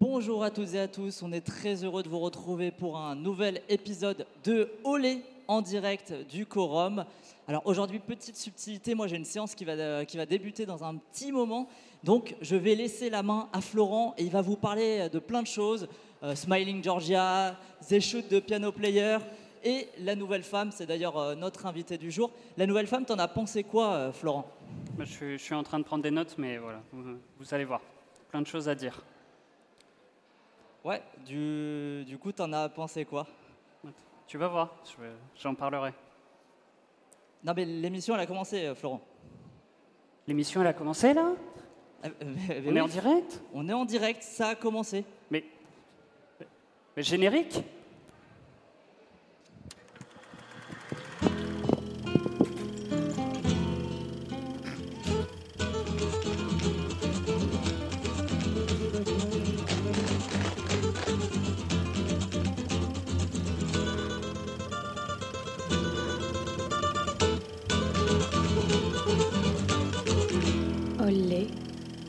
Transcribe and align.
Bonjour 0.00 0.44
à 0.44 0.52
toutes 0.52 0.74
et 0.74 0.78
à 0.78 0.86
tous, 0.86 1.24
on 1.24 1.32
est 1.32 1.40
très 1.40 1.82
heureux 1.82 2.04
de 2.04 2.08
vous 2.08 2.20
retrouver 2.20 2.70
pour 2.70 2.98
un 2.98 3.16
nouvel 3.16 3.62
épisode 3.68 4.26
de 4.44 4.70
Olé 4.84 5.24
en 5.48 5.60
direct 5.60 6.14
du 6.30 6.46
Quorum. 6.46 7.04
Alors 7.48 7.62
aujourd'hui, 7.66 7.98
petite 7.98 8.36
subtilité, 8.36 8.94
moi 8.94 9.08
j'ai 9.08 9.16
une 9.16 9.24
séance 9.24 9.56
qui 9.56 9.64
va, 9.64 9.72
euh, 9.72 10.04
qui 10.04 10.16
va 10.16 10.24
débuter 10.24 10.66
dans 10.66 10.84
un 10.84 10.94
petit 10.94 11.32
moment, 11.32 11.68
donc 12.04 12.36
je 12.40 12.54
vais 12.54 12.76
laisser 12.76 13.10
la 13.10 13.24
main 13.24 13.48
à 13.52 13.60
Florent 13.60 14.14
et 14.18 14.22
il 14.22 14.30
va 14.30 14.40
vous 14.40 14.54
parler 14.54 15.08
de 15.08 15.18
plein 15.18 15.42
de 15.42 15.48
choses, 15.48 15.88
euh, 16.22 16.36
Smiling 16.36 16.80
Georgia, 16.80 17.56
The 17.88 17.98
Shoot 17.98 18.30
de 18.30 18.38
Piano 18.38 18.70
Player 18.70 19.18
et 19.64 19.88
La 19.98 20.14
Nouvelle 20.14 20.44
Femme, 20.44 20.70
c'est 20.70 20.86
d'ailleurs 20.86 21.18
euh, 21.18 21.34
notre 21.34 21.66
invité 21.66 21.98
du 21.98 22.12
jour. 22.12 22.30
La 22.56 22.68
Nouvelle 22.68 22.86
Femme, 22.86 23.04
t'en 23.04 23.18
as 23.18 23.26
pensé 23.26 23.64
quoi 23.64 24.12
Florent? 24.12 24.46
Bah, 24.96 25.02
je, 25.04 25.36
suis, 25.38 25.54
en 25.56 25.64
train 25.64 25.80
de 25.80 25.84
prendre 25.84 26.04
des 26.04 26.12
notes, 26.12 26.36
mais 26.38 26.56
voilà, 26.58 26.82
vous 26.92 27.54
allez 27.54 27.64
voir. 27.64 27.80
Plein 28.30 28.42
de 28.42 28.46
choses 28.46 28.68
à 28.68 28.76
dire. 28.76 29.02
Ouais, 30.88 31.02
du, 31.26 32.02
du 32.06 32.16
coup 32.16 32.32
t'en 32.32 32.50
as 32.54 32.66
pensé 32.70 33.04
quoi? 33.04 33.26
Tu 34.26 34.38
vas 34.38 34.48
voir, 34.48 34.74
j'en 35.36 35.54
parlerai. 35.54 35.92
Non 37.44 37.52
mais 37.54 37.66
l'émission 37.66 38.14
elle 38.14 38.22
a 38.22 38.26
commencé 38.26 38.64
euh, 38.64 38.74
Florent. 38.74 39.02
L'émission, 40.26 40.62
elle 40.62 40.66
a 40.68 40.72
commencé 40.72 41.12
là? 41.12 41.32
Euh, 42.04 42.08
euh, 42.08 42.10
mais- 42.48 42.60
mais 42.62 42.70
On 42.72 42.76
est 42.76 42.80
en 42.80 42.88
direct? 42.88 43.42
On 43.52 43.68
est 43.68 43.72
en 43.74 43.84
direct, 43.84 44.22
ça 44.22 44.48
a 44.48 44.54
commencé. 44.54 45.04
mais, 45.30 45.44
mais 46.96 47.02
générique? 47.02 47.62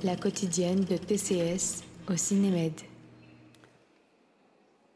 La 0.04 0.16
quotidienne 0.16 0.86
de 0.86 0.96
TCS 0.96 1.84
au 2.10 2.16
Cinémed. 2.16 2.74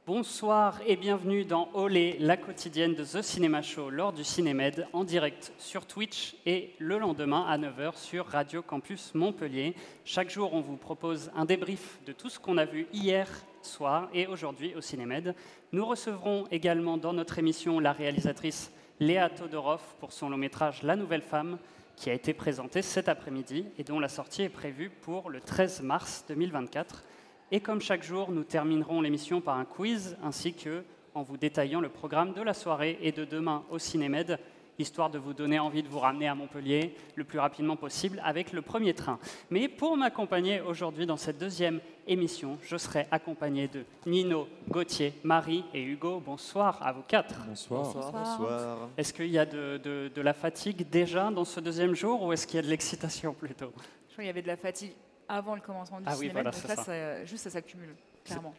Bonsoir 0.05 0.79
et 0.85 0.95
bienvenue 0.95 1.45
dans 1.45 1.69
Olé, 1.73 2.17
la 2.19 2.37
quotidienne 2.37 2.93
de 2.93 3.03
The 3.03 3.21
Cinema 3.21 3.61
Show 3.61 3.89
lors 3.89 4.13
du 4.13 4.23
Cinémed 4.23 4.87
en 4.93 5.03
direct 5.03 5.51
sur 5.57 5.85
Twitch 5.85 6.35
et 6.45 6.73
le 6.79 6.99
lendemain 6.99 7.45
à 7.47 7.57
9h 7.57 7.97
sur 7.97 8.27
Radio 8.27 8.61
Campus 8.61 9.13
Montpellier. 9.13 9.75
Chaque 10.05 10.29
jour, 10.29 10.53
on 10.53 10.61
vous 10.61 10.77
propose 10.77 11.31
un 11.35 11.45
débrief 11.45 11.99
de 12.05 12.13
tout 12.13 12.29
ce 12.29 12.39
qu'on 12.39 12.57
a 12.57 12.65
vu 12.65 12.87
hier 12.93 13.27
soir 13.61 14.09
et 14.13 14.27
aujourd'hui 14.27 14.73
au 14.75 14.81
Cinémed. 14.81 15.35
Nous 15.71 15.85
recevrons 15.85 16.45
également 16.51 16.97
dans 16.97 17.13
notre 17.13 17.39
émission 17.39 17.79
la 17.79 17.93
réalisatrice 17.93 18.71
Léa 18.99 19.29
Todorov 19.29 19.81
pour 19.99 20.13
son 20.13 20.29
long 20.29 20.37
métrage 20.37 20.83
La 20.83 20.95
Nouvelle 20.95 21.21
Femme 21.21 21.57
qui 21.95 22.09
a 22.09 22.13
été 22.13 22.33
présenté 22.33 22.81
cet 22.81 23.07
après-midi 23.09 23.65
et 23.77 23.83
dont 23.83 23.99
la 23.99 24.09
sortie 24.09 24.43
est 24.43 24.49
prévue 24.49 24.89
pour 24.89 25.29
le 25.29 25.39
13 25.39 25.81
mars 25.81 26.25
2024. 26.27 27.03
Et 27.51 27.59
comme 27.59 27.81
chaque 27.81 28.03
jour, 28.03 28.31
nous 28.31 28.43
terminerons 28.43 29.01
l'émission 29.01 29.41
par 29.41 29.57
un 29.57 29.65
quiz 29.65 30.17
ainsi 30.23 30.53
que 30.53 30.83
en 31.13 31.21
vous 31.21 31.37
détaillant 31.37 31.81
le 31.81 31.89
programme 31.89 32.33
de 32.33 32.41
la 32.41 32.53
soirée 32.53 32.97
et 33.01 33.11
de 33.11 33.25
demain 33.25 33.63
au 33.69 33.77
Cinémed, 33.77 34.39
histoire 34.83 35.09
de 35.09 35.17
vous 35.17 35.33
donner 35.33 35.57
envie 35.59 35.81
de 35.81 35.87
vous 35.87 35.97
ramener 35.99 36.27
à 36.27 36.35
Montpellier 36.35 36.93
le 37.15 37.23
plus 37.23 37.39
rapidement 37.39 37.75
possible 37.75 38.21
avec 38.23 38.53
le 38.53 38.61
premier 38.61 38.93
train. 38.93 39.17
Mais 39.49 39.67
pour 39.67 39.97
m'accompagner 39.97 40.61
aujourd'hui 40.61 41.05
dans 41.05 41.17
cette 41.17 41.37
deuxième 41.39 41.79
émission, 42.05 42.57
je 42.61 42.77
serai 42.77 43.07
accompagné 43.09 43.67
de 43.67 43.85
Nino, 44.05 44.47
Gauthier, 44.69 45.13
Marie 45.23 45.63
et 45.73 45.81
Hugo. 45.81 46.21
Bonsoir 46.23 46.85
à 46.85 46.91
vous 46.91 47.01
quatre. 47.01 47.35
Bonsoir. 47.47 47.83
Bonsoir. 48.11 48.89
Est-ce 48.97 49.13
qu'il 49.13 49.27
y 49.31 49.39
a 49.39 49.45
de, 49.45 49.77
de- 49.83 50.11
de 50.13 50.21
la 50.21 50.33
fatigue 50.33 50.87
déjà 50.89 51.31
dans 51.31 51.45
ce 51.45 51.59
deuxième 51.59 51.95
jour 51.95 52.21
ou 52.21 52.33
est-ce 52.33 52.45
qu'il 52.45 52.57
y 52.57 52.59
a 52.59 52.63
de 52.63 52.67
l'excitation 52.69 53.33
plutôt? 53.33 53.71
Je 54.09 54.13
crois 54.13 54.17
qu'il 54.17 54.25
y 54.25 54.29
avait 54.29 54.41
de 54.41 54.47
la 54.47 54.57
fatigue 54.57 54.91
avant 55.27 55.55
le 55.55 55.61
commencement 55.61 55.99
du 55.99 56.05
Ah 56.07 56.11
oui, 56.11 56.27
cinéma, 56.27 56.41
voilà, 56.43 56.51
donc 56.51 56.85
ça- 56.85 57.25
juste 57.25 57.45
ça 57.45 57.49
s'accumule, 57.49 57.95
clairement. 58.25 58.53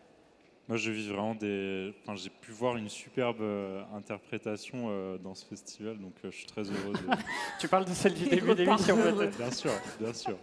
Moi, 0.67 0.79
je 0.79 0.91
vis 0.91 1.09
vraiment 1.09 1.35
des. 1.35 1.93
Enfin, 2.03 2.17
j'ai 2.17 2.31
pu 2.31 2.51
voir 2.53 2.77
une 2.79 2.89
superbe 2.89 3.43
euh, 3.43 3.83
interprétation 3.95 4.87
euh, 4.89 5.19
dans 5.19 5.35
ce 5.35 5.45
festival, 5.45 5.99
donc 5.99 6.15
euh, 6.25 6.31
je 6.31 6.37
suis 6.39 6.47
très 6.47 6.63
heureux. 6.63 6.95
de- 6.95 7.17
Tu 7.61 7.69
parles 7.69 7.85
de 7.85 7.91
celle 7.93 8.15
du 8.15 8.25
début 8.29 8.55
d'émission 8.55 8.97
peut-être 8.97 9.37
bien 9.37 9.51
sûr, 9.51 9.71
bien 10.01 10.13
sûr. 10.15 10.39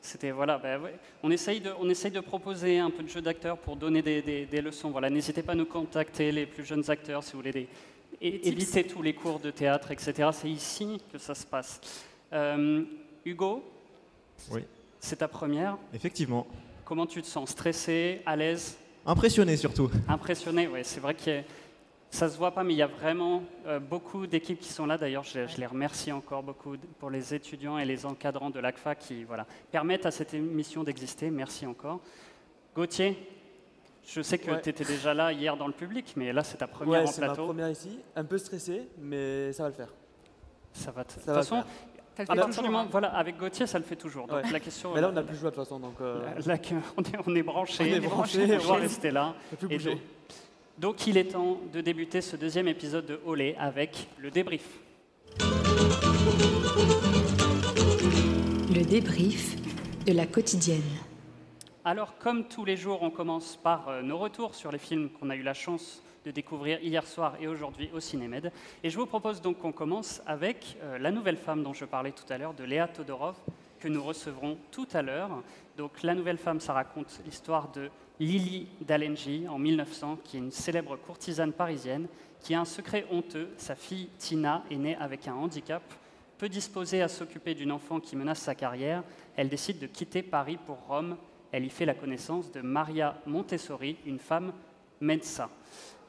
C'était 0.00 0.30
voilà, 0.30 0.56
bah 0.56 0.78
ouais. 0.78 0.94
on 1.22 1.30
essaye 1.30 1.60
de, 1.60 1.72
on 1.78 1.88
essaye 1.90 2.10
de 2.12 2.20
proposer 2.20 2.78
un 2.78 2.90
peu 2.90 3.02
de 3.02 3.08
jeu 3.08 3.20
d'acteur 3.20 3.58
pour 3.58 3.76
donner 3.76 4.00
des, 4.00 4.22
des- 4.22 4.46
des 4.46 4.60
leçons. 4.62 4.90
Voilà, 4.90 5.10
n'hésitez 5.10 5.42
pas 5.42 5.52
à 5.52 5.56
nous 5.56 5.66
contacter, 5.66 6.32
les 6.32 6.46
plus 6.46 6.64
jeunes 6.64 6.88
acteurs, 6.90 7.22
si 7.22 7.32
vous 7.32 7.38
voulez 7.40 7.52
des, 7.52 7.68
et- 8.22 8.48
éviter 8.48 8.84
tous 8.86 9.02
les 9.02 9.14
cours 9.14 9.40
de 9.40 9.50
théâtre, 9.50 9.90
etc. 9.90 10.30
C'est 10.32 10.48
ici 10.48 11.02
que 11.12 11.18
ça 11.18 11.34
se 11.34 11.44
passe. 11.44 11.80
Euh, 12.32 12.82
Hugo, 13.26 13.62
Oui. 14.50 14.62
c'est 15.00 15.16
ta 15.16 15.28
première. 15.28 15.76
Effectivement. 15.92 16.46
Comment 16.86 17.04
tu 17.06 17.20
te 17.20 17.26
sens? 17.26 17.50
Stressé, 17.50 18.22
à 18.24 18.36
l'aise, 18.36 18.78
Impressionné 19.06 19.56
surtout. 19.56 19.90
impressionné 20.08 20.66
Ouais, 20.68 20.82
c'est 20.84 21.00
vrai 21.00 21.14
que 21.14 21.42
ça 22.10 22.28
se 22.28 22.36
voit 22.36 22.50
pas, 22.52 22.64
mais 22.64 22.74
il 22.74 22.78
y 22.78 22.82
a 22.82 22.86
vraiment 22.86 23.42
euh, 23.66 23.78
beaucoup 23.78 24.26
d'équipes 24.26 24.60
qui 24.60 24.68
sont 24.72 24.86
là. 24.86 24.96
D'ailleurs, 24.98 25.24
je, 25.24 25.46
je 25.46 25.56
les 25.58 25.66
remercie 25.66 26.12
encore 26.12 26.42
beaucoup 26.42 26.76
pour 26.98 27.10
les 27.10 27.34
étudiants 27.34 27.78
et 27.78 27.84
les 27.84 28.06
encadrants 28.06 28.50
de 28.50 28.58
l'ACFA 28.60 28.94
qui 28.94 29.24
voilà, 29.24 29.46
permettent 29.70 30.06
à 30.06 30.10
cette 30.10 30.34
émission 30.34 30.82
d'exister. 30.84 31.30
Merci 31.30 31.66
encore. 31.66 32.00
Gauthier, 32.74 33.16
je 34.06 34.22
sais 34.22 34.38
que 34.38 34.50
Ouais. 34.50 34.60
tu 34.62 34.68
étais 34.70 34.84
déjà 34.84 35.14
là 35.14 35.32
hier 35.32 35.56
dans 35.56 35.66
le 35.66 35.72
public, 35.72 36.12
mais 36.16 36.32
là, 36.32 36.42
c'est 36.44 36.58
ta 36.58 36.66
première 36.66 37.02
Ouais, 37.02 37.08
en 37.08 37.12
c'est 37.12 37.20
ma 37.20 37.28
plateau. 37.28 37.46
première 37.46 37.70
ici. 37.70 37.98
Un 38.14 38.24
peu 38.24 38.38
stressé, 38.38 38.88
mais 38.98 39.52
ça 39.52 39.64
va 39.64 39.68
le 39.70 39.74
faire. 39.74 39.92
Ça 40.72 40.90
va. 40.90 41.04
De 41.04 41.08
toute 41.12 41.22
façon. 41.22 41.62
Ça 42.16 42.22
le 42.22 42.30
à 42.30 42.34
fait 42.34 42.40
partir 42.40 42.48
du 42.48 42.56
toujours, 42.56 42.70
moment, 42.70 42.84
hein. 42.84 42.88
voilà, 42.90 43.08
avec 43.08 43.36
Gauthier, 43.36 43.66
ça 43.66 43.78
le 43.78 43.84
fait 43.84 43.96
toujours. 43.96 44.26
Donc 44.26 44.42
Ouais. 44.42 44.50
la 44.50 44.60
question. 44.60 44.92
Mais 44.94 45.00
là, 45.02 45.10
on 45.10 45.12
n'a 45.12 45.22
plus 45.22 45.36
choix 45.36 45.50
de 45.50 45.54
toute 45.54 45.64
façon, 45.64 45.78
donc 45.78 45.96
euh, 46.00 46.24
là, 46.46 46.54
là, 46.54 46.58
on 46.96 47.02
est, 47.02 47.18
on 47.26 47.34
est 47.36 47.42
branché. 47.42 47.82
On 47.82 47.94
est 47.96 48.00
branché, 48.00 48.56
on 48.56 48.66
va 48.68 48.74
rester 48.76 49.10
là. 49.10 49.34
plus 49.58 49.70
Et 49.70 49.98
donc 50.78 51.06
il 51.06 51.16
est 51.16 51.24
temps 51.32 51.58
de 51.72 51.80
débuter 51.80 52.20
ce 52.20 52.36
deuxième 52.36 52.68
épisode 52.68 53.06
de 53.06 53.20
Olé 53.26 53.54
avec 53.58 54.08
le 54.18 54.30
débrief. 54.30 54.66
Le 58.74 58.82
débrief 58.84 59.56
de 60.04 60.12
la 60.12 60.26
quotidienne. 60.26 60.82
Alors, 61.84 62.18
comme 62.18 62.44
tous 62.48 62.64
les 62.64 62.76
jours, 62.76 63.02
on 63.02 63.10
commence 63.10 63.56
par 63.62 63.88
euh, 63.88 64.02
nos 64.02 64.18
retours 64.18 64.54
sur 64.54 64.72
les 64.72 64.78
films 64.78 65.08
qu'on 65.10 65.30
a 65.30 65.36
eu 65.36 65.42
la 65.42 65.54
chance 65.54 66.02
de 66.26 66.32
découvrir 66.32 66.82
hier 66.82 67.06
soir 67.06 67.36
et 67.40 67.46
aujourd'hui 67.46 67.88
au 67.94 68.00
Cinémed. 68.00 68.50
Et 68.82 68.90
je 68.90 68.98
vous 68.98 69.06
propose 69.06 69.40
donc 69.40 69.58
qu'on 69.58 69.70
commence 69.70 70.20
avec 70.26 70.76
euh, 70.82 70.98
La 70.98 71.12
Nouvelle 71.12 71.36
Femme 71.36 71.62
dont 71.62 71.72
je 71.72 71.84
parlais 71.84 72.10
tout 72.10 72.30
à 72.30 72.36
l'heure, 72.36 72.52
de 72.52 72.64
Léa 72.64 72.88
Todorov, 72.88 73.36
que 73.78 73.86
nous 73.86 74.02
recevrons 74.02 74.58
tout 74.72 74.88
à 74.92 75.02
l'heure. 75.02 75.30
Donc, 75.76 76.02
La 76.02 76.16
Nouvelle 76.16 76.38
Femme, 76.38 76.58
ça 76.58 76.72
raconte 76.72 77.20
l'histoire 77.24 77.70
de 77.70 77.90
Lily 78.18 78.66
Dalenji 78.80 79.46
en 79.48 79.56
1900, 79.56 80.18
qui 80.24 80.36
est 80.36 80.40
une 80.40 80.50
célèbre 80.50 80.96
courtisane 80.96 81.52
parisienne, 81.52 82.08
qui 82.40 82.54
a 82.54 82.60
un 82.60 82.64
secret 82.64 83.06
honteux. 83.12 83.50
Sa 83.56 83.76
fille 83.76 84.08
Tina 84.18 84.64
est 84.68 84.76
née 84.76 84.96
avec 84.96 85.28
un 85.28 85.34
handicap. 85.34 85.82
Peu 86.38 86.48
disposée 86.48 87.02
à 87.02 87.08
s'occuper 87.08 87.54
d'une 87.54 87.70
enfant 87.70 88.00
qui 88.00 88.16
menace 88.16 88.40
sa 88.40 88.56
carrière, 88.56 89.04
elle 89.36 89.48
décide 89.48 89.78
de 89.78 89.86
quitter 89.86 90.22
Paris 90.22 90.58
pour 90.66 90.78
Rome. 90.88 91.16
Elle 91.52 91.64
y 91.64 91.70
fait 91.70 91.86
la 91.86 91.94
connaissance 91.94 92.50
de 92.50 92.62
Maria 92.62 93.16
Montessori, 93.26 93.96
une 94.04 94.18
femme 94.18 94.52
médecin. 95.00 95.48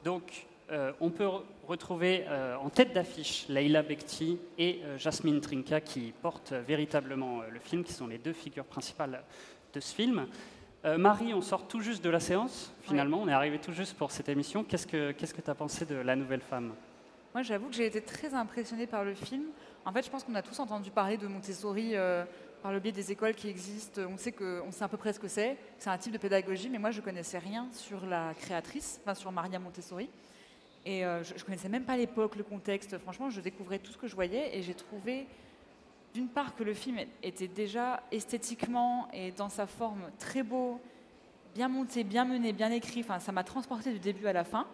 Donc, 0.04 0.46
euh, 0.70 0.92
on 1.00 1.10
peut 1.10 1.24
re- 1.24 1.42
retrouver 1.66 2.24
euh, 2.28 2.56
en 2.56 2.68
tête 2.70 2.92
d'affiche 2.92 3.46
Leila 3.48 3.82
Bekti 3.82 4.38
et 4.58 4.80
euh, 4.84 4.98
Jasmine 4.98 5.40
Trinka 5.40 5.80
qui 5.80 6.12
portent 6.22 6.52
véritablement 6.52 7.40
le 7.50 7.58
film, 7.58 7.84
qui 7.84 7.92
sont 7.92 8.06
les 8.06 8.18
deux 8.18 8.32
figures 8.32 8.64
principales 8.64 9.22
de 9.72 9.80
ce 9.80 9.94
film. 9.94 10.26
Marie, 10.96 11.34
on 11.34 11.42
sort 11.42 11.66
tout 11.66 11.80
juste 11.80 12.04
de 12.04 12.08
la 12.08 12.20
séance, 12.20 12.72
finalement, 12.82 13.20
on 13.20 13.28
est 13.28 13.32
arrivé 13.32 13.58
tout 13.58 13.72
juste 13.72 13.96
pour 13.96 14.12
cette 14.12 14.28
émission. 14.28 14.62
Qu'est-ce 14.62 14.86
que 14.86 15.12
tu 15.12 15.50
as 15.50 15.54
pensé 15.54 15.84
de 15.84 15.96
La 15.96 16.14
Nouvelle 16.14 16.40
Femme? 16.40 16.72
Moi, 17.34 17.42
j'avoue 17.42 17.68
que 17.68 17.74
j'ai 17.74 17.86
été 17.86 18.00
très 18.00 18.32
impressionnée 18.32 18.86
par 18.86 19.04
le 19.04 19.12
film. 19.12 19.42
En 19.84 19.92
fait, 19.92 20.04
je 20.04 20.08
pense 20.10 20.22
qu'on 20.22 20.36
a 20.36 20.40
tous 20.40 20.58
entendu 20.60 20.90
parler 20.90 21.16
de 21.16 21.26
Montessori 21.26 21.94
par 22.62 22.72
le 22.72 22.80
biais 22.80 22.92
des 22.92 23.12
écoles 23.12 23.34
qui 23.34 23.48
existent. 23.48 24.02
On 24.08 24.16
sait, 24.16 24.32
que, 24.32 24.62
sait 24.70 24.84
à 24.84 24.88
peu 24.88 24.96
près 24.96 25.12
ce 25.12 25.20
que 25.20 25.28
c'est. 25.28 25.56
C'est 25.78 25.90
un 25.90 25.98
type 25.98 26.12
de 26.12 26.18
pédagogie, 26.18 26.68
mais 26.68 26.78
moi, 26.78 26.90
je 26.90 27.00
connaissais 27.00 27.38
rien 27.38 27.68
sur 27.72 28.04
la 28.06 28.34
créatrice, 28.34 29.00
enfin 29.02 29.14
sur 29.14 29.32
Maria 29.32 29.58
Montessori. 29.58 30.08
Et 30.84 31.04
euh, 31.04 31.22
je 31.22 31.34
ne 31.34 31.40
connaissais 31.40 31.68
même 31.68 31.84
pas 31.84 31.96
l'époque, 31.96 32.36
le 32.36 32.44
contexte. 32.44 32.98
Franchement, 32.98 33.30
je 33.30 33.40
découvrais 33.40 33.78
tout 33.78 33.92
ce 33.92 33.98
que 33.98 34.06
je 34.06 34.14
voyais 34.14 34.56
et 34.56 34.62
j'ai 34.62 34.74
trouvé, 34.74 35.26
d'une 36.14 36.28
part, 36.28 36.54
que 36.56 36.64
le 36.64 36.74
film 36.74 36.98
était 37.22 37.48
déjà 37.48 38.02
esthétiquement 38.10 39.08
et 39.12 39.32
dans 39.32 39.48
sa 39.48 39.66
forme 39.66 40.10
très 40.18 40.42
beau, 40.42 40.80
bien 41.54 41.68
monté, 41.68 42.04
bien 42.04 42.24
mené, 42.24 42.52
bien 42.52 42.70
écrit. 42.70 43.00
Enfin, 43.00 43.18
ça 43.18 43.32
m'a 43.32 43.44
transporté 43.44 43.92
du 43.92 43.98
début 43.98 44.26
à 44.26 44.32
la 44.32 44.44
fin. 44.44 44.66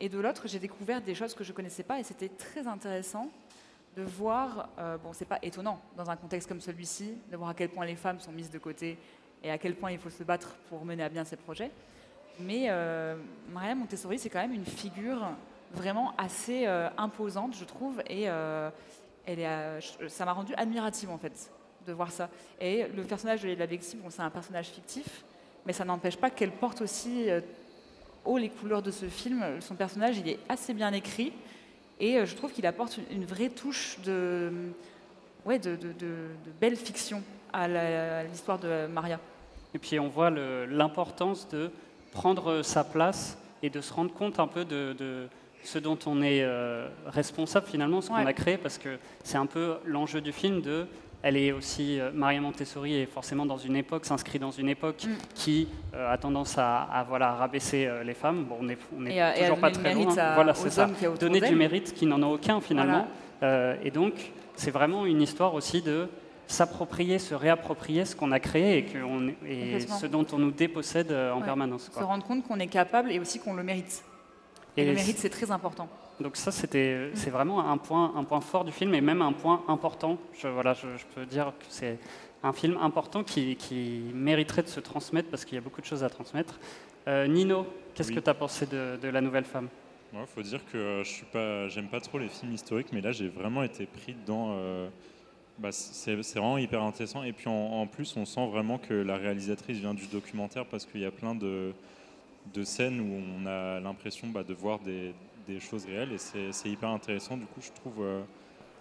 Et 0.00 0.08
de 0.08 0.18
l'autre, 0.18 0.48
j'ai 0.48 0.58
découvert 0.58 1.00
des 1.00 1.14
choses 1.14 1.34
que 1.34 1.44
je 1.44 1.52
ne 1.52 1.56
connaissais 1.56 1.84
pas 1.84 2.00
et 2.00 2.02
c'était 2.02 2.28
très 2.28 2.66
intéressant 2.66 3.30
de 3.96 4.02
voir, 4.02 4.68
euh, 4.78 4.96
bon, 4.96 5.12
c'est 5.12 5.26
pas 5.26 5.38
étonnant 5.42 5.80
dans 5.96 6.08
un 6.08 6.16
contexte 6.16 6.48
comme 6.48 6.60
celui-ci, 6.60 7.14
de 7.30 7.36
voir 7.36 7.50
à 7.50 7.54
quel 7.54 7.68
point 7.68 7.84
les 7.84 7.96
femmes 7.96 8.20
sont 8.20 8.32
mises 8.32 8.50
de 8.50 8.58
côté 8.58 8.98
et 9.42 9.50
à 9.50 9.58
quel 9.58 9.74
point 9.74 9.90
il 9.90 9.98
faut 9.98 10.10
se 10.10 10.22
battre 10.22 10.56
pour 10.68 10.84
mener 10.84 11.02
à 11.02 11.08
bien 11.08 11.24
ses 11.24 11.36
projets. 11.36 11.70
Mais 12.40 12.66
euh, 12.68 13.16
Maria 13.50 13.74
Montessori, 13.74 14.18
c'est 14.18 14.30
quand 14.30 14.40
même 14.40 14.54
une 14.54 14.64
figure 14.64 15.28
vraiment 15.72 16.14
assez 16.16 16.66
euh, 16.66 16.88
imposante, 16.96 17.54
je 17.54 17.64
trouve, 17.64 18.02
et 18.08 18.26
ça 20.08 20.24
m'a 20.24 20.32
rendu 20.32 20.54
admirative 20.54 21.10
en 21.10 21.18
fait 21.18 21.50
de 21.86 21.92
voir 21.92 22.10
ça. 22.10 22.30
Et 22.60 22.86
le 22.88 23.02
personnage 23.02 23.42
de 23.42 23.48
Leila 23.48 23.66
Bekti, 23.66 23.96
bon, 23.96 24.08
c'est 24.08 24.22
un 24.22 24.30
personnage 24.30 24.68
fictif, 24.68 25.24
mais 25.66 25.72
ça 25.72 25.84
n'empêche 25.84 26.16
pas 26.16 26.30
qu'elle 26.30 26.52
porte 26.52 26.80
aussi 26.80 27.28
haut 28.24 28.38
les 28.38 28.48
couleurs 28.48 28.82
de 28.82 28.90
ce 28.90 29.06
film. 29.06 29.60
Son 29.60 29.74
personnage, 29.74 30.18
il 30.18 30.28
est 30.28 30.38
assez 30.48 30.72
bien 30.74 30.92
écrit, 30.92 31.32
et 32.00 32.18
euh, 32.18 32.26
je 32.26 32.34
trouve 32.34 32.52
qu'il 32.52 32.66
apporte 32.66 32.98
une, 33.10 33.24
vraie 33.24 33.48
touche 33.48 33.98
de, 34.04 34.50
ouais, 35.44 35.58
de, 35.58 35.76
de- 35.76 35.92
de- 35.92 36.28
de 36.44 36.50
belle 36.60 36.76
fiction 36.76 37.22
à 37.52 37.68
l'histoire 38.24 38.58
de 38.58 38.86
Maria. 38.86 39.18
Et 39.74 39.78
puis 39.78 39.98
on 40.00 40.08
voit 40.08 40.30
l'importance 40.30 41.48
de 41.48 41.70
prendre 42.12 42.62
sa 42.62 42.84
place 42.84 43.38
et 43.62 43.70
de 43.70 43.80
se 43.80 43.92
rendre 43.92 44.12
compte 44.12 44.38
un 44.40 44.46
peu 44.46 44.64
de, 44.64 44.94
de 44.98 45.28
ce 45.62 45.78
dont 45.78 45.98
on 46.06 46.22
est 46.22 46.42
euh, 46.42 46.88
responsable 47.06 47.66
finalement, 47.66 48.00
ce 48.00 48.08
qu'on 48.08 48.14
a 48.26 48.32
créé, 48.32 48.56
parce 48.58 48.78
que 48.78 48.98
c'est 49.22 49.38
un 49.38 49.46
peu 49.46 49.76
l'enjeu 49.84 50.20
du 50.20 50.32
film 50.32 50.60
de... 50.60 50.86
Elle 51.24 51.36
est 51.36 51.52
aussi, 51.52 52.00
euh, 52.00 52.10
Maria 52.12 52.40
Montessori 52.40 52.94
est 52.96 53.06
forcément 53.06 53.46
dans 53.46 53.56
une 53.56 53.76
époque, 53.76 54.04
s'inscrit 54.06 54.38
dans 54.40 54.50
une 54.50 54.68
époque 54.68 55.04
Mm. 55.04 55.10
qui 55.34 55.68
euh, 55.94 56.12
a 56.12 56.18
tendance 56.18 56.58
à, 56.58 56.82
à, 56.82 57.04
voilà, 57.04 57.32
rabaisser 57.34 57.86
euh, 57.86 58.02
les 58.02 58.14
femmes. 58.14 58.44
Bon, 58.44 58.56
on 58.60 58.64
n'est 58.64 58.76
toujours 59.40 59.58
pas 59.58 59.70
très 59.70 59.94
loin. 59.94 60.16
à- 60.18 60.34
voilà, 60.34 60.52
c'est 60.54 60.70
ça. 60.70 60.84
a 60.86 61.08
Donner 61.18 61.40
du 61.40 61.54
mérite 61.54 61.94
qui 61.94 62.06
n'en 62.06 62.20
ont 62.22 62.32
aucun 62.32 62.60
finalement. 62.60 63.06
Euh, 63.42 63.76
et 63.84 63.90
donc, 63.90 64.14
c'est 64.56 64.70
vraiment 64.72 65.06
une 65.06 65.22
histoire 65.22 65.54
aussi 65.54 65.80
de 65.82 66.08
s'approprier, 66.48 67.18
se 67.18 67.34
réapproprier 67.34 68.04
ce 68.04 68.14
qu'on 68.16 68.32
a 68.32 68.40
créé 68.40 68.78
et, 68.78 68.84
que 68.84 68.98
on- 68.98 69.32
et 69.46 69.80
ce 69.80 70.06
dont 70.06 70.26
on 70.32 70.38
nous 70.38 70.50
dépossède 70.50 71.10
euh, 71.12 71.32
en 71.32 71.38
Ouais. 71.38 71.44
permanence. 71.44 71.84
Se 71.84 71.90
quoi. 71.90 72.02
rendre 72.04 72.24
compte 72.24 72.42
qu'on 72.46 72.58
est 72.58 72.66
capable 72.66 73.10
et 73.12 73.18
aussi 73.20 73.38
qu'on 73.38 73.54
le 73.54 73.62
mérite. 73.62 74.02
Et, 74.76 74.82
Et 74.82 74.86
le 74.86 74.94
mérite, 74.94 75.18
c'est 75.18 75.30
très 75.30 75.50
important. 75.50 75.88
Donc 76.22 76.36
ça, 76.36 76.50
c'était, 76.50 77.10
Mm. 77.12 77.16
c'est 77.16 77.30
vraiment 77.30 77.68
un 77.68 77.76
point, 77.78 78.12
un 78.16 78.24
point 78.24 78.40
fort 78.40 78.64
du 78.64 78.72
film 78.72 78.94
et 78.94 79.00
même 79.00 79.22
un 79.22 79.32
point 79.32 79.62
important. 79.68 80.18
Je, 80.38 80.48
voilà, 80.48 80.74
je, 80.74 80.86
je 80.96 81.04
peux 81.14 81.26
dire 81.26 81.52
que 81.58 81.64
c'est 81.68 81.98
un 82.42 82.52
film 82.52 82.76
important 82.80 83.22
qui, 83.24 83.56
qui 83.56 84.02
mériterait 84.14 84.62
de 84.62 84.68
se 84.68 84.80
transmettre 84.80 85.28
parce 85.30 85.44
qu'il 85.44 85.54
y 85.56 85.58
a 85.58 85.60
beaucoup 85.60 85.80
de 85.80 85.86
choses 85.86 86.02
à 86.04 86.08
transmettre. 86.08 86.58
Euh, 87.08 87.26
Nino, 87.26 87.66
qu'est-ce 87.94 88.08
Oui. 88.10 88.14
que 88.16 88.20
tu 88.20 88.30
as 88.30 88.34
pensé 88.34 88.66
de, 88.66 88.98
de 89.00 89.08
La 89.08 89.20
Nouvelle 89.20 89.44
Femme? 89.44 89.68
Il 90.14 90.26
faut 90.26 90.42
dire 90.42 90.60
que 90.70 90.76
euh, 90.76 91.04
je 91.04 91.08
suis 91.10 91.24
pas, 91.26 91.68
j'aime 91.68 91.88
pas 91.88 92.00
trop 92.00 92.18
les 92.18 92.28
films 92.28 92.52
historiques, 92.52 92.88
mais 92.92 93.00
là 93.00 93.12
j'ai 93.12 93.28
vraiment 93.28 93.62
été 93.62 93.86
pris 93.86 94.12
dedans. 94.14 94.48
euh, 94.58 94.88
bah, 95.58 95.70
c'est 95.72 96.20
c'est 96.22 96.38
vraiment 96.38 96.58
hyper 96.58 96.82
intéressant. 96.82 97.22
Et 97.22 97.32
puis 97.32 97.48
en, 97.48 97.52
en 97.52 97.86
plus, 97.86 98.16
on 98.16 98.24
sent 98.24 98.46
vraiment 98.50 98.78
que 98.78 98.92
la 98.94 99.16
réalisatrice 99.16 99.78
vient 99.78 99.94
du 99.94 100.06
documentaire 100.06 100.66
parce 100.66 100.84
qu'il 100.86 101.00
y 101.00 101.04
a 101.06 101.10
plein 101.10 101.34
de, 101.34 101.72
de 102.52 102.62
scènes 102.64 103.00
où 103.00 103.22
on 103.40 103.46
a 103.46 103.80
l'impression 103.80 104.28
bah, 104.28 104.42
de 104.42 104.52
voir 104.54 104.78
des, 104.80 105.14
des 105.46 105.60
choses 105.60 105.84
réelles 105.86 106.12
et 106.12 106.18
c'est 106.18 106.68
hyper 106.68 106.90
intéressant. 106.90 107.36
Du 107.36 107.46
coup, 107.46 107.60
je 107.60 107.70
trouve 107.72 108.00
euh, 108.00 108.22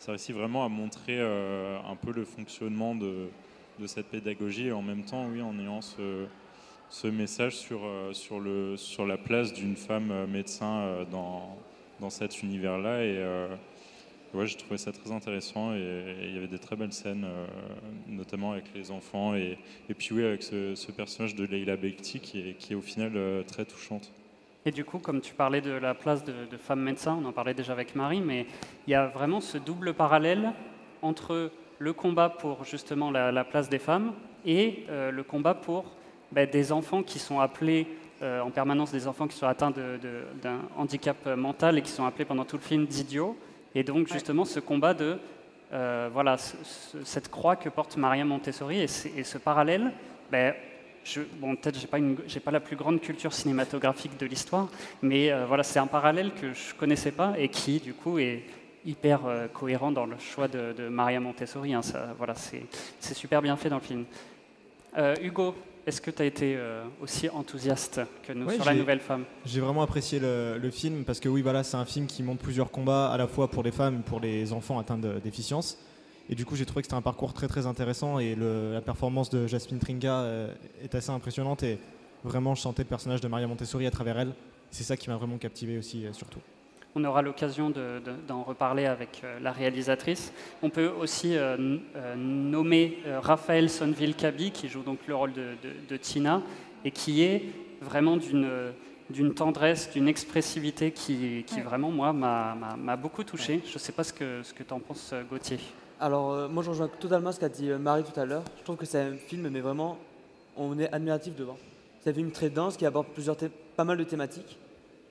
ça 0.01 0.13
réussit 0.13 0.35
vraiment 0.35 0.65
à 0.65 0.67
montrer 0.67 1.19
euh, 1.19 1.77
un 1.87 1.95
peu 1.95 2.11
le 2.11 2.25
fonctionnement 2.25 2.95
de, 2.95 3.29
cette 3.85 4.07
pédagogie 4.07 4.67
et 4.67 4.71
en 4.71 4.81
même 4.81 5.03
temps, 5.03 5.27
oui, 5.27 5.43
en 5.43 5.57
ayant 5.59 5.81
ce, 5.81 7.07
message 7.07 7.55
sur, 7.57 7.81
euh, 7.83 8.11
sur, 8.11 8.39
le, 8.39 8.77
sur 8.77 9.05
la 9.05 9.17
place 9.17 9.53
d'une 9.53 9.75
femme 9.75 10.25
médecin 10.25 11.05
dans, 11.11 11.55
dans 11.99 12.09
cet 12.09 12.41
univers-là. 12.41 13.03
Et 13.03 13.15
euh, 13.15 13.55
ouais, 14.33 14.47
j'ai 14.47 14.57
trouvé 14.57 14.79
ça 14.79 14.91
très 14.91 15.11
intéressant 15.11 15.75
et, 15.75 16.15
il 16.23 16.33
y 16.33 16.37
avait 16.37 16.47
des 16.47 16.59
très 16.59 16.75
belles 16.75 16.93
scènes, 16.93 17.27
notamment 18.07 18.53
avec 18.53 18.73
les 18.73 18.89
enfants. 18.89 19.35
Et, 19.35 19.59
puis 19.95 20.09
oui, 20.13 20.25
avec 20.25 20.41
ce, 20.41 20.91
personnage 20.91 21.35
de 21.35 21.45
Leila 21.45 21.77
Bekti 21.77 22.19
qui 22.19 22.55
est, 22.71 22.73
au 22.75 22.81
final 22.81 23.43
très 23.45 23.65
touchante. 23.65 24.11
Et 24.65 24.71
du 24.71 24.85
coup, 24.85 24.99
comme 24.99 25.21
tu 25.21 25.33
parlais 25.33 25.61
de 25.61 25.71
la 25.71 25.93
place 25.95 26.23
de, 26.23 26.33
de 26.49 26.57
femmes 26.57 26.81
médecins, 26.81 27.17
on 27.21 27.27
en 27.27 27.31
parlait 27.31 27.53
déjà 27.55 27.73
avec 27.73 27.95
Marie, 27.95 28.21
mais 28.21 28.45
il 28.85 28.91
y 28.91 28.95
a 28.95 29.07
vraiment 29.07 29.41
ce 29.41 29.57
double 29.57 29.93
parallèle 29.93 30.51
entre 31.01 31.51
le 31.79 31.93
combat 31.93 32.29
pour 32.29 32.63
justement 32.63 33.09
la, 33.09 33.31
la 33.31 33.43
place 33.43 33.69
des 33.69 33.79
femmes 33.79 34.13
et 34.45 34.85
euh, 34.89 35.09
le 35.09 35.23
combat 35.23 35.55
pour 35.55 35.85
ben, 36.31 36.47
des 36.47 36.71
enfants 36.71 37.01
qui 37.01 37.17
sont 37.17 37.39
appelés 37.39 37.87
euh, 38.21 38.39
en 38.41 38.51
permanence, 38.51 38.91
des 38.91 39.07
enfants 39.07 39.27
qui 39.27 39.35
sont 39.35 39.47
atteints 39.47 39.71
d'un 39.71 40.59
handicap 40.77 41.25
mental 41.35 41.79
et 41.79 41.81
qui 41.81 41.89
sont 41.89 42.05
appelés 42.05 42.25
pendant 42.25 42.45
tout 42.45 42.57
le 42.57 42.61
film 42.61 42.85
d'idiots. 42.85 43.35
Et 43.73 43.83
donc 43.83 44.07
justement 44.09 44.45
ce 44.45 44.59
combat 44.59 44.93
de 44.93 45.17
euh, 45.73 46.07
voilà 46.13 46.37
ce- 46.37 46.57
ce- 46.63 47.03
cette 47.03 47.31
croix 47.31 47.55
que 47.55 47.69
porte 47.69 47.97
Maria 47.97 48.25
Montessori 48.25 48.79
et 48.81 48.87
ce 48.87 49.37
parallèle, 49.39 49.91
ben, 50.31 50.53
je, 51.03 51.21
bon, 51.39 51.55
peut-être 51.55 51.79
j'ai 51.79 51.87
pas 51.87 51.97
une, 51.97 52.17
j'ai 52.27 52.39
pas 52.39 52.51
la 52.51 52.59
plus 52.59 52.75
grande 52.75 53.01
culture 53.01 53.33
cinématographique 53.33 54.17
de 54.19 54.25
l'histoire, 54.25 54.67
mais 55.01 55.31
euh, 55.31 55.45
voilà, 55.45 55.63
c'est 55.63 55.79
un 55.79 55.87
parallèle 55.87 56.31
que 56.33 56.53
je 56.53 56.73
connaissais 56.75 57.11
pas 57.11 57.33
et 57.37 57.49
qui 57.49 57.79
du 57.79 57.93
coup 57.93 58.19
est 58.19 58.43
hyper 58.85 59.25
euh, 59.25 59.47
cohérent 59.47 59.91
dans 59.91 60.05
le 60.05 60.17
choix 60.17 60.47
de, 60.47 60.73
de 60.73 60.87
Maria 60.89 61.19
Montessori. 61.19 61.73
hein, 61.73 61.81
ça, 61.81 62.13
voilà, 62.17 62.35
c'est, 62.35 62.63
c'est 62.99 63.13
super 63.13 63.41
bien 63.41 63.55
fait 63.57 63.69
dans 63.69 63.77
le 63.77 63.81
film. 63.81 64.05
Euh, 64.97 65.15
Hugo, 65.21 65.55
est-ce 65.87 66.01
que 66.01 66.11
tu 66.11 66.21
as 66.21 66.25
été 66.25 66.57
aussi 67.01 67.27
enthousiaste 67.29 68.01
que 68.21 68.33
nous 68.33 68.45
Ouais, 68.45 68.55
sur 68.55 68.65
la 68.65 68.75
nouvelle 68.75 68.99
femme? 68.99 69.23
J'ai 69.45 69.61
vraiment 69.61 69.81
apprécié 69.81 70.19
le, 70.19 70.59
le 70.61 70.69
film 70.69 71.05
parce 71.05 71.19
que 71.19 71.27
oui, 71.27 71.41
voilà, 71.41 71.63
c'est 71.63 71.77
un 71.77 71.85
film 71.85 72.05
qui 72.05 72.21
montre 72.21 72.43
plusieurs 72.43 72.69
combats 72.69 73.09
à 73.11 73.17
la 73.17 73.25
fois 73.27 73.47
pour 73.49 73.63
les 73.63 73.71
femmes 73.71 74.01
et 74.01 74.03
pour 74.07 74.19
les 74.19 74.53
enfants 74.53 74.77
atteints 74.77 74.99
de 74.99 75.17
déficience. 75.17 75.79
Et 76.31 76.35
du 76.35 76.45
coup, 76.45 76.55
j'ai 76.55 76.65
trouvé 76.65 76.81
que 76.81 76.85
c'était 76.87 76.95
un 76.95 77.01
parcours 77.01 77.33
très 77.33 77.47
très 77.49 77.67
intéressant 77.67 78.17
et 78.17 78.35
le- 78.35 78.71
la 78.73 78.81
performance 78.81 79.29
de 79.29 79.47
Jasmine 79.47 79.79
Tringa 79.79 80.21
euh, 80.21 80.53
est 80.81 80.95
assez 80.95 81.09
impressionnante 81.09 81.61
et 81.63 81.77
vraiment, 82.23 82.55
je 82.55 82.61
sentais 82.61 82.83
le 82.83 82.87
personnage 82.87 83.19
de 83.19 83.27
Maria 83.27 83.47
Montessori 83.47 83.85
à 83.85 83.91
travers 83.91 84.17
elle. 84.17 84.33
C'est 84.69 84.85
ça 84.85 84.95
qui 84.95 85.09
m'a 85.09 85.17
vraiment 85.17 85.37
captivé 85.37 85.77
aussi, 85.77 86.05
euh, 86.05 86.13
surtout. 86.13 86.39
On 86.95 87.03
aura 87.03 87.21
l'occasion 87.21 87.69
de- 87.69 87.99
de- 88.05 88.13
d'en 88.27 88.43
reparler 88.43 88.85
avec 88.85 89.21
euh, 89.25 89.39
la 89.41 89.51
réalisatrice. 89.51 90.31
On 90.61 90.69
peut 90.69 90.87
aussi 90.87 91.35
euh, 91.35 91.77
euh, 91.97 92.15
nommer 92.15 92.97
Raphaël 93.21 93.69
Sonville-Kabi, 93.69 94.51
qui 94.51 94.69
joue 94.69 94.83
donc 94.83 94.99
le 95.07 95.15
rôle 95.15 95.33
de, 95.33 95.55
de- 95.63 95.87
de 95.89 95.97
Tina, 95.97 96.41
et 96.85 96.91
qui 96.91 97.23
est 97.23 97.43
vraiment 97.81 98.15
d'une 98.17 98.49
d'une 99.09 99.33
tendresse, 99.33 99.91
d'une 99.91 100.07
expressivité 100.07 100.91
qui, 100.93 101.43
qui 101.45 101.55
Ouais. 101.55 101.61
vraiment, 101.63 101.91
moi, 101.91 102.13
m'a 102.13 102.55
m'a- 102.55 102.77
m'a 102.77 102.95
beaucoup 102.95 103.25
touché. 103.25 103.61
Je 103.67 103.73
ne 103.73 103.77
sais 103.79 103.91
pas 103.91 104.05
ce 104.05 104.13
que, 104.13 104.41
ce 104.41 104.53
que 104.53 104.63
tu 104.63 104.71
en 104.73 104.79
penses, 104.79 105.13
Gauthier. 105.29 105.59
Alors, 106.03 106.31
euh, 106.33 106.47
moi, 106.47 106.63
je 106.63 106.69
rejoins 106.69 106.87
totalement 106.99 107.31
ce 107.31 107.39
qu'a 107.39 107.47
dit 107.47 107.69
euh, 107.69 107.77
Marie 107.77 108.03
tout 108.03 108.19
à 108.19 108.25
l'heure. 108.25 108.43
Je 108.57 108.63
trouve 108.63 108.75
que 108.75 108.85
c'est 108.87 108.99
un 108.99 109.13
film, 109.13 109.47
mais 109.49 109.59
vraiment, 109.61 109.97
on 110.57 110.77
est 110.79 110.91
admiratif 110.91 111.35
devant. 111.35 111.57
C'est 112.01 112.09
un 112.09 112.13
film 112.13 112.31
très 112.31 112.49
dense 112.49 112.75
qui 112.75 112.85
aborde 112.87 113.05
plusieurs 113.13 113.37
pas 113.77 113.83
mal 113.83 113.97
de 113.97 114.03
thématiques. 114.03 114.57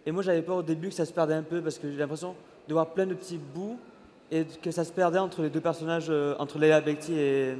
Et 0.04 0.10
moi, 0.10 0.22
j'avais 0.24 0.42
peur 0.42 0.56
au 0.56 0.62
début 0.62 0.88
que 0.88 0.94
ça 0.94 1.04
se 1.04 1.12
perdait 1.12 1.34
un 1.34 1.44
peu 1.44 1.60
parce 1.62 1.78
que 1.78 1.88
j'ai 1.90 1.96
l'impression 1.96 2.34
de 2.66 2.72
voir 2.72 2.88
plein 2.88 3.06
de 3.06 3.14
petits 3.14 3.38
bouts 3.38 3.78
et 4.32 4.44
que 4.60 4.72
ça 4.72 4.82
se 4.84 4.90
perdait 4.92 5.18
entre 5.20 5.42
les 5.42 5.50
deux 5.50 5.60
personnages, 5.60 6.06
euh, 6.10 6.34
entre 6.40 6.58
Leila 6.58 6.80
Bekti 6.80 7.14
et 7.16 7.54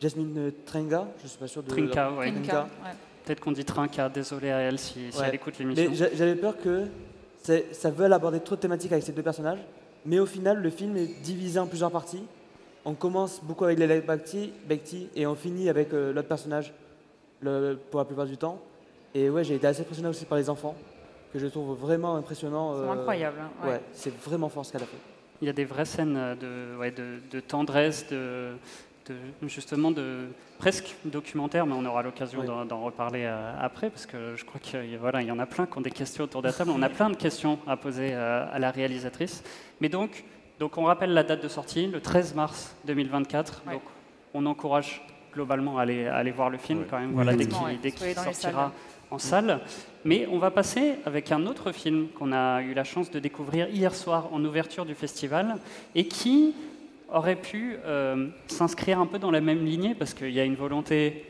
Jasmine 0.00 0.50
Tringa. 0.64 1.08
Je 1.22 1.28
suis 1.28 1.38
pas 1.38 1.46
sûr 1.46 1.62
de. 1.62 1.68
Trinka, 1.68 2.10
ouais. 2.12 2.32
Trinka. 2.32 2.62
Ouais. 2.82 2.90
Peut-être 3.24 3.40
qu'on 3.40 3.52
dit 3.52 3.64
Trinka, 3.66 4.08
désolé 4.08 4.50
à 4.50 4.58
elle 4.60 4.78
si, 4.78 5.12
si 5.12 5.18
Ouais. 5.18 5.26
elle 5.28 5.34
écoute 5.34 5.54
Mais 5.58 5.66
l'émission. 5.74 5.92
j'a- 5.92 6.14
j'avais 6.16 6.36
peur 6.36 6.56
que 6.56 6.84
c'est- 7.42 7.74
ça 7.74 7.90
veuille 7.90 8.12
aborder 8.12 8.40
trop 8.40 8.56
de 8.56 8.60
thématiques 8.60 8.92
avec 8.92 9.04
ces 9.04 9.12
deux 9.12 9.22
personnages. 9.22 9.58
Mais 10.06 10.18
au 10.18 10.26
final, 10.26 10.60
le 10.62 10.70
film 10.70 10.96
est 10.96 11.20
divisé 11.22 11.58
en 11.58 11.66
plusieurs 11.66 11.90
parties. 11.90 12.22
On 12.84 12.94
commence 12.94 13.40
beaucoup 13.42 13.64
avec 13.64 13.78
Leila 13.78 14.00
Bekti, 14.00 14.52
Bekti 14.66 15.08
et 15.14 15.26
on 15.26 15.34
finit 15.34 15.68
avec 15.68 15.92
euh, 15.92 16.12
l'autre 16.12 16.28
personnage 16.28 16.72
le- 17.42 17.76
pour 17.90 18.00
la 18.00 18.06
plupart 18.06 18.26
du 18.26 18.36
temps. 18.38 18.58
Et 19.14 19.28
ouais, 19.28 19.44
j'ai 19.44 19.56
été 19.56 19.66
assez 19.66 19.82
impressionné 19.82 20.08
aussi 20.08 20.24
par 20.24 20.38
les 20.38 20.48
enfants, 20.48 20.74
que 21.32 21.38
je 21.38 21.46
trouve 21.48 21.76
vraiment 21.78 22.16
impressionnant. 22.16 22.72
Sont 22.74 22.82
euh, 22.82 22.92
incroyables. 22.92 23.38
hein, 23.40 23.50
Ouais, 23.66 23.72
ouais. 23.72 23.80
c'est 23.92 24.14
vraiment 24.16 24.48
fort 24.48 24.64
ce 24.64 24.72
qu'elle 24.72 24.82
a 24.82 24.86
fait. 24.86 24.96
Il 25.42 25.46
y 25.46 25.50
a 25.50 25.52
des 25.52 25.64
vraies 25.64 25.84
scènes 25.84 26.16
euh, 26.16 26.34
de, 26.34 26.78
ouais, 26.78 26.90
de, 26.90 27.18
de 27.30 27.40
tendresse, 27.40 28.06
de, 28.10 28.52
de- 29.06 29.48
justement 29.48 29.90
de 29.90 30.28
presque 30.58 30.94
documentaire, 31.04 31.66
mais 31.66 31.74
on 31.74 31.84
aura 31.84 32.02
l'occasion 32.02 32.40
Oui. 32.40 32.46
d'en, 32.46 32.82
reparler 32.82 33.24
euh, 33.24 33.52
après, 33.60 33.90
parce 33.90 34.06
que 34.06 34.36
je 34.36 34.44
crois 34.44 34.60
qu'il 34.60 34.90
y, 34.90 34.94
a- 34.94 34.98
voilà, 34.98 35.22
il 35.22 35.28
y 35.28 35.32
en 35.32 35.38
a 35.38 35.46
plein 35.46 35.66
qui 35.66 35.78
ont 35.78 35.80
des 35.80 35.90
questions 35.90 36.24
autour 36.24 36.42
de 36.42 36.48
la 36.48 36.52
table. 36.52 36.70
On 36.74 36.82
a 36.82 36.88
plein 36.90 37.10
de 37.10 37.16
questions 37.16 37.58
à 37.66 37.76
poser 37.76 38.10
euh, 38.12 38.46
à 38.52 38.58
la 38.58 38.70
réalisatrice. 38.70 39.42
Mais 39.80 39.88
donc, 39.88 40.24
donc, 40.58 40.76
on 40.76 40.84
rappelle 40.84 41.14
la 41.14 41.22
date 41.22 41.42
de 41.42 41.48
sortie, 41.48 41.86
le 41.86 42.00
13 42.00 42.34
mars 42.34 42.76
2024. 42.84 43.62
Ouais. 43.66 43.72
Donc, 43.74 43.82
on 44.34 44.44
encourage 44.46 45.02
globalement 45.32 45.78
à 45.78 45.82
aller, 45.82 46.06
à 46.06 46.16
aller 46.16 46.32
voir 46.32 46.50
le 46.50 46.58
film 46.58 46.84
quand 46.90 46.98
même, 46.98 47.08
Oui, 47.10 47.14
voilà, 47.14 47.34
dès 47.34 47.46
qu'il, 47.92 48.14
sortira 48.14 48.72
en 49.10 49.18
salle. 49.18 49.60
Mais 50.04 50.26
on 50.30 50.38
va 50.38 50.50
passer 50.50 50.96
avec 51.06 51.32
un 51.32 51.46
autre 51.46 51.72
film 51.72 52.08
qu'on 52.08 52.32
a 52.32 52.62
eu 52.62 52.74
la 52.74 52.84
chance 52.84 53.10
de 53.10 53.18
découvrir 53.18 53.68
hier 53.68 53.94
soir 53.94 54.28
en 54.32 54.44
ouverture 54.44 54.84
du 54.84 54.94
festival 54.94 55.56
et 55.94 56.06
qui 56.06 56.54
aurait 57.12 57.36
pu 57.36 57.76
euh, 57.84 58.28
s'inscrire 58.46 59.00
un 59.00 59.06
peu 59.06 59.18
dans 59.18 59.30
la 59.30 59.40
même 59.40 59.64
lignée 59.64 59.94
parce 59.94 60.14
qu'il 60.14 60.30
y 60.30 60.40
a 60.40 60.44
une 60.44 60.54
volonté 60.54 61.26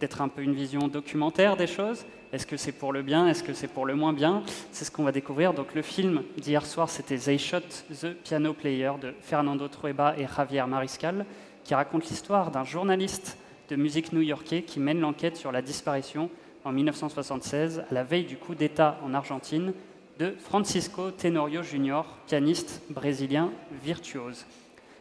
d'être 0.00 0.20
un 0.20 0.28
peu 0.28 0.42
une 0.42 0.54
vision 0.54 0.88
documentaire 0.88 1.56
des 1.56 1.66
choses. 1.66 2.04
Est-ce 2.32 2.46
que 2.46 2.58
c'est 2.58 2.72
pour 2.72 2.92
le 2.92 3.02
bien? 3.02 3.26
Est-ce 3.26 3.42
que 3.42 3.54
c'est 3.54 3.68
pour 3.68 3.86
le 3.86 3.94
moins 3.94 4.12
bien? 4.12 4.42
C'est 4.70 4.84
ce 4.84 4.90
qu'on 4.90 5.04
va 5.04 5.12
découvrir. 5.12 5.54
Donc 5.54 5.74
le 5.74 5.82
film 5.82 6.22
d'hier 6.36 6.64
soir, 6.66 6.90
c'était 6.90 7.16
They 7.16 7.38
Shot 7.38 7.60
the 7.90 8.12
Piano 8.22 8.52
Player 8.52 8.92
de 9.00 9.14
Fernando 9.22 9.66
Trueba 9.68 10.14
et 10.18 10.26
Javier 10.26 10.66
Mariscal, 10.66 11.24
qui 11.64 11.74
raconte 11.74 12.08
l'histoire 12.08 12.50
d'un 12.50 12.64
journaliste 12.64 13.38
de 13.70 13.76
musique 13.76 14.12
new-yorkais 14.12 14.62
qui 14.62 14.78
mène 14.78 15.00
l'enquête 15.00 15.36
sur 15.36 15.52
la 15.52 15.62
disparition 15.62 16.30
en 16.64 16.72
1976, 16.72 17.84
à 17.90 17.94
la 17.94 18.04
veille 18.04 18.24
du 18.24 18.36
coup 18.36 18.54
d'État 18.54 18.98
en 19.02 19.14
Argentine, 19.14 19.72
de 20.18 20.34
Francisco 20.38 21.10
Tenorio 21.12 21.62
Jr., 21.62 22.02
pianiste 22.26 22.82
brésilien 22.90 23.50
virtuose. 23.82 24.44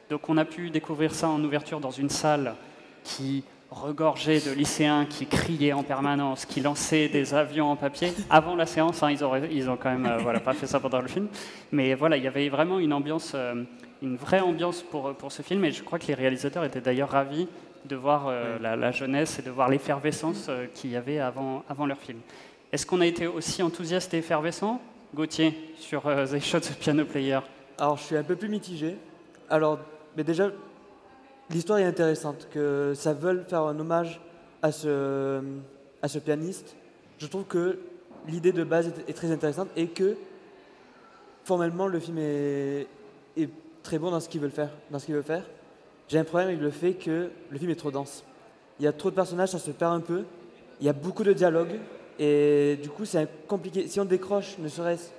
Donc 0.10 0.30
on 0.30 0.38
a 0.38 0.46
pu 0.46 0.70
découvrir 0.70 1.14
ça 1.14 1.28
en 1.28 1.44
ouverture 1.44 1.80
dans 1.80 1.92
une 1.92 2.10
salle 2.10 2.56
qui 3.04 3.44
regorgeait 3.70 4.40
de 4.40 4.52
lycéens 4.52 5.06
qui 5.06 5.26
criaient 5.26 5.74
en 5.74 5.84
permanence, 5.84 6.46
qui 6.46 6.62
lançaient 6.62 7.10
des 7.10 7.34
avions 7.34 7.72
en 7.72 7.76
papier. 7.76 8.14
Avant 8.30 8.56
la 8.56 8.66
séance, 8.66 9.04
hein, 9.04 9.12
ils, 9.12 9.24
ont, 9.24 9.36
ils 9.52 9.70
ont 9.70 9.78
quand 9.78 9.92
même 9.92 10.06
euh, 10.06 10.18
voilà, 10.22 10.40
pas 10.40 10.54
fait 10.54 10.68
ça 10.68 10.80
pendant 10.80 11.02
le 11.02 11.08
film. 11.08 11.28
Mais 11.72 11.94
voilà, 11.94 12.18
il 12.18 12.24
y 12.24 12.28
avait 12.28 12.48
vraiment 12.50 12.80
une 12.80 12.94
ambiance, 12.94 13.34
euh, 13.36 13.64
une 14.02 14.16
vraie 14.16 14.40
ambiance 14.40 14.82
pour, 14.82 15.14
pour 15.16 15.32
ce 15.32 15.42
film. 15.42 15.66
Et 15.66 15.72
je 15.72 15.84
crois 15.84 16.00
que 16.00 16.08
les 16.08 16.14
réalisateurs 16.14 16.64
étaient 16.64 16.82
d'ailleurs 16.82 17.10
ravis 17.10 17.48
de 17.86 17.96
voir 17.96 18.28
euh, 18.28 18.58
la, 18.62 18.76
la, 18.76 18.92
jeunesse 18.92 19.40
et 19.40 19.42
de 19.42 19.52
voir 19.52 19.70
l'effervescence 19.70 20.50
qu'il 20.74 20.92
y 20.92 20.96
avait 20.96 21.20
avant, 21.20 21.64
avant 21.70 21.86
leur 21.86 21.98
film. 21.98 22.20
Est-ce 22.72 22.86
qu'on 22.86 23.02
a 23.02 23.06
été 23.06 23.28
aussi 23.28 23.64
enthousiaste 23.64 24.14
et 24.14 24.18
effervescent 24.18 24.82
Gauthier, 25.16 25.54
sur 25.80 26.04
The 26.04 26.40
Shot 26.40 26.60
Piano 26.80 27.06
Player? 27.06 27.40
Alors, 27.78 27.98
je 27.98 28.04
suis 28.04 28.18
un 28.18 28.24
peu 28.24 28.36
plus 28.36 28.50
mitigé. 28.50 28.96
Alors, 29.50 29.80
mais 30.18 30.24
déjà, 30.24 30.52
l'histoire 31.52 31.78
est 31.78 31.86
intéressante, 31.86 32.48
que 32.52 32.94
ça 32.96 33.14
veuille 33.14 33.44
faire 33.48 33.62
un 33.62 33.80
hommage 33.80 34.20
à 34.64 34.72
ce, 34.72 35.40
à 36.02 36.08
ce 36.08 36.18
pianiste. 36.18 36.76
Je 37.20 37.28
trouve 37.28 37.44
que 37.46 37.78
l'idée 38.28 38.52
de 38.52 38.64
base 38.64 38.92
est, 39.08 39.14
très 39.14 39.32
intéressante 39.32 39.70
et 39.76 39.88
que 39.88 40.18
formellement 41.44 41.88
le 41.88 42.00
film 42.00 42.18
est, 42.18 42.88
très 43.84 44.00
bon 44.00 44.12
dans 44.12 44.20
ce 44.20 44.28
qu'il 44.28 44.42
veut 44.42 44.50
faire. 44.50 44.72
Dans 44.90 44.98
ce 44.98 45.06
qu'il 45.06 45.16
veut 45.16 45.22
faire. 45.22 45.44
J'ai 46.10 46.18
un 46.18 46.24
problème 46.24 46.50
avec 46.50 46.62
le 46.62 46.72
fait 46.72 46.94
que 46.96 47.30
le 47.50 47.58
film 47.60 47.70
est 47.70 47.76
trop 47.76 47.92
dense. 47.92 48.26
Il 48.80 48.86
y 48.86 48.88
a 48.88 48.92
trop 48.92 49.12
de 49.12 49.16
personnages, 49.16 49.50
ça 49.50 49.60
se 49.60 49.72
perd 49.72 49.94
un 49.94 50.02
peu. 50.02 50.24
Il 50.82 50.86
y 50.86 50.90
a 50.90 50.94
beaucoup 50.94 51.24
de 51.24 51.32
dialogues 51.32 51.80
et 52.18 52.78
du 52.82 52.90
coup 52.90 53.06
c'est 53.06 53.30
compliqué. 53.48 53.88
Si 53.88 54.00
on 54.00 54.06
décroche 54.06 54.58
ne 54.58 54.68
serait-ce 54.68 55.12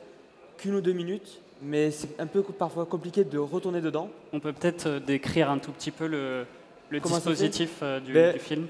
qu'une 0.58 0.74
ou 0.74 0.80
deux 0.80 0.92
minutes, 0.92 1.40
mais 1.62 1.90
c'est 1.90 2.20
un 2.20 2.26
peu 2.26 2.42
parfois 2.42 2.86
compliqué 2.86 3.24
de 3.24 3.38
retourner 3.38 3.80
dedans. 3.80 4.10
On 4.32 4.40
peut 4.40 4.52
peut-être 4.52 4.86
euh, 4.86 5.00
décrire 5.00 5.50
un 5.50 5.58
tout 5.58 5.72
petit 5.72 5.90
peu 5.90 6.06
le, 6.06 6.46
dispositif 6.90 7.80
euh, 7.82 8.00
ben, 8.00 8.32
du, 8.32 8.38
film? 8.38 8.66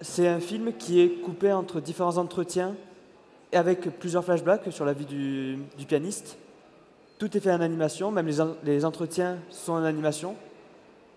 C'est 0.00 0.28
un 0.28 0.40
film 0.40 0.72
qui 0.78 1.00
est 1.00 1.08
coupé 1.22 1.52
entre 1.52 1.80
différents 1.80 2.16
entretiens 2.16 2.74
et 3.52 3.56
avec 3.56 3.98
plusieurs 3.98 4.24
flashbacks 4.24 4.70
sur 4.70 4.84
la 4.84 4.92
vie 4.92 5.06
du, 5.06 5.86
pianiste. 5.86 6.38
Tout 7.18 7.34
est 7.36 7.40
fait 7.40 7.52
en 7.52 7.60
animation, 7.60 8.10
même 8.10 8.28
les, 8.62 8.84
entretiens 8.84 9.38
sont 9.50 9.72
en 9.72 9.84
animation. 9.84 10.36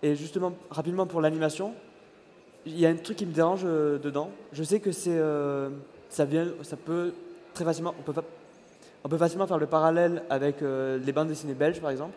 Et 0.02 0.14
justement, 0.14 0.54
rapidement 0.70 1.06
pour 1.06 1.20
l'animation, 1.20 1.74
il 2.64 2.78
y 2.78 2.86
a 2.86 2.88
un 2.88 2.94
truc 2.94 3.18
qui 3.18 3.26
me 3.26 3.32
dérange 3.32 3.62
euh, 3.64 3.98
dedans. 3.98 4.30
Je 4.52 4.62
sais 4.62 4.80
que 4.80 4.92
c'est, 4.92 5.20
ça 6.08 6.24
vient, 6.24 6.48
ça 6.62 6.76
peut 6.76 7.12
très 7.52 7.64
facilement, 7.64 7.94
on 7.98 8.02
peut 8.02 8.14
on 9.04 9.08
peut 9.08 9.18
facilement 9.18 9.46
faire 9.46 9.58
le 9.58 9.66
parallèle 9.66 10.22
avec 10.30 10.62
euh, 10.62 10.98
les 10.98 11.12
bandes 11.12 11.28
dessinées 11.28 11.54
belges, 11.54 11.80
par 11.80 11.90
exemple. 11.90 12.12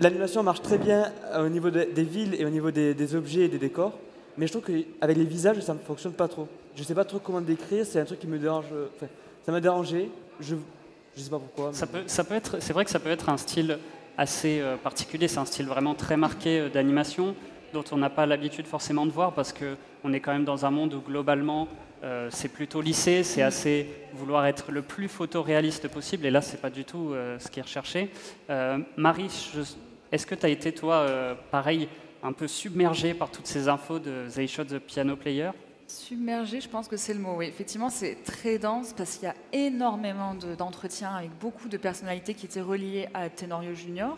L'animation 0.00 0.42
marche 0.42 0.62
très 0.62 0.78
bien 0.78 1.10
euh, 1.32 1.46
au 1.46 1.48
niveau 1.48 1.70
des 1.70 2.04
villes 2.04 2.34
et 2.38 2.44
au 2.44 2.50
niveau 2.50 2.70
des, 2.70 3.14
objets 3.14 3.42
et 3.42 3.48
des 3.48 3.58
décors, 3.58 3.98
mais 4.36 4.46
je 4.46 4.52
trouve 4.52 4.64
qu'avec 4.64 5.16
les 5.16 5.24
visages, 5.24 5.60
ça 5.60 5.74
ne 5.74 5.78
fonctionne 5.78 6.12
pas 6.12 6.28
trop. 6.28 6.48
Je 6.74 6.82
ne 6.82 6.86
sais 6.86 6.94
pas 6.94 7.04
trop 7.04 7.18
comment 7.18 7.40
décrire, 7.40 7.86
c'est 7.86 7.98
un 7.98 8.04
truc 8.04 8.20
qui 8.20 8.26
me 8.26 8.38
dérange. 8.38 8.66
ça 9.44 9.52
m'a 9.52 9.60
dérangé, 9.60 10.10
je 10.40 10.54
ne 10.54 10.60
sais 11.22 11.30
pas 11.30 11.38
pourquoi. 11.38 11.72
Ça 11.72 11.86
peut, 11.86 12.02
ça 12.06 12.24
peut 12.24 12.34
être, 12.34 12.60
c'est 12.60 12.74
vrai 12.74 12.84
que 12.84 12.90
ça 12.90 12.98
peut 12.98 13.10
être 13.10 13.30
un 13.30 13.38
style 13.38 13.78
assez 14.18 14.60
euh, 14.60 14.76
particulier, 14.76 15.28
c'est 15.28 15.38
un 15.38 15.44
style 15.46 15.66
vraiment 15.66 15.94
très 15.94 16.16
marqué 16.16 16.68
d'animation 16.68 17.34
dont 17.76 17.84
on 17.92 17.98
n'a 17.98 18.10
pas 18.10 18.26
l'habitude 18.26 18.66
forcément 18.66 19.04
de 19.04 19.10
voir 19.10 19.32
parce 19.32 19.52
qu'on 19.52 20.12
est 20.12 20.20
quand 20.20 20.32
même 20.32 20.44
dans 20.44 20.64
un 20.64 20.70
monde 20.70 20.94
où 20.94 21.00
globalement 21.00 21.68
euh, 22.02 22.28
c'est 22.30 22.48
plutôt 22.48 22.80
lissé, 22.80 23.22
c'est 23.22 23.42
assez 23.42 23.88
vouloir 24.14 24.46
être 24.46 24.72
le 24.72 24.82
plus 24.82 25.08
photoréaliste 25.08 25.88
possible, 25.88 26.26
et 26.26 26.30
là, 26.30 26.40
c'est 26.40 26.60
pas 26.60 26.70
du 26.70 26.84
tout 26.84 27.12
euh, 27.12 27.38
ce 27.38 27.50
qui 27.50 27.58
est 27.58 27.62
recherché. 27.62 28.10
Euh, 28.50 28.78
Marie, 28.96 29.30
est-ce 30.12 30.26
que 30.26 30.34
tu 30.34 30.46
as 30.46 30.48
été, 30.48 30.72
toi, 30.72 31.06
pareil, 31.50 31.88
un 32.22 32.32
peu 32.32 32.46
submergé 32.46 33.12
par 33.12 33.30
toutes 33.30 33.46
ces 33.46 33.68
infos 33.68 33.98
de 33.98 34.26
They 34.34 34.46
Shot 34.46 34.64
the 34.64 34.78
Piano 34.78 35.16
Player? 35.16 35.50
Submergé, 35.86 36.60
je 36.60 36.68
pense 36.68 36.88
que 36.88 36.96
c'est 36.96 37.14
le 37.14 37.20
mot. 37.20 37.36
Oui, 37.36 37.46
effectivement, 37.46 37.90
c'est 37.90 38.16
très 38.24 38.58
dense 38.58 38.92
parce 38.96 39.16
qu'il 39.16 39.28
y 39.28 39.30
a 39.30 39.34
énormément 39.52 40.34
d'entretiens 40.58 41.14
avec 41.14 41.30
beaucoup 41.40 41.68
de 41.68 41.76
personnalités 41.76 42.34
qui 42.34 42.46
étaient 42.46 42.60
reliées 42.60 43.08
à 43.14 43.28
Tenorio 43.28 43.74
Junior. 43.74 44.16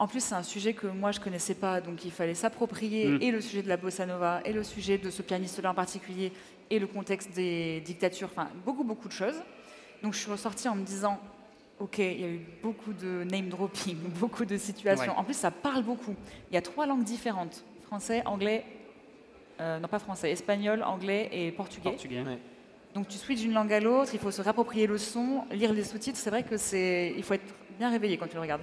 En 0.00 0.06
plus, 0.06 0.24
c'est 0.24 0.34
un 0.34 0.42
sujet 0.42 0.72
que 0.72 0.86
moi, 0.86 1.12
je 1.12 1.18
ne 1.18 1.24
connaissais 1.24 1.54
pas, 1.54 1.82
donc 1.82 2.06
il 2.06 2.10
fallait 2.10 2.34
s'approprier 2.34 3.06
mm. 3.06 3.18
et 3.20 3.30
le 3.30 3.42
sujet 3.42 3.62
de 3.62 3.68
la 3.68 3.76
bossa 3.76 4.06
nova, 4.06 4.40
et 4.46 4.52
le 4.54 4.62
sujet 4.62 4.96
de 4.96 5.10
ce 5.10 5.20
pianiste-là 5.20 5.72
en 5.72 5.74
particulier, 5.74 6.32
et 6.70 6.78
le 6.78 6.86
contexte 6.86 7.34
des 7.34 7.82
dictatures, 7.82 8.30
enfin, 8.32 8.48
beaucoup, 8.64 8.82
beaucoup 8.82 9.08
de 9.08 9.12
choses. 9.12 9.42
Donc 10.02 10.14
je 10.14 10.18
suis 10.20 10.30
ressortie 10.30 10.68
en 10.68 10.74
me 10.74 10.84
disant, 10.84 11.20
OK, 11.78 11.98
il 11.98 12.18
y 12.18 12.24
a 12.24 12.28
eu 12.28 12.40
beaucoup 12.62 12.94
de 12.94 13.24
name 13.30 13.50
dropping, 13.50 13.98
beaucoup 14.18 14.46
de 14.46 14.56
situations. 14.56 15.12
En 15.18 15.22
plus, 15.22 15.36
ça 15.36 15.50
parle 15.50 15.82
beaucoup. 15.82 16.14
Il 16.50 16.54
y 16.54 16.56
a 16.56 16.62
trois 16.62 16.86
langues 16.86 17.04
différentes 17.04 17.62
français, 17.82 18.22
anglais, 18.24 18.64
euh, 19.60 19.80
non 19.80 19.88
pas 19.88 19.98
français, 19.98 20.30
espagnol, 20.30 20.82
anglais 20.82 21.28
et 21.30 21.52
portugais. 21.52 21.90
portugais. 21.90 22.24
Donc 22.94 23.06
tu 23.06 23.18
switches 23.18 23.42
d'une 23.42 23.52
langue 23.52 23.72
à 23.74 23.80
l'autre, 23.80 24.12
il 24.14 24.18
faut 24.18 24.30
se 24.30 24.40
réapproprier 24.40 24.86
le 24.86 24.96
son, 24.96 25.44
lire 25.50 25.74
les 25.74 25.84
sous-titres. 25.84 26.18
C'est 26.18 26.30
vrai 26.30 26.42
que 26.42 26.56
c'est, 26.56 27.12
il 27.14 27.22
faut 27.22 27.34
être 27.34 27.54
bien 27.78 27.90
réveillé 27.90 28.16
quand 28.16 28.26
tu 28.26 28.36
le 28.36 28.40
regardes. 28.40 28.62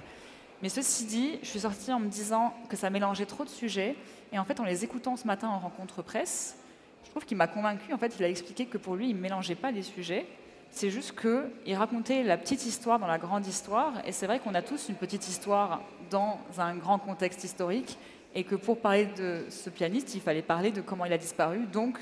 Mais 0.62 0.68
ceci 0.68 1.04
dit, 1.04 1.38
je 1.42 1.48
suis 1.48 1.60
sortie 1.60 1.92
en 1.92 2.00
me 2.00 2.08
disant 2.08 2.52
que 2.68 2.76
ça 2.76 2.90
mélangeait 2.90 3.26
trop 3.26 3.44
de 3.44 3.48
sujets. 3.48 3.94
Et 4.32 4.38
en 4.38 4.44
fait, 4.44 4.58
en 4.58 4.64
les 4.64 4.84
écoutant 4.84 5.16
ce 5.16 5.26
matin 5.26 5.48
en 5.48 5.58
rencontre 5.58 6.02
presse, 6.02 6.56
je 7.04 7.10
trouve 7.10 7.24
qu'il 7.24 7.36
m'a 7.36 7.46
convaincu. 7.46 7.92
En 7.92 7.98
fait, 7.98 8.14
il 8.18 8.24
a 8.24 8.28
expliqué 8.28 8.66
que 8.66 8.76
pour 8.76 8.96
lui, 8.96 9.08
il 9.10 9.16
ne 9.16 9.20
mélangeait 9.20 9.54
pas 9.54 9.70
les 9.70 9.82
sujets. 9.82 10.26
C'est 10.70 10.90
juste 10.90 11.18
qu'il 11.18 11.74
racontait 11.74 12.24
la 12.24 12.36
petite 12.36 12.66
histoire 12.66 12.98
dans 12.98 13.06
la 13.06 13.18
grande 13.18 13.46
histoire. 13.46 13.94
Et 14.04 14.12
c'est 14.12 14.26
vrai 14.26 14.40
qu'on 14.40 14.54
a 14.54 14.62
tous 14.62 14.88
une 14.88 14.96
petite 14.96 15.28
histoire 15.28 15.80
dans 16.10 16.38
un 16.58 16.74
grand 16.74 16.98
contexte 16.98 17.44
historique. 17.44 17.96
Et 18.34 18.44
que 18.44 18.56
pour 18.56 18.80
parler 18.80 19.06
de 19.16 19.44
ce 19.48 19.70
pianiste, 19.70 20.14
il 20.14 20.20
fallait 20.20 20.42
parler 20.42 20.70
de 20.70 20.80
comment 20.80 21.06
il 21.06 21.12
a 21.12 21.18
disparu, 21.18 21.60
donc 21.72 21.98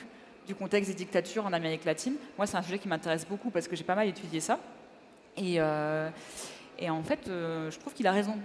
du 0.47 0.55
contexte 0.55 0.91
des 0.91 0.97
dictatures 0.97 1.47
en 1.47 1.53
Amérique 1.53 1.85
latine. 1.85 2.15
Moi, 2.37 2.47
c'est 2.47 2.57
un 2.57 2.63
sujet 2.63 2.79
qui 2.79 2.89
m'intéresse 2.89 3.27
beaucoup 3.27 3.51
parce 3.51 3.69
que 3.69 3.77
j'ai 3.77 3.85
pas 3.85 3.95
mal 3.95 4.09
étudié 4.09 4.41
ça. 4.41 4.59
Et. 5.37 5.61
Euh, 5.61 6.09
et 6.79 6.91
en 6.91 7.03
fait, 7.03 7.29
euh, 7.29 7.71
je 7.71 7.79
trouve 7.79 7.93
qu'il 7.95 8.07
a 8.07 8.13
raison. 8.13 8.37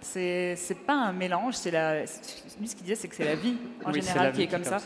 C'est 0.00 0.56
pas 0.86 0.94
un 0.94 1.12
mélange, 1.12 1.54
c'est 1.54 1.70
la. 1.70 2.02
Lui, 2.02 2.68
ce 2.68 2.76
qu'il 2.76 2.84
disait, 2.84 2.94
c'est 2.94 3.08
que 3.08 3.14
c'est 3.14 3.24
la 3.24 3.36
vie 3.36 3.56
en 3.84 3.92
général 3.92 4.32
qui 4.32 4.42
est 4.42 4.48
comme, 4.48 4.64
ça. 4.64 4.78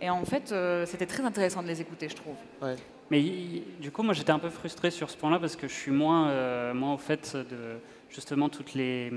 Et 0.00 0.08
en 0.08 0.24
fait, 0.24 0.50
euh, 0.50 0.86
c'était 0.86 1.04
très 1.04 1.22
intéressant 1.22 1.62
de 1.62 1.68
les 1.68 1.80
écouter, 1.80 2.08
je 2.08 2.16
trouve. 2.16 2.36
Mais 3.10 3.22
du 3.80 3.90
coup, 3.90 4.02
moi, 4.02 4.14
j'étais 4.14 4.30
un 4.30 4.38
peu 4.38 4.48
frustré 4.48 4.90
sur 4.90 5.10
ce 5.10 5.16
point-là 5.18 5.38
parce 5.38 5.56
que 5.56 5.68
je 5.68 5.74
suis 5.74 5.90
moins, 5.90 6.30
euh, 6.30 6.72
moins 6.72 6.94
au 6.94 6.98
fait 6.98 7.36
de 7.36 7.78
justement 8.08 8.48
toutes 8.48 8.72
les 8.72 9.12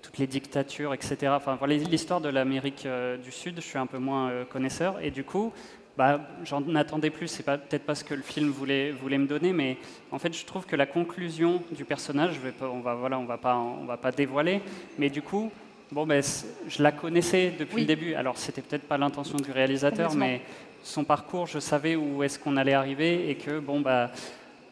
toutes 0.00 0.18
les 0.18 0.26
dictatures, 0.28 0.94
etc. 0.94 1.32
Enfin, 1.34 1.58
l'histoire 1.66 2.20
de 2.20 2.28
l'Amérique 2.28 2.86
du 3.22 3.32
Sud, 3.32 3.56
je 3.56 3.62
suis 3.62 3.78
un 3.78 3.86
peu 3.86 3.98
moins 3.98 4.44
connaisseur. 4.44 5.00
Et 5.02 5.10
du 5.10 5.24
coup, 5.24 5.52
bah, 5.96 6.20
j'en 6.44 6.74
attendais 6.74 7.10
plus, 7.10 7.28
c'est 7.28 7.44
peut-être 7.44 7.84
pas 7.84 7.94
ce 7.94 8.02
que 8.02 8.14
le 8.14 8.22
film 8.22 8.50
voulait, 8.50 8.90
voulait 8.90 9.18
me 9.18 9.26
donner, 9.26 9.52
mais 9.52 9.76
en 10.10 10.18
fait 10.18 10.32
je 10.32 10.44
trouve 10.44 10.66
que 10.66 10.74
la 10.76 10.86
conclusion 10.86 11.62
du 11.70 11.84
personnage, 11.84 12.34
je 12.34 12.40
vais 12.40 12.52
pas, 12.52 12.68
on 12.68 12.80
va 12.80 12.94
voilà, 12.94 13.18
on 13.18 13.24
va 13.24 13.38
pas, 13.38 13.56
on 13.56 13.84
va 13.84 13.96
pas 13.96 14.10
dévoiler, 14.10 14.60
mais 14.98 15.08
du 15.08 15.22
coup, 15.22 15.52
bon 15.92 16.06
ben, 16.06 16.22
je 16.66 16.82
la 16.82 16.90
connaissais 16.90 17.52
depuis 17.58 17.82
le 17.82 17.86
début. 17.86 18.14
Alors 18.14 18.38
c'était 18.38 18.62
peut-être 18.62 18.88
pas 18.88 18.98
l'intention 18.98 19.36
du 19.36 19.52
réalisateur, 19.52 20.14
mais 20.14 20.42
son 20.82 21.04
parcours, 21.04 21.46
je 21.46 21.60
savais 21.60 21.94
où 21.94 22.22
est-ce 22.22 22.38
qu'on 22.38 22.56
allait 22.56 22.74
arriver 22.74 23.30
et 23.30 23.36
que 23.36 23.60
bon 23.60 23.80
bah 23.80 24.10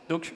donc 0.08 0.34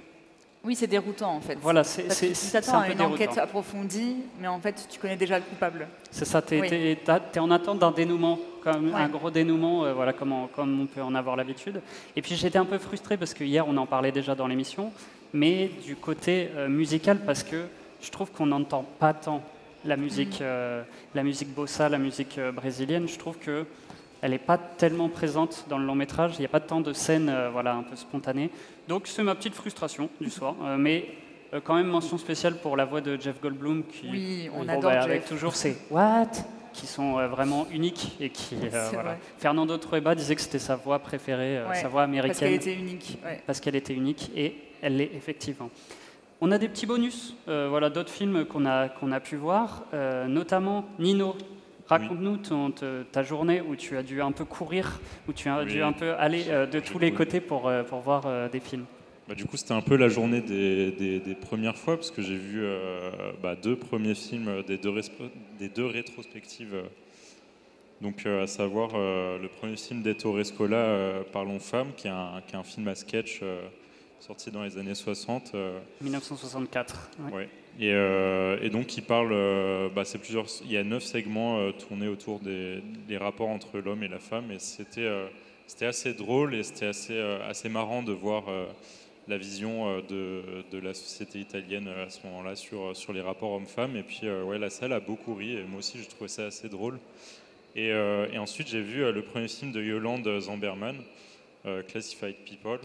oui, 0.67 0.75
c'est 0.75 0.89
déroutant 0.89 1.37
en 1.37 1.41
fait. 1.41 1.57
Voilà, 1.63 1.85
c'est 1.85 2.09
Tu 2.09 2.51
t'attends 2.51 2.81
à 2.81 2.89
une 2.89 3.01
enquête 3.01 3.39
approfondie, 3.39 4.17
mais 4.41 4.49
en 4.49 4.59
fait, 4.59 4.89
tu 4.91 4.99
connais 4.99 5.17
déjà 5.17 5.39
le 5.39 5.45
coupable. 5.45 5.87
C'est 6.11 6.25
ça, 6.25 6.43
tu 6.43 6.57
es, 6.57 6.99
en 7.39 7.51
attente 7.53 7.79
d'un 7.79 7.93
dénouement, 7.93 8.41
comme 8.67 8.93
un 8.97 9.09
gros 9.09 9.31
dénouement, 9.31 9.85
euh, 9.85 9.93
voilà, 9.93 10.13
comme 10.13 10.33
on, 10.33 10.49
comme 10.49 10.81
on 10.81 10.87
peut 10.87 11.01
en 11.01 11.15
avoir 11.15 11.37
l'habitude. 11.37 11.81
Et 12.17 12.23
puis 12.23 12.35
j'étais 12.35 12.59
un 12.59 12.65
peu 12.65 12.79
frustré 12.79 13.17
parce 13.17 13.33
que 13.33 13.45
hier, 13.45 13.65
on 13.69 13.77
en 13.77 13.87
parlait 13.87 14.11
déjà 14.11 14.35
dans 14.35 14.49
l'émission, 14.49 14.91
mais 15.33 15.71
du 15.85 15.95
côté 15.95 16.49
euh, 16.57 16.69
musical, 16.69 17.21
parce 17.25 17.45
que 17.45 17.67
je 18.03 18.11
trouve 18.11 18.33
qu'on 18.33 18.47
n'entend 18.47 18.85
pas 18.99 19.15
tant 19.15 19.41
la 19.85 19.97
musique, 19.97 20.41
mm. 20.41 20.43
euh, 20.43 20.83
la 21.15 21.23
musique 21.23 21.55
bossa, 21.55 21.89
la 21.89 21.99
musique 21.99 22.41
brésilienne. 22.55 23.07
Je 23.07 23.19
trouve 23.19 23.39
que 23.39 23.67
elle 24.21 24.33
n'est 24.33 24.39
pas 24.39 24.59
tellement 24.59 25.11
présente 25.11 25.67
dans 25.69 25.79
le 25.79 25.85
long 25.85 25.95
métrage. 25.95 26.33
Il 26.37 26.41
n'y 26.41 26.47
a 26.47 26.49
pas 26.49 26.59
tant 26.59 26.81
de 26.81 26.93
scènes 26.93 27.33
voilà, 27.53 27.75
un 27.75 27.83
peu 27.85 27.95
spontanées. 27.95 28.51
Donc 28.89 29.07
c'est 29.07 29.23
ma 29.23 29.37
petite 29.37 29.55
frustration 29.55 30.09
du 30.21 30.31
soir. 30.31 30.57
Mais 30.79 31.11
quand 31.65 31.75
même 31.77 31.87
mention 31.87 32.17
spéciale 32.19 32.57
pour 32.57 32.77
la 32.77 32.87
voix 32.87 33.03
de 33.03 33.21
Jeff 33.21 33.41
Goldblum 33.41 33.85
qui 33.85 34.09
oui, 34.11 34.51
on 34.57 34.67
adore 34.69 34.91
bah, 34.91 35.03
avec 35.03 35.27
toujours 35.27 35.55
ces 35.55 35.77
What? 35.91 36.31
Qui 36.77 36.87
sont 36.87 37.13
vraiment 37.29 37.67
uniques 37.73 38.17
et 38.21 38.31
qui 38.31 38.55
voilà. 38.93 39.17
Fernando 39.39 39.77
Trueba 39.79 40.15
disait 40.15 40.35
que 40.37 40.41
c'était 40.43 40.59
sa 40.59 40.77
voix 40.77 40.99
préférée, 40.99 41.61
sa 41.75 41.89
voix 41.89 42.03
américaine. 42.03 42.29
Parce 42.31 42.41
qu'elle 42.41 42.55
était 42.55 42.75
unique. 42.75 43.19
Parce 43.47 43.61
qu'elle 43.61 43.77
était 43.77 43.95
unique 43.95 44.31
et 44.37 44.55
elle 44.83 44.97
l'est 44.99 45.11
effectivement. 45.17 45.71
On 46.41 46.53
a 46.53 46.59
des 46.59 46.69
petits 46.69 46.87
bonus, 46.87 47.35
voilà 47.47 47.89
d'autres 47.91 48.13
films 48.13 48.45
qu'on 48.45 48.67
a 48.67 48.89
qu'on 48.89 49.11
a 49.11 49.21
pu 49.21 49.37
voir, 49.37 49.85
notamment 50.29 50.85
Nino 50.99 51.35
Raconte-nous 51.89 52.39
ton- 52.39 52.73
ta 53.13 53.23
journée 53.23 53.61
où 53.61 53.77
tu 53.77 53.97
as 53.97 54.03
dû 54.03 54.21
un 54.21 54.33
peu 54.33 54.45
courir, 54.45 54.99
où 55.29 55.33
tu 55.33 55.49
as 55.49 55.61
Oui. 55.61 55.67
dû 55.67 55.83
un 55.85 55.93
peu 55.93 56.15
aller 56.15 56.47
euh, 56.49 56.67
de 56.67 56.81
tous 56.81 56.99
les 56.99 57.13
côtés 57.13 57.41
pour, 57.41 57.69
euh, 57.69 57.85
pour 57.85 58.01
voir 58.01 58.25
euh, 58.27 58.49
des 58.49 58.59
films. 58.59 58.87
Bah, 59.29 59.35
du 59.35 59.45
coup, 59.45 59.57
c'était 59.57 59.73
un 59.73 59.81
peu 59.81 59.97
la 59.97 60.09
journée 60.09 60.41
des, 60.41 60.93
des- 60.93 61.19
des 61.19 61.35
premières 61.35 61.77
fois, 61.77 61.97
parce 61.97 62.11
que 62.13 62.23
j'ai 62.23 62.37
vu 62.37 62.61
euh, 62.63 63.11
bah, 63.43 63.57
deux 63.57 63.75
premiers 63.77 64.15
films 64.15 64.49
euh, 64.49 64.63
des 64.63 64.79
deux, 64.79 64.91
respo- 64.91 65.31
des 65.59 65.69
deux 65.69 65.87
rétrospectives. 65.87 66.75
euh. 66.75 66.83
Donc, 68.01 68.25
euh, 68.27 68.45
à 68.45 68.47
savoir 68.47 68.91
euh, 68.95 69.39
le 69.39 69.49
premier 69.49 69.77
film 69.77 70.03
d'Ettore 70.03 70.45
Scola, 70.45 71.25
Parlons 71.33 71.59
femmes, 71.59 71.93
qui 71.97 72.07
est, 72.07 72.11
un, 72.11 72.41
qui 72.47 72.55
est 72.55 72.59
un 72.59 72.63
film 72.63 72.87
à 72.89 72.95
sketch 72.95 73.41
sorti 74.21 74.51
dans 74.51 74.63
les 74.63 74.79
années 74.79 74.95
60. 74.95 75.53
euh, 75.55 75.79
1964. 76.03 77.11
ouais. 77.25 77.33
Ouais. 77.33 77.49
Et, 77.81 77.91
et 78.65 78.71
donc, 78.71 78.97
il 78.97 79.03
parle. 79.03 79.31
bah, 79.95 80.05
plusieurs. 80.19 80.47
Il 80.65 80.71
y 80.73 80.77
a 80.79 80.85
neuf 80.85 81.03
segments 81.03 81.71
tournés 81.73 82.09
autour 82.09 82.39
des, 82.41 82.79
des 83.09 83.17
rapports 83.19 83.49
entre 83.49 83.79
l'homme 83.81 84.03
et 84.03 84.09
la 84.09 84.19
femme, 84.21 84.51
et 84.53 84.59
c'était 84.59 85.11
c'était 85.67 85.85
assez 85.87 86.15
drôle 86.15 86.55
et 86.55 86.63
c'était 86.63 86.87
assez 86.87 87.19
assez 87.47 87.69
marrant 87.69 88.03
de 88.03 88.13
voir 88.13 88.45
la 89.29 89.39
vision 89.39 89.89
euh, 89.89 90.63
de, 90.71 90.79
la 90.79 90.95
société 90.95 91.39
italienne 91.41 91.89
euh, 91.89 92.07
à 92.07 92.11
ce 92.11 92.25
moment-là 92.27 92.55
sur 92.57 92.97
sur 92.97 93.13
les 93.13 93.21
rapports 93.21 93.53
hommes-femmes. 93.53 93.97
Et 93.97 94.03
puis, 94.03 94.21
euh, 94.25 94.43
ouais, 94.45 94.59
la 94.59 94.71
salle 94.71 94.93
a 94.93 95.01
beaucoup 95.01 95.35
ri, 95.35 95.57
et 95.57 95.65
moi 95.65 95.79
aussi, 95.81 95.99
j'ai 95.99 96.07
trouvé 96.07 96.29
ça 96.29 96.47
assez 96.47 96.69
drôle. 96.69 96.99
Et, 97.75 97.91
euh, 97.93 98.27
ensuite, 98.39 98.69
j'ai 98.69 98.81
vu 98.81 99.03
euh, 99.05 99.13
le 99.13 99.23
premier 99.23 99.49
film 99.49 99.73
de 99.73 99.83
Yolande 99.83 100.29
Zamberman. 100.41 100.97
euh, 101.67 101.83
Classified 101.83 102.37
People, 102.45 102.79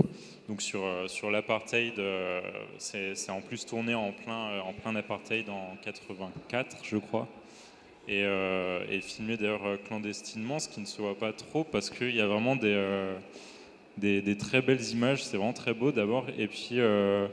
donc 0.50 0.62
sur, 0.62 0.84
euh, 0.84 1.08
sur 1.08 1.30
l'apartheid, 1.30 2.00
euh, 2.00 2.42
c'est 2.80 3.30
en 3.30 3.42
plus 3.42 3.66
tourné 3.66 3.94
en 3.94 4.12
plein, 4.12 4.50
euh, 4.52 4.62
en 4.62 4.74
plein 4.74 4.96
apartheid 4.96 5.48
en 5.50 5.78
84, 5.84 6.78
je 6.84 6.98
crois, 6.98 7.28
et, 8.08 8.24
euh, 8.24 9.00
filmé 9.02 9.38
d'ailleurs 9.38 9.66
euh, 9.66 9.78
clandestinement, 9.78 10.60
ce 10.60 10.68
qui 10.68 10.80
ne 10.82 10.86
se 10.86 11.00
voit 11.02 11.18
pas 11.18 11.32
trop 11.34 11.64
parce 11.64 11.90
qu'il 11.90 12.16
y 12.16 12.22
a 12.22 12.28
vraiment 12.28 12.56
des, 12.56 12.74
euh, 12.74 13.16
des, 13.98 14.38
très 14.38 14.62
belles 14.62 14.84
images, 14.92 15.24
c'est 15.24 15.38
vraiment 15.38 15.54
très 15.54 15.74
beau 15.74 15.92
d'abord, 15.92 16.26
et 16.38 16.48
puis, 16.48 16.80
euh, 16.80 17.28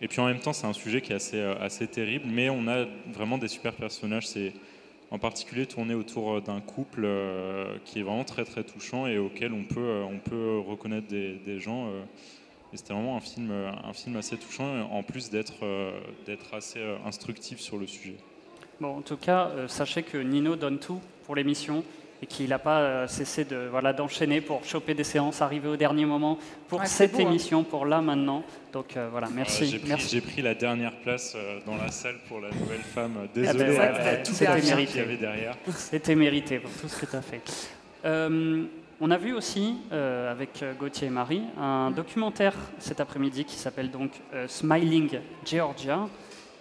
et 0.00 0.08
puis 0.08 0.20
en 0.20 0.26
même 0.26 0.40
temps 0.40 0.52
c'est 0.52 0.66
un 0.66 0.72
sujet 0.72 1.00
qui 1.00 1.12
est 1.12 1.16
assez, 1.16 1.38
euh, 1.38 1.54
assez 1.60 1.86
terrible, 1.86 2.26
mais 2.28 2.48
on 2.50 2.66
a 2.68 2.86
vraiment 3.12 3.38
des 3.38 3.48
super 3.48 3.72
personnages, 3.72 4.26
c'est 4.26 4.52
en 5.10 5.18
particulier 5.18 5.66
tourné 5.66 5.94
autour 5.94 6.40
d'un 6.42 6.60
couple 6.60 7.02
euh, 7.04 7.76
qui 7.84 8.00
est 8.00 8.02
vraiment 8.02 8.24
très 8.24 8.44
très 8.44 8.64
touchant 8.64 9.06
et 9.06 9.18
auquel 9.18 9.52
on 9.52 9.64
peut, 9.64 9.80
euh, 9.80 10.02
on 10.04 10.18
peut 10.18 10.58
reconnaître 10.58 11.06
des, 11.08 11.34
des 11.34 11.60
gens. 11.60 11.86
euh, 11.86 12.02
et 12.72 12.76
c'était 12.76 12.92
vraiment 12.92 13.16
un 13.16 13.20
film, 13.20 13.50
euh, 13.52 13.70
un 13.84 13.92
film 13.92 14.16
assez 14.16 14.36
touchant, 14.36 14.90
en 14.90 15.04
plus 15.04 15.30
d'être 15.30 15.62
euh, 15.62 15.92
d'être 16.26 16.52
assez 16.52 16.80
euh, 16.80 16.96
instructif 17.06 17.60
sur 17.60 17.78
le 17.78 17.86
sujet. 17.86 18.16
Bon, 18.80 18.96
en 18.96 19.00
tout 19.00 19.16
cas, 19.16 19.50
euh, 19.50 19.68
sachez 19.68 20.02
que 20.02 20.18
Nino 20.18 20.56
donne 20.56 20.80
tout 20.80 21.00
pour 21.24 21.36
l'émission 21.36 21.84
et 22.24 22.26
qu'il 22.26 22.48
n'a 22.48 22.58
pas 22.58 22.80
euh, 22.80 23.06
cessé 23.06 23.44
de 23.44 23.68
voilà 23.70 23.92
d'enchaîner 23.92 24.40
pour 24.40 24.64
choper 24.64 24.94
des 24.94 25.04
séances, 25.04 25.42
arriver 25.42 25.68
au 25.68 25.76
dernier 25.76 26.06
moment 26.06 26.38
pour 26.68 26.80
Ouais, 26.80 26.86
c'est 26.86 27.06
cette 27.08 27.12
beau, 27.12 27.18
hein. 27.18 27.28
émission, 27.28 27.62
pour 27.64 27.84
là 27.84 28.00
maintenant. 28.00 28.42
Donc 28.72 28.96
euh, 28.96 29.08
voilà, 29.10 29.26
Euh, 29.26 29.30
merci. 29.34 29.66
J'ai 30.08 30.20
pris, 30.22 30.40
la 30.40 30.54
dernière 30.54 30.96
place 31.02 31.34
euh, 31.36 31.58
dans 31.66 31.76
la 31.76 31.90
salle 31.90 32.16
pour 32.26 32.40
la 32.40 32.48
nouvelle 32.48 32.80
femme. 32.80 33.12
Ah 33.22 33.26
Désolé 33.34 33.58
ben, 33.64 33.70
à- 33.78 33.92
ouais, 33.92 34.46
à 34.48 34.58
gens 34.58 34.66
mérité. 34.76 34.86
qu'il 34.92 35.00
y 35.02 35.04
avait 35.04 35.16
derrière. 35.18 35.54
C'était 35.76 36.14
mérité 36.14 36.58
pour 36.60 36.70
tout 36.70 36.88
ce 36.88 36.98
que 36.98 37.10
tu 37.10 37.14
as 37.16 37.20
fait. 37.22 37.42
Euh, 38.06 38.64
on 39.02 39.10
a 39.10 39.18
vu 39.18 39.34
aussi, 39.34 39.76
euh, 39.92 40.32
avec 40.32 40.64
Gauthier 40.80 41.08
et 41.08 41.10
Marie, 41.10 41.42
un 41.60 41.90
documentaire 41.90 42.54
cet 42.78 43.00
après-midi 43.00 43.44
qui 43.44 43.56
s'appelle 43.56 43.90
donc 43.90 44.12
euh, 44.32 44.48
Smiling 44.48 45.18
Georgia. 45.44 46.08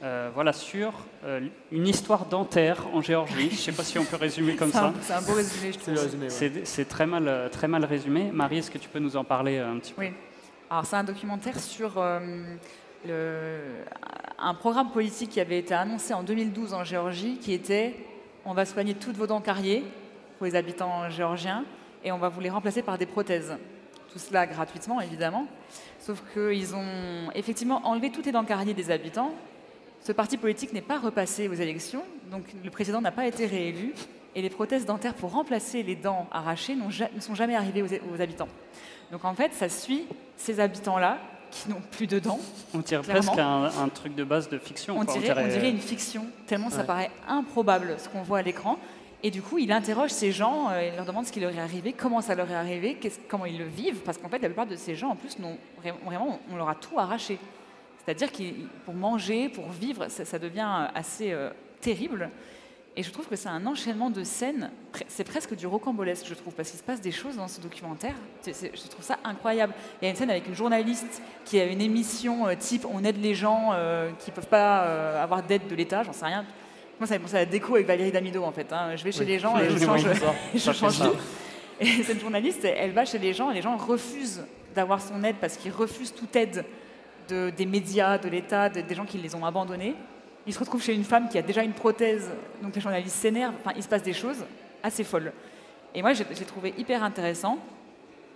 Euh, 0.03 0.29
voilà, 0.33 0.51
sur 0.51 0.91
euh, 1.23 1.39
une 1.71 1.87
histoire 1.87 2.25
dentaire 2.25 2.87
en 2.93 3.01
Géorgie. 3.01 3.49
Je 3.49 3.55
ne 3.55 3.59
sais 3.59 3.71
pas 3.71 3.83
si 3.83 3.97
on 3.97 4.03
peut 4.03 4.17
résumer 4.17 4.55
comme 4.57 4.71
ça. 4.71 4.91
c'est 5.01 5.13
un 5.13 5.21
beau 5.21 5.33
résumé, 5.33 5.71
je 5.71 5.79
trouve. 5.79 5.93
ouais. 5.93 6.29
C'est 6.29 6.67
c'est 6.67 6.85
très 6.85 7.05
mal, 7.05 7.25
euh, 7.27 7.47
très 7.47 7.69
mal 7.69 7.85
résumé. 7.85 8.29
Marie, 8.33 8.57
est-ce 8.57 8.69
que 8.69 8.77
tu 8.77 8.89
peux 8.89 8.99
nous 8.99 9.15
en 9.15 9.23
parler 9.23 9.59
un 9.59 9.77
petit 9.79 9.93
peu? 9.93 10.01
Oui. 10.01 10.11
Alors, 10.69 10.85
c'est 10.85 10.97
un 10.97 11.05
documentaire 11.05 11.57
sur 11.57 11.93
euh, 11.97 12.19
le- 13.07 13.61
un 14.39 14.53
programme 14.55 14.91
politique 14.91 15.29
qui 15.29 15.39
avait 15.39 15.59
été 15.59 15.73
annoncé 15.73 16.13
en 16.13 16.23
2012 16.23 16.73
en 16.73 16.83
Géorgie, 16.83 17.37
qui 17.37 17.53
était 17.53 17.95
on 18.43 18.53
va 18.53 18.65
soigner 18.65 18.95
toutes 18.95 19.15
vos 19.15 19.27
dents 19.27 19.39
carriées 19.39 19.85
pour 20.37 20.45
les 20.47 20.55
habitants 20.55 21.09
géorgiens 21.09 21.63
et 22.03 22.11
on 22.11 22.17
va 22.17 22.27
vous 22.27 22.41
les 22.41 22.49
remplacer 22.49 22.81
par 22.81 22.97
des 22.97 23.05
prothèses. 23.05 23.55
Tout 24.11 24.19
cela 24.19 24.45
gratuitement, 24.47 24.99
évidemment. 24.99 25.47
Sauf 25.97 26.21
qu'ils 26.33 26.75
ont 26.75 27.31
effectivement 27.35 27.87
enlevé 27.87 28.11
toutes 28.11 28.25
les 28.25 28.33
dents 28.33 28.43
carriées 28.43 28.73
des 28.73 28.91
habitants. 28.91 29.31
Ce 30.03 30.11
parti 30.11 30.37
politique 30.37 30.73
n'est 30.73 30.81
pas 30.81 30.99
repassé 30.99 31.47
aux 31.47 31.53
élections, 31.53 32.03
donc 32.29 32.43
le 32.63 32.69
président 32.69 32.99
n'a 33.01 33.11
pas 33.11 33.25
été 33.25 33.45
réélu. 33.45 33.93
Et 34.35 34.41
les 34.41 34.49
prothèses 34.49 34.85
dentaires 34.87 35.13
pour 35.13 35.31
remplacer 35.31 35.83
les 35.83 35.95
dents 35.95 36.27
arrachées 36.31 36.75
ne 36.75 37.21
sont 37.21 37.35
jamais 37.35 37.55
arrivées 37.55 37.83
aux- 37.83 38.15
aux 38.15 38.19
habitants. 38.19 38.47
Donc 39.11 39.25
en 39.25 39.35
fait, 39.35 39.53
ça 39.53 39.69
suit 39.69 40.05
ces 40.37 40.59
habitants-là 40.59 41.19
qui 41.51 41.69
n'ont 41.69 41.81
plus 41.91 42.07
de 42.07 42.17
dents. 42.17 42.39
On 42.73 42.79
dirait 42.79 43.03
presque 43.03 43.37
un, 43.37 43.65
un 43.65 43.89
truc 43.89 44.15
de 44.15 44.23
base 44.23 44.49
de 44.49 44.57
fiction. 44.57 44.97
On 44.97 45.05
quoi. 45.05 45.13
dirait, 45.19 45.43
on 45.43 45.47
dirait 45.47 45.69
une 45.69 45.77
fiction, 45.79 46.25
tellement 46.47 46.71
ça 46.71 46.83
paraît 46.83 47.11
improbable 47.27 47.93
ce 47.99 48.09
qu'on 48.09 48.23
voit 48.23 48.39
à 48.39 48.41
l'écran. 48.41 48.79
Et 49.21 49.29
du 49.31 49.41
coup, 49.43 49.59
il 49.59 49.71
interroge 49.71 50.09
ces 50.09 50.31
gens, 50.31 50.69
euh, 50.71 50.89
il 50.91 50.95
leur 50.97 51.05
demande 51.05 51.25
ce 51.27 51.31
qui 51.31 51.39
leur 51.39 51.51
est 51.55 51.59
arrivé, 51.61 51.93
comment 51.93 52.19
ça 52.19 52.33
leur 52.35 52.49
est 52.51 52.55
arrivé, 52.55 52.97
comment 53.29 53.45
ils 53.45 53.57
le 53.59 53.65
vivent, 53.65 53.99
parce 54.03 54.17
qu'en 54.17 54.27
fait, 54.29 54.39
la 54.39 54.49
plupart 54.49 54.65
de 54.65 54.75
ces 54.75 54.95
gens, 54.95 55.11
en 55.11 55.15
plus, 55.15 55.37
vraiment, 56.03 56.39
on 56.51 56.55
leur 56.57 56.67
a 56.69 56.75
tout 56.75 56.99
arraché. 56.99 57.37
C'est-à-dire 58.05 58.31
que 58.31 58.43
pour 58.85 58.93
manger, 58.93 59.49
pour 59.49 59.69
vivre, 59.69 60.07
ça, 60.09 60.25
ça 60.25 60.39
devient 60.39 60.87
assez 60.93 61.31
euh, 61.31 61.49
terrible. 61.81 62.29
Et 62.95 63.01
je 63.01 63.09
trouve 63.09 63.25
que 63.27 63.35
c'est 63.35 63.49
un 63.49 63.65
enchaînement 63.65 64.11
de 64.11 64.23
scènes, 64.23 64.69
c'est 65.07 65.23
presque 65.23 65.55
du 65.55 65.65
rocambolesque, 65.65 66.27
je 66.29 66.35
trouve, 66.35 66.53
parce 66.53 66.69
qu'il 66.69 66.77
se 66.77 66.83
passe 66.83 67.01
des 67.01 67.11
choses 67.11 67.37
dans 67.37 67.47
ce 67.47 67.59
documentaire. 67.59 68.13
Je 68.45 68.87
trouve 68.87 69.03
ça 69.03 69.17
incroyable. 69.23 69.73
Il 69.99 70.05
y 70.05 70.07
a 70.07 70.11
une 70.11 70.15
scène 70.15 70.29
avec 70.29 70.47
une 70.47 70.53
journaliste 70.53 71.23
qui 71.43 71.59
a 71.59 71.65
une 71.65 71.81
émission 71.81 72.45
euh, 72.47 72.53
type 72.55 72.85
on 72.91 73.03
aide 73.03 73.19
les 73.19 73.33
gens 73.33 73.71
euh, 73.73 74.11
qui 74.19 74.29
ne 74.29 74.35
peuvent 74.35 74.47
pas 74.47 74.83
euh, 74.83 75.23
avoir 75.23 75.41
d'aide 75.41 75.67
de 75.67 75.73
l'État, 75.73 76.03
j'en 76.03 76.13
sais 76.13 76.25
rien. 76.25 76.45
Moi, 76.99 77.07
ça 77.07 77.17
me 77.17 77.23
penser 77.23 77.37
à 77.37 77.39
la 77.39 77.45
déco 77.47 77.73
avec 77.73 77.87
Valérie 77.87 78.11
Damido, 78.11 78.43
en 78.43 78.51
fait. 78.51 78.71
hein. 78.71 78.95
Je 78.95 79.03
vais 79.03 79.11
chez 79.11 79.21
Oui. 79.21 79.25
les 79.25 79.39
gens 79.39 79.57
et 79.57 79.69
je 79.71 79.77
change, 79.83 80.05
je 80.53 80.71
change 80.71 80.99
tout. 80.99 81.15
Et 81.79 82.03
cette 82.03 82.19
journaliste, 82.21 82.63
elle 82.63 82.91
va 82.91 83.03
chez 83.03 83.17
les 83.17 83.33
gens 83.33 83.49
et 83.49 83.55
les 83.55 83.63
gens 83.63 83.75
refusent 83.75 84.45
d'avoir 84.75 85.01
son 85.01 85.23
aide 85.23 85.37
parce 85.41 85.57
qu'ils 85.57 85.71
refusent 85.71 86.13
toute 86.13 86.33
aide 86.35 86.63
de, 87.29 87.49
des 87.55 87.65
médias, 87.65 88.17
de 88.17 88.29
l'État, 88.29 88.69
de- 88.69 88.81
des 88.81 88.95
gens 88.95 89.05
qui 89.05 89.17
les 89.17 89.35
ont 89.35 89.45
abandonnés. 89.45 89.95
Ils 90.45 90.53
se 90.53 90.59
retrouvent 90.59 90.81
chez 90.83 90.93
une 90.93 91.03
femme 91.05 91.29
qui 91.29 91.37
a 91.37 91.41
déjà 91.41 91.63
une 91.63 91.71
prothèse, 91.73 92.29
donc 92.61 92.75
les 92.75 92.81
journalistes 92.81 93.15
s'énervent. 93.15 93.53
Enfin, 93.59 93.71
il 93.75 93.83
se 93.83 93.87
passe 93.87 94.03
des 94.03 94.13
choses 94.13 94.43
assez 94.83 95.03
folles. 95.03 95.31
Et 95.95 96.01
moi, 96.01 96.13
j'ai 96.13 96.25
trouvé 96.45 96.73
hyper 96.77 97.03
intéressant, 97.03 97.57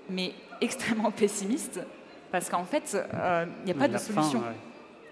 mais 0.10 0.32
extrêmement 0.62 1.12
pessimiste, 1.12 1.80
parce 2.32 2.50
qu'en 2.50 2.64
fait, 2.66 2.96
euh, 3.14 3.46
il 3.62 3.66
n'y 3.66 3.72
a 3.72 3.76
pas 3.76 3.88
de 3.88 3.98
fin, 3.98 4.22
solution. 4.22 4.40
ouais. 4.40 4.56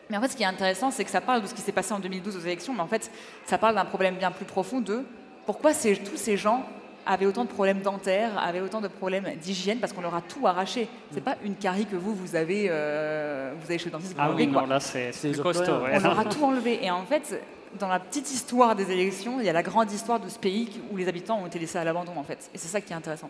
Mais 0.10 0.18
en 0.18 0.22
fait, 0.22 0.28
ce 0.30 0.38
qui 0.38 0.44
est 0.44 0.48
intéressant, 0.48 0.92
c'est 0.92 1.04
que 1.04 1.10
ça 1.10 1.22
parle 1.22 1.42
de 1.42 1.48
ce 1.48 1.54
qui 1.54 1.62
s'est 1.62 1.72
passé 1.72 1.92
en 1.92 2.00
2012 2.00 2.38
aux 2.38 2.40
élections, 2.42 2.74
mais 2.74 2.82
en 2.82 2.88
fait, 2.88 3.10
ça 3.46 3.58
parle 3.58 3.76
d'un 3.76 3.86
problème 3.86 4.16
bien 4.16 4.32
plus 4.32 4.46
profond 4.46 4.80
de 4.80 5.04
pourquoi 5.48 5.72
tous 5.74 6.16
ces 6.18 6.38
gens 6.38 6.66
avaient 7.06 7.26
autant 7.26 7.44
de 7.44 7.50
problèmes 7.50 7.82
dentaires, 7.82 8.32
avaient 8.38 8.62
autant 8.62 8.82
de 8.82 8.88
problèmes 8.88 9.28
d'hygiène, 9.42 9.80
parce 9.80 9.94
qu'on 9.94 10.02
leur 10.02 10.16
a 10.16 10.22
tout 10.22 10.48
arraché. 10.48 10.88
C'est 11.12 11.24
pas 11.24 11.36
une 11.44 11.56
carie 11.56 11.86
que 11.86 11.96
vous, 11.96 12.14
vous 12.16 12.36
avez, 12.36 12.68
euh, 12.70 13.54
vous 13.60 13.66
avez 13.66 13.78
chez 13.78 13.86
le 13.86 13.92
dentiste, 13.92 14.14
vous 14.14 14.20
Ah 14.22 14.32
oui, 14.36 14.52
quoi. 14.52 14.62
non, 14.64 14.68
là 14.68 14.80
c'est 14.80 15.12
costaud. 15.42 15.84
Ouais. 15.84 15.92
On 15.96 16.00
leur 16.00 16.20
a 16.20 16.26
tout 16.30 16.44
enlevé. 16.44 16.84
Et 16.84 16.92
en 16.92 17.06
fait, 17.06 17.42
dans 17.80 17.88
la 17.88 18.00
petite 18.00 18.32
histoire 18.32 18.76
des 18.76 18.92
élections, 18.92 19.40
il 19.40 19.46
y 19.46 19.50
a 19.50 19.54
la 19.54 19.64
grande 19.64 19.92
histoire 19.92 20.20
de 20.20 20.30
ce 20.30 20.40
pays 20.40 20.70
où 20.92 20.98
les 20.98 21.08
habitants 21.08 21.40
ont 21.42 21.48
été 21.48 21.60
laissés 21.60 21.78
à 21.78 21.84
l'abandon, 21.84 22.14
en 22.18 22.24
fait. 22.24 22.50
Et 22.54 22.58
c'est 22.58 22.68
ça 22.68 22.82
qui 22.82 22.94
est 22.94 22.96
intéressant. 22.96 23.30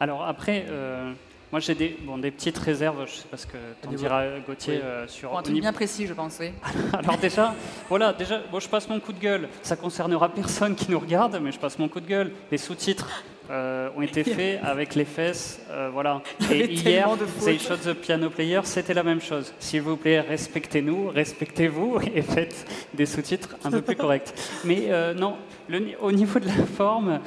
Alors 0.00 0.24
après, 0.26 0.66
euh, 0.70 1.12
moi 1.52 1.60
j'ai 1.60 1.74
des, 1.74 1.96
bon, 2.02 2.18
des 2.18 2.30
petites 2.32 2.58
réserves, 2.58 3.06
je 3.06 3.12
sais 3.16 3.28
pas 3.30 3.36
ce 3.36 3.46
que 3.46 3.56
t'en 3.80 3.90
niveau- 3.90 4.02
dira 4.02 4.24
Gauthier 4.46 4.74
Oui. 4.74 4.80
euh, 4.82 5.06
sur 5.06 5.28
Pour 5.28 5.38
un 5.38 5.40
au 5.40 5.44
truc 5.44 5.54
niveau- 5.54 5.62
bien 5.64 5.72
précis, 5.72 6.06
je 6.06 6.12
pense, 6.14 6.38
oui. 6.40 6.50
Alors 6.92 7.16
déjà, 7.18 7.54
voilà, 7.88 8.12
déjà, 8.12 8.40
bon, 8.50 8.58
je 8.58 8.68
passe 8.68 8.88
mon 8.88 8.98
coup 8.98 9.12
de 9.12 9.20
gueule. 9.20 9.48
Ça 9.62 9.76
concernera 9.76 10.28
personne 10.28 10.74
qui 10.74 10.90
nous 10.90 10.98
regarde, 10.98 11.38
mais 11.42 11.52
je 11.52 11.58
passe 11.58 11.78
mon 11.78 11.88
coup 11.88 12.00
de 12.00 12.06
gueule. 12.08 12.32
Les 12.50 12.58
sous-titres 12.58 13.08
euh, 13.50 13.88
ont 13.96 14.02
été 14.02 14.24
faits 14.36 14.60
avec 14.64 14.94
les 14.96 15.04
fesses, 15.04 15.60
euh, 15.70 15.90
voilà. 15.92 16.22
Et 16.50 16.64
hier. 16.72 17.08
They 17.44 17.60
Shot 17.60 17.76
the 17.76 17.92
Piano 17.94 18.30
Player, 18.30 18.60
c'était 18.64 18.94
la 18.94 19.02
même 19.04 19.20
chose. 19.20 19.52
S'il 19.60 19.82
vous 19.82 19.96
plaît, 19.96 20.20
respectez-nous, 20.20 21.08
respectez-vous 21.10 22.00
et 22.14 22.22
faites 22.22 22.66
des 22.94 23.06
sous-titres 23.06 23.50
un 23.64 23.70
peu 23.70 23.82
plus 23.82 23.96
corrects. 23.96 24.32
Mais 24.64 24.86
euh, 24.88 25.14
non, 25.14 25.36
le 25.68 25.80
au 26.00 26.10
niveau 26.10 26.40
de 26.40 26.46
la 26.46 26.66
forme. 26.76 27.20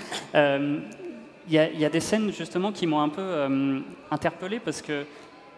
Il 1.47 1.53
y, 1.53 1.57
a- 1.59 1.69
il 1.69 1.79
y 1.79 1.85
a 1.85 1.89
des 1.89 1.99
scènes 1.99 2.31
justement 2.31 2.71
qui 2.71 2.87
m'ont 2.87 2.99
un 3.01 3.09
peu 3.09 3.21
euh, 3.21 3.79
interpellé 4.11 4.59
parce 4.59 4.81
que 4.81 5.05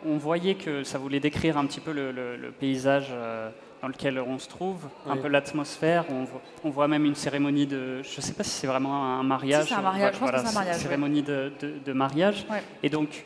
on 0.05 0.17
voyait 0.17 0.55
que 0.55 0.83
ça 0.83 0.97
voulait 0.97 1.19
décrire 1.19 1.57
un 1.57 1.65
petit 1.65 1.81
peu 1.81 1.91
le, 1.91 2.11
le- 2.11 2.37
le 2.37 2.51
paysage 2.51 3.07
euh, 3.11 3.49
dans 3.81 3.87
lequel 3.89 4.19
on 4.19 4.37
se 4.39 4.47
trouve, 4.47 4.87
un 5.09 5.15
peu 5.17 5.27
l'atmosphère. 5.29 6.05
On, 6.09 6.23
voit- 6.23 6.41
on 6.65 6.69
voit 6.69 6.87
même 6.87 7.05
une 7.05 7.15
cérémonie 7.15 7.65
de, 7.65 8.01
je 8.03 8.17
ne 8.17 8.21
sais 8.21 8.33
pas 8.33 8.43
si 8.43 8.49
c'est 8.51 8.67
vraiment 8.67 9.05
un 9.19 9.23
mariage. 9.23 9.63
Si, 9.63 9.69
c'est 9.69 9.75
un 9.75 9.81
mariage. 9.81 10.13
Je 10.15 10.19
pense 10.19 10.31
que 10.31 10.37
c'est 10.37 10.47
un 10.47 10.51
mariage, 10.51 10.77
cérémonie 10.77 11.21
de, 11.21 11.51
de- 11.61 11.73
de 11.85 11.93
mariage. 11.93 12.45
Ouais. 12.49 12.61
Et 12.83 12.89
donc, 12.89 13.25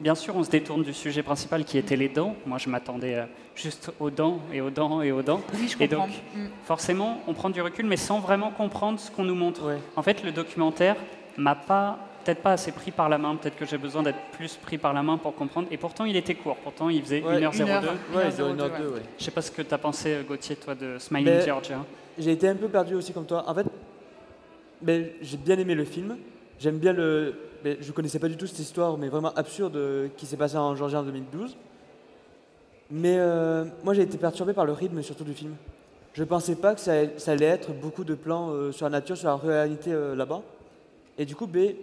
bien 0.00 0.14
sûr, 0.14 0.34
on 0.36 0.42
se 0.44 0.50
détourne 0.50 0.82
du 0.82 0.92
sujet 0.94 1.22
principal 1.22 1.64
qui 1.64 1.76
était 1.78 1.96
les 1.96 2.08
dents. 2.08 2.36
Moi, 2.46 2.58
je 2.58 2.68
m'attendais 2.70 3.14
euh, 3.16 3.24
juste 3.54 3.90
aux 4.00 4.10
dents 4.10 4.40
et 4.52 4.60
aux 4.62 4.70
dents 4.70 5.00
et 5.02 5.12
aux 5.12 5.22
dents. 5.22 5.40
Oui, 5.54 5.68
je 5.68 5.82
Et 5.82 5.88
comprends. 5.88 6.06
donc, 6.06 6.14
Mm. 6.34 6.46
forcément, 6.64 7.20
on 7.26 7.32
prend 7.34 7.48
du 7.50 7.60
recul, 7.62 7.86
mais 7.86 7.96
sans 7.98 8.18
vraiment 8.20 8.50
comprendre 8.50 8.98
ce 8.98 9.10
qu'on 9.10 9.24
nous 9.24 9.34
montre. 9.34 9.66
Ouais. 9.66 9.78
En 9.96 10.02
fait, 10.02 10.22
le 10.24 10.32
documentaire 10.32 10.96
m'a 11.36 11.54
pas, 11.54 11.98
peut-être 12.24 12.42
pas 12.42 12.52
assez 12.52 12.72
pris 12.72 12.90
par 12.90 13.08
la 13.08 13.18
main. 13.18 13.36
Peut-être 13.36 13.56
que 13.56 13.66
j'ai 13.66 13.78
besoin 13.78 14.02
d'être 14.02 14.18
plus 14.32 14.56
pris 14.56 14.78
par 14.78 14.92
la 14.92 15.02
main 15.02 15.18
pour 15.18 15.34
comprendre. 15.34 15.68
Et 15.70 15.76
pourtant, 15.76 16.04
il 16.04 16.16
était 16.16 16.34
court. 16.34 16.56
Pourtant, 16.56 16.88
il 16.88 17.02
faisait 17.02 17.22
Ouais, 17.22 17.40
1h02. 17.40 17.62
une 17.62 17.68
heure. 17.68 17.82
Ouais, 18.14 18.24
1h02, 18.24 18.30
il 18.30 18.36
dure 18.36 18.48
une 18.48 18.60
heure 18.60 18.72
ouais. 18.72 18.78
deux, 18.78 18.88
ouais. 18.88 19.02
Je 19.18 19.24
sais 19.24 19.30
pas 19.30 19.42
ce 19.42 19.50
que 19.50 19.62
tu 19.62 19.74
as 19.74 19.78
pensé, 19.78 20.18
Gauthier, 20.26 20.56
toi, 20.56 20.74
de 20.74 20.98
Smiling 20.98 21.26
Ben, 21.34 21.46
Georgia. 21.46 21.84
J'ai 22.18 22.32
été 22.32 22.48
un 22.48 22.54
peu 22.56 22.68
perdu 22.68 22.94
aussi 22.94 23.12
comme 23.12 23.26
toi. 23.26 23.44
En 23.46 23.54
fait, 23.54 23.66
ben, 24.80 25.06
j'ai 25.20 25.36
bien 25.36 25.58
aimé 25.58 25.74
le 25.74 25.84
film. 25.84 26.16
J'aime 26.58 26.78
bien 26.78 26.92
le. 26.92 27.34
Ben, 27.62 27.76
je 27.80 27.92
connaissais 27.92 28.18
pas 28.18 28.28
du 28.28 28.36
tout 28.36 28.46
cette 28.46 28.58
histoire, 28.58 28.96
mais 28.96 29.08
vraiment 29.08 29.32
absurde 29.34 29.76
euh, 29.76 30.08
qui 30.16 30.26
s'est 30.26 30.36
passée 30.36 30.56
en 30.56 30.74
Georgie 30.76 30.96
en 30.96 31.02
2012. 31.02 31.56
Mais 32.90 33.16
euh, 33.18 33.64
moi, 33.82 33.94
j'ai 33.94 34.02
été 34.02 34.16
perturbé 34.16 34.52
par 34.52 34.64
le 34.64 34.72
rythme 34.72 35.02
surtout 35.02 35.24
du 35.24 35.32
film. 35.34 35.54
Je 36.14 36.24
pensais 36.24 36.54
pas 36.56 36.74
que 36.74 36.80
ça, 36.80 36.92
ça 37.18 37.32
allait 37.32 37.46
être 37.46 37.72
beaucoup 37.72 38.04
de 38.04 38.14
plans 38.14 38.50
euh, 38.50 38.72
sur 38.72 38.86
la 38.86 38.90
nature, 38.90 39.16
sur 39.16 39.28
la 39.28 39.36
réalité 39.36 39.92
euh, 39.92 40.14
là-bas. 40.14 40.40
Et 41.18 41.24
du 41.24 41.34
coup, 41.34 41.46
ben, 41.46 41.74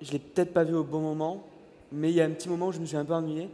je 0.00 0.12
l'ai 0.12 0.18
peut-être 0.18 0.52
pas 0.52 0.64
vu 0.64 0.74
au 0.74 0.84
bon 0.84 1.00
moment, 1.00 1.42
mais 1.92 2.10
il 2.10 2.14
y 2.16 2.20
a 2.20 2.24
un 2.24 2.30
petit 2.30 2.48
moment 2.48 2.68
où 2.68 2.72
je 2.72 2.78
me 2.80 2.86
suis 2.86 2.96
un 2.96 3.04
peu 3.04 3.14
ennuyé. 3.14 3.48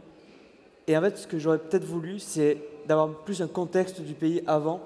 Et 0.87 0.97
en 0.97 1.01
fait, 1.01 1.17
ce 1.17 1.27
que 1.27 1.37
j'aurais 1.39 1.57
peut-être 1.57 1.83
voulu, 1.83 2.19
c'est 2.19 2.57
d'avoir 2.87 3.09
plus 3.09 3.41
un 3.41 3.47
contexte 3.47 3.99
du 4.01 4.13
pays 4.13 4.41
avant, 4.47 4.79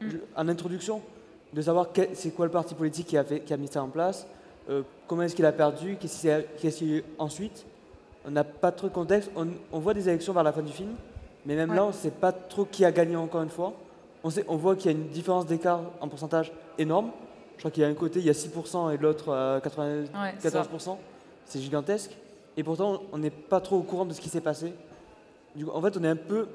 je- 0.00 0.18
en 0.36 0.48
introduction, 0.48 1.00
de 1.54 1.62
savoir 1.62 1.88
c'est 2.12 2.30
quoi 2.34 2.44
le 2.46 2.50
parti 2.52 2.74
politique 2.74 3.06
qui 3.06 3.16
a, 3.16 3.24
fait, 3.24 3.40
qui 3.40 3.54
a 3.54 3.56
mis 3.56 3.68
ça 3.68 3.82
en 3.82 3.88
place, 3.88 4.26
euh, 4.68 4.82
comment 5.06 5.22
est-ce 5.22 5.34
qu'il 5.34 5.46
a 5.46 5.52
perdu, 5.52 5.96
qu'est-ce 5.98 6.20
qu'il 6.20 6.28
y 6.28 6.32
a- 6.32 6.42
qu'est-ce 6.42 6.78
qu'il 6.78 6.90
y 6.90 6.94
a 6.94 6.96
eu 6.98 7.04
ensuite. 7.18 7.64
On 8.26 8.30
n'a 8.32 8.44
pas 8.44 8.72
trop 8.72 8.88
de 8.88 8.92
contexte. 8.92 9.30
On, 9.36 9.46
on 9.72 9.78
voit 9.78 9.94
des 9.94 10.08
élections 10.08 10.32
vers 10.34 10.42
la 10.42 10.52
fin 10.52 10.60
du 10.62 10.72
film, 10.72 10.90
mais 11.46 11.54
même 11.54 11.70
Ouais. 11.70 11.76
là, 11.76 11.84
on 11.84 11.88
ne 11.88 11.92
sait 11.92 12.10
pas 12.10 12.32
trop 12.32 12.64
qui 12.64 12.84
a 12.84 12.90
gagné 12.92 13.14
encore 13.16 13.42
une 13.42 13.48
fois. 13.48 13.72
On, 14.24 14.30
sait, 14.30 14.44
on 14.48 14.56
voit 14.56 14.74
qu'il 14.74 14.90
y 14.90 14.94
a 14.94 14.98
une 14.98 15.06
différence 15.08 15.46
d'écart 15.46 15.80
en 16.00 16.08
pourcentage 16.08 16.52
énorme. 16.76 17.10
Je 17.56 17.60
crois 17.62 17.70
qu'il 17.70 17.82
y 17.82 17.86
a 17.86 17.88
un 17.88 17.94
côté, 17.94 18.18
il 18.20 18.26
y 18.26 18.30
a 18.30 18.34
6% 18.34 18.92
et 18.94 18.98
l'autre 18.98 19.32
à 19.32 19.60
94%. 19.60 20.98
c'est 21.46 21.60
gigantesque. 21.60 22.10
Et 22.56 22.62
pourtant, 22.62 23.02
on 23.12 23.18
n'est 23.18 23.30
pas 23.30 23.60
trop 23.60 23.76
au 23.76 23.82
courant 23.82 24.04
de 24.04 24.12
ce 24.12 24.20
qui 24.20 24.28
s'est 24.28 24.40
passé. 24.40 24.72
Du 25.54 25.64
coup, 25.64 25.70
en 25.72 25.80
fait, 25.82 25.96
on 25.96 26.04
est 26.04 26.08
un 26.08 26.16
peu 26.16 26.48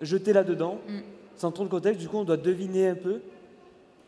jeté 0.00 0.32
là-dedans, 0.32 0.78
Mm. 0.88 0.98
sans 1.36 1.52
trop 1.52 1.64
de 1.64 1.68
contexte. 1.68 2.00
Du 2.00 2.08
coup, 2.08 2.18
on 2.18 2.24
doit 2.24 2.36
deviner 2.36 2.88
un 2.88 2.94
peu. 2.94 3.20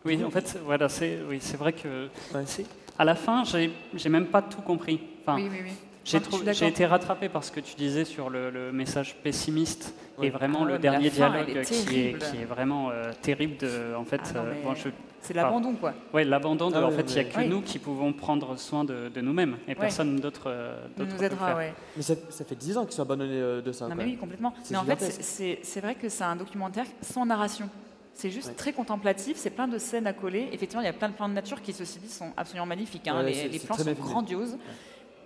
Oui, 0.04 0.22
en 0.24 0.30
fait, 0.30 0.58
voilà, 0.64 0.88
c'est 0.88 1.18
oui, 1.28 1.38
c'est 1.40 1.56
vrai 1.56 1.72
que 1.72 2.06
Ouais. 2.34 2.42
c'est- 2.46 2.66
à 2.98 3.04
la 3.04 3.14
fin, 3.14 3.44
j'ai 3.44 3.70
j'ai 3.94 4.08
même 4.08 4.26
pas 4.26 4.42
tout 4.42 4.60
compris. 4.60 5.00
Enfin, 5.22 5.36
Oui, 5.36 5.48
oui, 5.50 5.58
oui. 5.64 6.52
j'ai 6.52 6.66
été 6.66 6.84
rattrapé 6.84 7.28
par 7.30 7.42
ce 7.44 7.50
que 7.52 7.60
tu 7.60 7.74
disais 7.74 8.04
sur 8.04 8.28
le, 8.28 8.50
le 8.50 8.70
message 8.72 9.16
pessimiste 9.22 9.94
Ouais. 10.18 10.26
et 10.26 10.30
vraiment 10.30 10.60
Ah 10.64 10.72
le 10.72 10.78
dernier 10.78 11.08
fin, 11.10 11.30
dialogue 11.30 11.48
est 11.56 11.62
qui 11.64 11.74
est, 11.74 11.84
terrible. 11.86 12.18
qui 12.18 12.36
est 12.42 12.44
vraiment 12.44 12.90
euh, 12.90 13.12
terrible. 13.22 13.56
De, 13.58 13.94
en 13.96 14.04
fait, 14.04 14.20
Ah 14.26 14.38
non, 14.38 14.40
euh, 14.44 14.52
bon, 14.64 14.74
je- 14.74 14.88
C'est 15.24 15.34
l'abandon, 15.34 15.74
quoi. 15.74 15.94
ouais, 16.12 16.24
l'abandon 16.24 16.70
de, 16.70 16.76
Ah 16.76 16.84
en 16.86 16.90
fait, 16.90 17.02
il 17.10 17.14
n'y 17.14 17.20
a 17.20 17.24
que 17.24 17.38
Oui. 17.38 17.48
nous 17.48 17.60
qui 17.62 17.78
pouvons 17.78 18.12
prendre 18.12 18.56
soin 18.58 18.84
de, 18.84 19.08
de 19.08 19.20
nous-mêmes 19.20 19.56
et 19.66 19.74
personne 19.74 20.16
d'autre 20.20 20.42
euh, 20.46 20.86
On 20.96 21.00
d'autre 21.00 21.16
nous 21.16 21.22
aidera. 21.24 21.56
Mais 21.96 22.02
ça, 22.02 22.14
ça 22.30 22.44
fait 22.44 22.54
10 22.54 22.76
ans 22.78 22.84
qu'ils 22.84 22.92
sont 22.94 23.02
abandonnés 23.02 23.32
euh, 23.40 23.62
de 23.62 23.72
ça. 23.72 23.88
Non, 23.88 23.94
mais 23.94 24.04
oui, 24.04 24.16
complètement. 24.16 24.52
Mais 24.70 24.76
en 24.76 24.84
fait, 24.84 25.00
c'est- 25.00 25.80
vrai 25.80 25.94
que 25.94 26.08
c'est 26.08 26.24
un 26.24 26.36
documentaire 26.36 26.86
sans 27.02 27.24
narration. 27.26 27.68
C'est 28.12 28.30
juste 28.30 28.48
Ouais. 28.48 28.54
très 28.54 28.72
contemplatif, 28.72 29.36
c'est 29.36 29.50
plein 29.50 29.66
de 29.66 29.76
scènes 29.78 30.06
à 30.06 30.12
coller. 30.12 30.48
Effectivement, 30.52 30.82
il 30.82 30.86
y 30.86 30.88
a 30.88 30.92
plein 30.92 31.08
de 31.08 31.14
plans 31.14 31.28
de 31.28 31.34
nature 31.34 31.60
qui, 31.62 31.72
ceci 31.72 31.98
dit, 31.98 32.08
sont 32.08 32.32
absolument 32.36 32.66
magnifiques. 32.66 33.08
hein. 33.08 33.16
Ouais, 33.24 33.32
les 33.32 33.48
les 33.48 33.58
plans 33.58 33.76
sont 33.76 33.92
grandioses. 33.94 34.56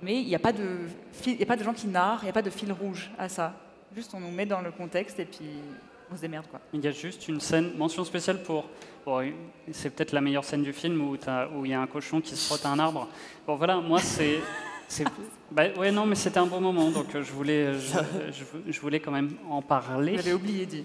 Mais 0.02 0.20
il 0.22 0.26
n'y 0.28 0.34
a, 0.34 0.38
pas 0.38 0.52
de 0.52 0.64
fil- 1.12 1.34
il 1.34 1.40
y 1.40 1.42
a 1.42 1.46
pas 1.46 1.56
de 1.56 1.64
gens 1.64 1.74
qui 1.74 1.88
narrent, 1.88 2.20
il 2.22 2.26
n'y 2.26 2.30
a 2.30 2.32
pas 2.32 2.40
de 2.42 2.50
fil 2.50 2.72
rouge 2.72 3.11
à 3.18 3.28
ça. 3.28 3.52
Juste, 3.96 4.14
on 4.14 4.20
nous 4.20 4.30
met 4.30 4.46
dans 4.46 4.61
le 4.61 4.70
contexte 4.70 5.18
et 5.18 5.24
puis 5.24 5.44
on 6.12 6.16
se 6.16 6.21
démerde, 6.21 6.47
quoi. 6.51 6.61
Il 6.73 6.81
y 6.85 6.88
a 6.88 6.90
juste 6.90 7.29
une 7.29 7.40
scène, 7.40 7.73
mention 7.77 8.05
spéciale 8.05 8.42
pour. 8.42 8.64
bon, 9.05 9.33
c'est 9.73 9.90
peut-être 9.90 10.12
la 10.12 10.21
meilleure 10.21 10.44
scène 10.44 10.62
du 10.62 10.73
film 10.73 11.01
où 11.01 11.16
il 11.64 11.71
y 11.71 11.75
a 11.75 11.81
un 11.81 11.87
cochon 11.87 12.21
qui 12.21 12.35
se 12.37 12.47
frotte 12.47 12.64
à 12.66 12.71
un 12.71 12.79
arbre. 12.79 13.09
Bon, 13.47 13.57
voilà, 13.57 13.77
moi, 13.77 14.01
c'est. 14.01 14.38
Bah, 15.51 15.64
ouais, 15.79 15.90
non, 15.92 16.07
mais 16.07 16.14
c'était 16.14 16.38
un 16.38 16.47
bon 16.47 16.62
moment, 16.62 16.90
donc 16.90 17.14
euh, 17.14 17.23
je 17.23 17.31
voulais, 17.33 17.75
je, 17.75 17.99
je- 18.33 18.73
je 18.73 18.81
voulais 18.81 19.01
quand 19.01 19.11
même 19.11 19.33
en 19.51 19.61
parler. 19.61 20.16
J'avais 20.16 20.33
oublié, 20.33 20.64
dit. 20.64 20.85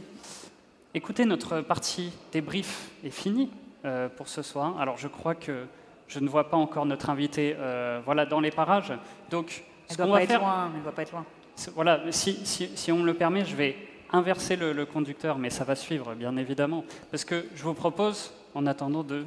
Écoutez, 0.94 1.24
notre 1.26 1.62
partie 1.62 2.12
débrief 2.32 2.90
est 3.04 3.10
finie 3.10 3.50
euh, 3.86 4.10
pour 4.10 4.28
ce 4.28 4.42
soir. 4.42 4.78
Alors, 4.80 4.98
je 4.98 5.08
crois 5.08 5.36
que 5.36 5.66
je 6.10 6.20
ne 6.20 6.28
vois 6.28 6.50
pas 6.50 6.58
encore 6.58 6.86
notre 6.86 7.10
invité 7.10 7.56
euh, 7.58 8.02
voilà, 8.06 8.26
dans 8.26 8.40
les 8.42 8.52
parages. 8.52 8.94
Donc, 9.30 9.64
Elle 9.88 9.94
ce 9.94 9.98
doit 9.98 10.06
qu'on 10.06 10.12
pas 10.14 10.20
va 10.20 10.28
faire. 10.28 10.42
doit 10.84 10.92
pas 10.92 11.02
être 11.02 11.12
loin. 11.14 11.26
Voilà, 11.74 12.02
si, 12.12 12.46
si- 12.46 12.72
si 12.76 12.92
on 12.92 13.00
me 13.00 13.06
le 13.06 13.14
permet, 13.14 13.46
je 13.46 13.56
vais 13.56 13.76
inverser 14.14 14.56
le, 14.56 14.72
le 14.72 14.86
conducteur, 14.86 15.38
mais 15.38 15.50
ça 15.50 15.64
va 15.64 15.76
suivre, 15.76 16.14
bien 16.16 16.38
évidemment. 16.38 16.86
Parce 17.12 17.26
que 17.26 17.46
je 17.56 17.64
vous 17.64 17.74
propose, 17.74 18.32
en 18.56 18.66
attendant, 18.68 19.04
de 19.04 19.26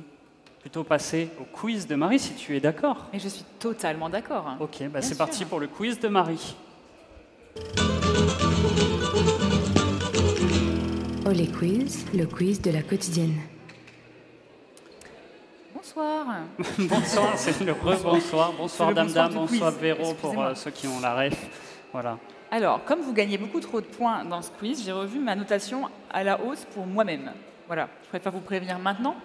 plutôt 0.61 0.85
passer 0.85 1.29
au 1.41 1.45
quiz 1.45 1.87
de 1.87 1.95
Marie, 1.97 2.19
si 2.19 2.35
tu 2.35 2.57
es 2.57 2.61
d'accord. 2.61 3.07
Mais 3.13 3.19
je 3.19 3.29
suis 3.29 3.45
totalement 3.59 4.09
d'accord. 4.09 4.47
hein. 4.49 4.57
Ok, 4.61 4.83
bah 4.91 5.03
c'est 5.03 5.19
parti 5.19 5.45
pour 5.45 5.61
le 5.61 5.67
quiz 5.67 5.99
de 6.01 6.09
Marie. 6.09 6.57
Oh 11.29 11.31
les 11.31 11.49
quiz, 11.49 12.07
le 12.15 12.27
quiz 12.27 12.61
de 12.63 12.71
la 12.71 12.83
quotidienne. 12.83 13.35
Bonsoir. 15.75 16.27
bonsoir, 16.79 17.33
c'est 17.37 17.61
le 17.65 17.73
re-bonsoir. 17.73 18.53
Bonsoir, 18.57 18.95
Dame 18.95 19.07
bonsoir 19.07 19.29
Dame, 19.31 19.47
quiz, 19.47 19.51
bonsoir 19.61 19.71
Véro, 19.73 20.15
pour 20.15 20.41
euh, 20.41 20.55
ceux 20.55 20.71
qui 20.71 20.87
ont 20.87 21.01
la 21.01 21.15
ref. 21.17 21.47
Voilà. 21.93 22.19
Alors, 22.51 22.85
comme 22.85 23.01
vous 23.01 23.13
gagnez 23.13 23.39
beaucoup 23.39 23.61
trop 23.61 23.81
de 23.81 23.87
points 23.87 24.25
dans 24.25 24.41
ce 24.43 24.51
quiz, 24.51 24.85
j'ai 24.85 24.93
revu 24.93 25.19
ma 25.19 25.35
notation 25.35 25.89
à 26.11 26.23
la 26.23 26.41
hausse 26.41 26.65
pour 26.75 26.87
moi-même. 26.87 27.33
Voilà, 27.67 27.89
je 28.05 28.09
préfère 28.09 28.33
vous 28.33 28.41
prévenir 28.41 28.79
maintenant. 28.79 29.17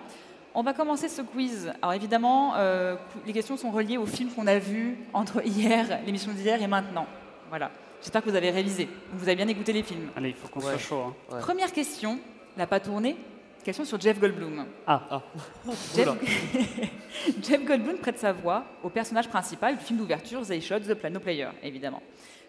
On 0.53 0.63
va 0.63 0.73
commencer 0.73 1.07
ce 1.07 1.21
quiz. 1.21 1.71
Alors 1.81 1.93
évidemment, 1.93 2.55
euh, 2.55 2.95
les 3.25 3.31
questions 3.33 3.55
sont 3.57 3.71
reliées 3.71 3.97
au 3.97 4.05
film 4.05 4.29
qu'on 4.31 4.47
a 4.47 4.57
vu 4.57 4.97
entre 5.13 5.41
hier, 5.45 5.99
l'émission 6.05 6.31
d'hier 6.33 6.61
et 6.61 6.67
maintenant. 6.67 7.05
Voilà. 7.49 7.71
J'espère 8.01 8.23
que 8.23 8.29
vous 8.29 8.35
avez 8.35 8.49
révisé. 8.49 8.89
Vous 9.13 9.23
avez 9.27 9.35
bien 9.35 9.47
écouté 9.47 9.71
les 9.71 9.83
films. 9.83 10.09
Allez, 10.17 10.29
il 10.29 10.35
faut 10.35 10.47
qu'on 10.47 10.59
Ouais. 10.59 10.71
soit 10.71 10.77
chaud. 10.79 11.03
hein. 11.07 11.13
Ouais. 11.35 11.39
Première 11.41 11.71
question, 11.71 12.19
n'a 12.57 12.65
pas 12.65 12.79
tourné. 12.79 13.15
Question 13.63 13.85
sur 13.85 14.01
Jeff 14.01 14.19
Goldblum. 14.19 14.65
Ah, 14.87 15.21
Jeff... 15.95 16.09
Jeff 17.43 17.63
Goldblum 17.63 17.97
prête 17.97 18.17
sa 18.17 18.33
voix 18.33 18.65
au 18.83 18.89
personnage 18.89 19.27
principal 19.29 19.77
du 19.77 19.83
film 19.83 19.99
d'ouverture 19.99 20.41
They 20.45 20.59
Shot 20.59 20.79
the 20.79 20.95
Piano 20.95 21.19
Player, 21.19 21.47
évidemment. 21.61 22.01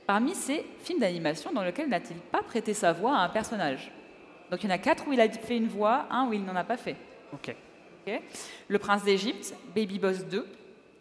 Parmi 0.06 0.34
ces 0.34 0.64
films 0.80 0.98
d'animation 1.00 1.52
dans 1.52 1.62
lesquels 1.62 1.88
n'a-t-il 1.88 2.16
pas 2.18 2.42
prêté 2.42 2.74
sa 2.74 2.92
voix 2.92 3.16
à 3.16 3.20
un 3.24 3.28
personnage? 3.28 3.90
Donc 4.50 4.62
il 4.62 4.66
y 4.68 4.72
en 4.72 4.74
a 4.74 4.78
quatre 4.78 5.06
où 5.08 5.12
il 5.12 5.20
a 5.20 5.28
fait 5.30 5.56
une 5.56 5.68
voix, 5.68 6.06
un 6.10 6.26
où 6.28 6.32
il 6.32 6.44
n'en 6.44 6.56
a 6.56 6.64
pas 6.64 6.76
fait. 6.76 6.96
ok. 7.32 7.54
Ok 8.06 8.20
Le 8.68 8.78
Prince 8.78 9.04
d'Égypte, 9.04 9.54
Baby 9.74 9.98
Boss 9.98 10.24
2, 10.26 10.44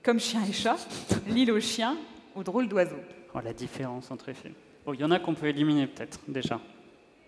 Comme 0.04 0.20
chien 0.20 0.42
et 0.48 0.54
chat, 0.54 0.78
L'île 1.28 1.52
aux 1.52 1.60
chiens 1.60 1.98
ou 2.36 2.44
Drôle 2.44 2.68
d'oiseau. 2.68 2.98
Oh, 3.34 3.40
la 3.44 3.54
différence 3.54 4.12
entre 4.12 4.26
les 4.28 4.34
films. 4.36 4.54
Bon, 4.86 4.94
il 4.94 5.00
y 5.00 5.04
en 5.04 5.12
a 5.12 5.20
qu'on 5.20 5.34
peut 5.34 5.48
éliminer 5.48 5.88
peut-être 5.88 6.20
déjà. 6.28 6.60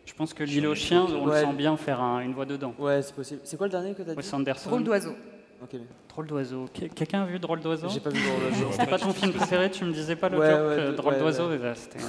Je 0.06 0.14
pense 0.14 0.34
que 0.34 0.44
l'île 0.44 0.68
aux 0.68 0.76
chiens, 0.76 1.06
on 1.06 1.26
le 1.26 1.34
sent 1.34 1.54
bien 1.54 1.78
faire 1.78 2.02
un- 2.02 2.20
une 2.20 2.34
voix 2.34 2.46
dedans. 2.46 2.74
Ouais, 2.78 3.02
c'est 3.02 3.16
possible. 3.16 3.42
C'est 3.46 3.58
quoi 3.58 3.68
le 3.68 3.72
dernier 3.72 3.94
que 3.94 4.02
t'as 4.04 4.12
dit? 4.12 4.18
Wes 4.18 4.34
Anderson. 4.34 4.70
Drôle 4.70 4.84
d'oiseau. 4.84 5.16
Ok, 5.64 5.70
mais 5.74 5.80
Drôle 6.10 6.28
d'oiseau. 6.28 6.66
Que- 6.74 6.86
Quelqu'un 6.88 7.24
a 7.24 7.26
vu 7.26 7.40
Drôle 7.40 7.62
d'oiseau 7.62 7.88
J'ai 7.90 8.00
pas 8.00 8.10
vu 8.10 8.20
Drôle 8.22 8.40
d'oiseau. 8.52 8.72
C'était 8.72 8.86
pas 8.88 9.00
ton 9.00 9.14
film 9.14 9.34
préféré 9.34 9.72
Tu 9.72 9.84
me 9.86 9.94
disais 9.94 10.16
pas 10.16 10.30
le 10.30 10.38
Ouais, 10.38 10.48
ouais, 10.48 10.88
de- 10.88 10.92
Drôle 10.92 11.14
ouais, 11.14 11.20
d'oiseau 11.20 11.50
c'était, 11.76 12.00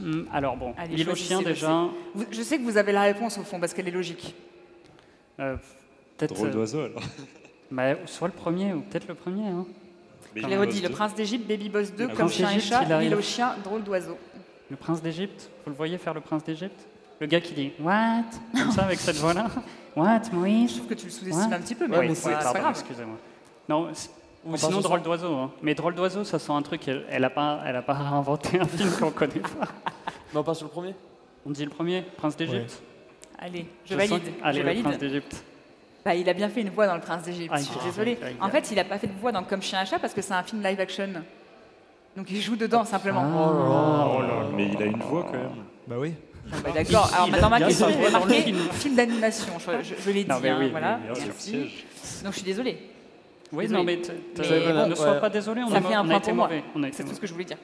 euh, 0.00 0.24
Alors 0.32 0.56
bon, 0.56 0.74
Allez, 0.76 0.96
l'île 0.96 1.10
aux 1.10 1.14
chiens 1.14 1.42
déjà. 1.42 1.88
Vous- 2.14 2.26
Je 2.30 2.42
sais 2.42 2.58
que 2.58 2.62
vous 2.62 2.76
avez 2.76 2.92
la 2.92 3.02
réponse 3.02 3.38
au 3.38 3.42
fond 3.42 3.58
parce 3.60 3.72
qu'elle 3.74 3.88
est 3.88 3.92
logique. 3.92 4.34
euh, 5.40 5.56
peut-être. 6.16 6.34
Drôle 6.34 6.48
euh, 6.48 6.52
d'oiseau 6.52 6.80
alors. 6.82 7.02
bah, 7.70 7.94
soit 8.06 8.28
le 8.28 8.34
premier 8.34 8.72
ou 8.74 8.80
peut-être 8.82 9.08
le 9.08 9.14
premier. 9.14 9.48
hein. 9.48 9.66
Je 10.34 10.46
l'ai 10.46 10.56
redit, 10.58 10.82
Le. 10.82 10.90
Prince 10.90 11.14
d'Égypte, 11.14 11.48
Baby 11.48 11.70
Boss 11.70 11.94
2, 11.94 12.08
Ah, 12.10 12.14
Comme 12.14 12.28
chien 12.28 12.50
et 12.50 12.60
chat. 12.60 12.84
L'île 13.00 13.14
aux 13.14 13.22
chiens, 13.22 13.54
Drôle 13.64 13.82
d'oiseau. 13.82 14.18
Le 14.70 14.76
prince 14.76 15.00
d'Égypte 15.00 15.50
Vous 15.64 15.70
le 15.70 15.76
voyez 15.76 15.96
faire 15.96 16.12
le 16.12 16.20
prince 16.20 16.44
d'Égypte? 16.44 16.86
Le 17.20 17.26
gars 17.26 17.40
qui 17.40 17.54
dit 17.54 17.72
What? 17.80 18.24
Comme 18.56 18.70
ça 18.72 18.82
avec 18.84 18.98
cette 18.98 19.16
voix-là 19.16 19.46
What, 19.96 20.20
Je 20.30 20.36
Moïse 20.36 20.74
trouve 20.76 20.88
que 20.88 20.94
tu 20.94 21.06
le 21.06 21.10
sous-estimes 21.10 21.52
un 21.52 21.60
petit 21.60 21.74
peu, 21.74 21.86
mais, 21.88 21.96
Ouais, 21.98 22.14
c'est- 22.14 22.30
pas 22.30 22.52
grave. 22.52 22.70
excusez-moi. 22.70 23.16
Non, 23.68 23.88
ou 24.44 24.56
sinon 24.56 24.80
drôle 24.80 25.02
d'oiseau. 25.02 25.34
hein. 25.34 25.50
Mais 25.62 25.74
drôle 25.74 25.94
d'oiseau, 25.94 26.22
ça 26.24 26.38
sent 26.38 26.52
un 26.52 26.62
truc. 26.62 26.86
Elle, 26.86 27.04
elle 27.10 27.24
a 27.24 27.30
pas, 27.30 27.60
elle 27.66 27.76
a 27.76 27.82
pas 27.82 27.94
inventé 27.96 28.60
un 28.60 28.64
film 28.66 28.90
qu'on 29.00 29.10
connaît 29.10 29.40
pas. 29.40 29.68
Mais 30.32 30.38
on 30.38 30.44
part 30.44 30.54
sur 30.54 30.66
le 30.66 30.70
premier? 30.72 30.94
On 31.46 31.50
dit 31.50 31.64
le 31.64 31.70
premier, 31.70 32.02
prince 32.02 32.36
d'Égypte. 32.36 32.82
Allez, 33.38 33.66
je, 33.84 33.94
valide. 33.94 34.22
que- 34.22 34.44
Allez, 34.44 34.60
je 34.62 34.66
le 34.66 34.82
prince 34.82 34.98
d'Égypte. 34.98 35.44
Bah, 36.04 36.14
il 36.14 36.28
a 36.28 36.34
bien 36.34 36.48
fait 36.48 36.60
une 36.60 36.70
voix 36.70 36.86
dans 36.86 36.94
Le 36.94 37.00
Prince 37.00 37.24
d'Égypte. 37.24 37.50
Ah, 37.52 37.58
je 37.58 37.64
suis 37.64 37.80
désolée. 37.84 38.16
ah, 38.40 38.46
En 38.46 38.48
fait, 38.48 38.70
il 38.70 38.76
n'a 38.76 38.84
pas 38.84 38.96
fait 38.96 39.08
de 39.08 39.12
voix 39.20 39.32
dans 39.32 39.42
Comme 39.42 39.60
chien 39.60 39.82
et 39.82 39.86
chat 39.86 39.98
parce 39.98 40.14
que 40.14 40.22
c'est 40.22 40.34
un 40.34 40.42
film 40.44 40.62
live 40.62 40.78
action. 40.78 41.08
Donc 42.16 42.30
il 42.30 42.40
joue 42.40 42.54
dedans 42.54 42.84
simplement. 42.84 43.24
Oh 43.26 44.20
là 44.22 44.26
là. 44.28 44.34
Mais 44.54 44.68
il 44.68 44.80
a 44.80 44.86
une 44.86 45.00
voix 45.00 45.24
quand 45.24 45.32
même. 45.32 45.64
Bah 45.88 45.96
oui. 45.98 46.14
Ah 46.52 46.56
bah, 46.64 46.70
D'accord. 46.74 47.10
Alors 47.14 47.28
maintenant, 47.28 47.50
ma 47.50 47.60
question 47.60 47.88
est 47.88 48.10
marquée 48.10 48.42
film. 48.72 48.94
d'animation. 48.94 49.52
Je, 49.58 49.82
je- 49.82 49.94
je 50.00 50.10
l'ai 50.10 50.24
dit. 50.24 50.30
Non, 50.30 50.36
mais 50.42 50.48
hein, 50.50 50.58
oui, 50.60 50.70
voilà. 50.70 50.98
oui, 51.02 51.06
bien 51.06 51.14
sûr. 51.14 51.26
Merci. 51.26 51.84
Donc 52.24 52.32
je 52.32 52.36
suis 52.38 52.44
désolée. 52.46 52.78
Oui, 53.52 53.68
non, 53.68 53.84
mais 53.84 53.98
t- 53.98 54.12
t- 54.12 54.42
Mais 54.42 54.72
ne 54.72 54.88
bon, 54.88 54.94
sois 54.96 55.12
ouais. 55.12 55.20
pas 55.20 55.30
désolé, 55.30 55.62
on, 55.62 55.68
Ça 55.68 55.76
a, 55.76 55.80
fait 55.80 55.94
un 55.94 56.00
on 56.00 56.04
a 56.04 56.08
point 56.08 56.16
été 56.18 56.26
pour 56.26 56.34
moi. 56.34 56.48
mauvais. 56.48 56.64
On 56.74 56.82
a 56.82 56.88
été 56.88 56.96
C'est 56.96 57.02
tout 57.04 57.06
mauvais. 57.08 57.16
ce 57.16 57.20
que 57.20 57.26
je 57.28 57.32
voulais 57.32 57.44
dire. 57.44 57.58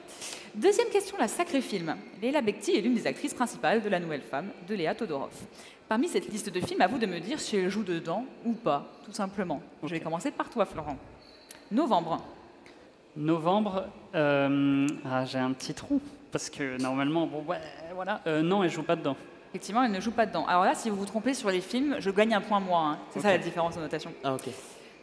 Deuxième 0.55 0.87
question, 0.87 1.17
la 1.19 1.27
sacrée 1.27 1.59
film. 1.61 1.95
Léla 2.21 2.41
Bekti 2.41 2.71
est 2.71 2.81
l'une 2.81 2.93
des 2.95 3.05
actrices 3.05 3.33
principales 3.33 3.81
de 3.81 3.89
La 3.89 3.99
Nouvelle 3.99 4.21
Femme 4.21 4.47
de 4.67 4.75
Léa 4.75 4.95
Todorov. 4.95 5.31
Parmi 5.89 6.07
cette 6.07 6.29
liste 6.31 6.49
de 6.49 6.59
films, 6.61 6.79
à 6.81 6.87
vous 6.87 6.97
de 6.99 7.05
me 7.05 7.19
dire 7.19 7.39
si 7.39 7.57
elle 7.57 7.69
joue 7.69 7.83
dedans 7.83 8.25
ou 8.45 8.53
pas, 8.53 8.85
tout 9.05 9.11
simplement. 9.11 9.61
Je 9.83 9.89
vais 9.89 9.97
Ok. 9.97 10.03
commencer 10.03 10.31
par 10.31 10.49
toi, 10.49 10.65
Florent. 10.65 10.97
Novembre. 11.71 12.21
Novembre, 13.17 13.85
euh, 14.15 14.87
ah, 15.05 15.25
j'ai 15.25 15.37
un 15.37 15.51
petit 15.51 15.73
trou. 15.73 16.01
Parce 16.33 16.49
que 16.49 16.81
normalement, 16.81 17.25
bon, 17.27 17.43
ouais, 17.47 17.59
voilà. 17.95 18.19
Euh, 18.27 18.41
non, 18.41 18.63
elle 18.63 18.69
joue 18.71 18.83
pas 18.83 18.95
dedans. 18.97 19.15
Effectivement, 19.51 19.83
elle 19.83 19.91
ne 19.91 19.99
joue 20.01 20.11
pas 20.11 20.25
dedans. 20.25 20.45
Alors 20.47 20.65
là, 20.65 20.73
si 20.75 20.89
vous 20.89 20.95
vous 20.97 21.05
trompez 21.05 21.33
sur 21.35 21.49
les 21.51 21.61
films, 21.61 21.97
je 21.99 22.09
gagne 22.09 22.33
un 22.33 22.41
point 22.41 22.59
moi. 22.59 22.79
hein. 22.81 22.99
C'est 23.11 23.19
ça 23.21 23.27
Ok. 23.29 23.33
la 23.33 23.37
différence 23.37 23.75
de 23.75 23.81
notation. 23.81 24.11
Ah, 24.23 24.33
ok. 24.33 24.49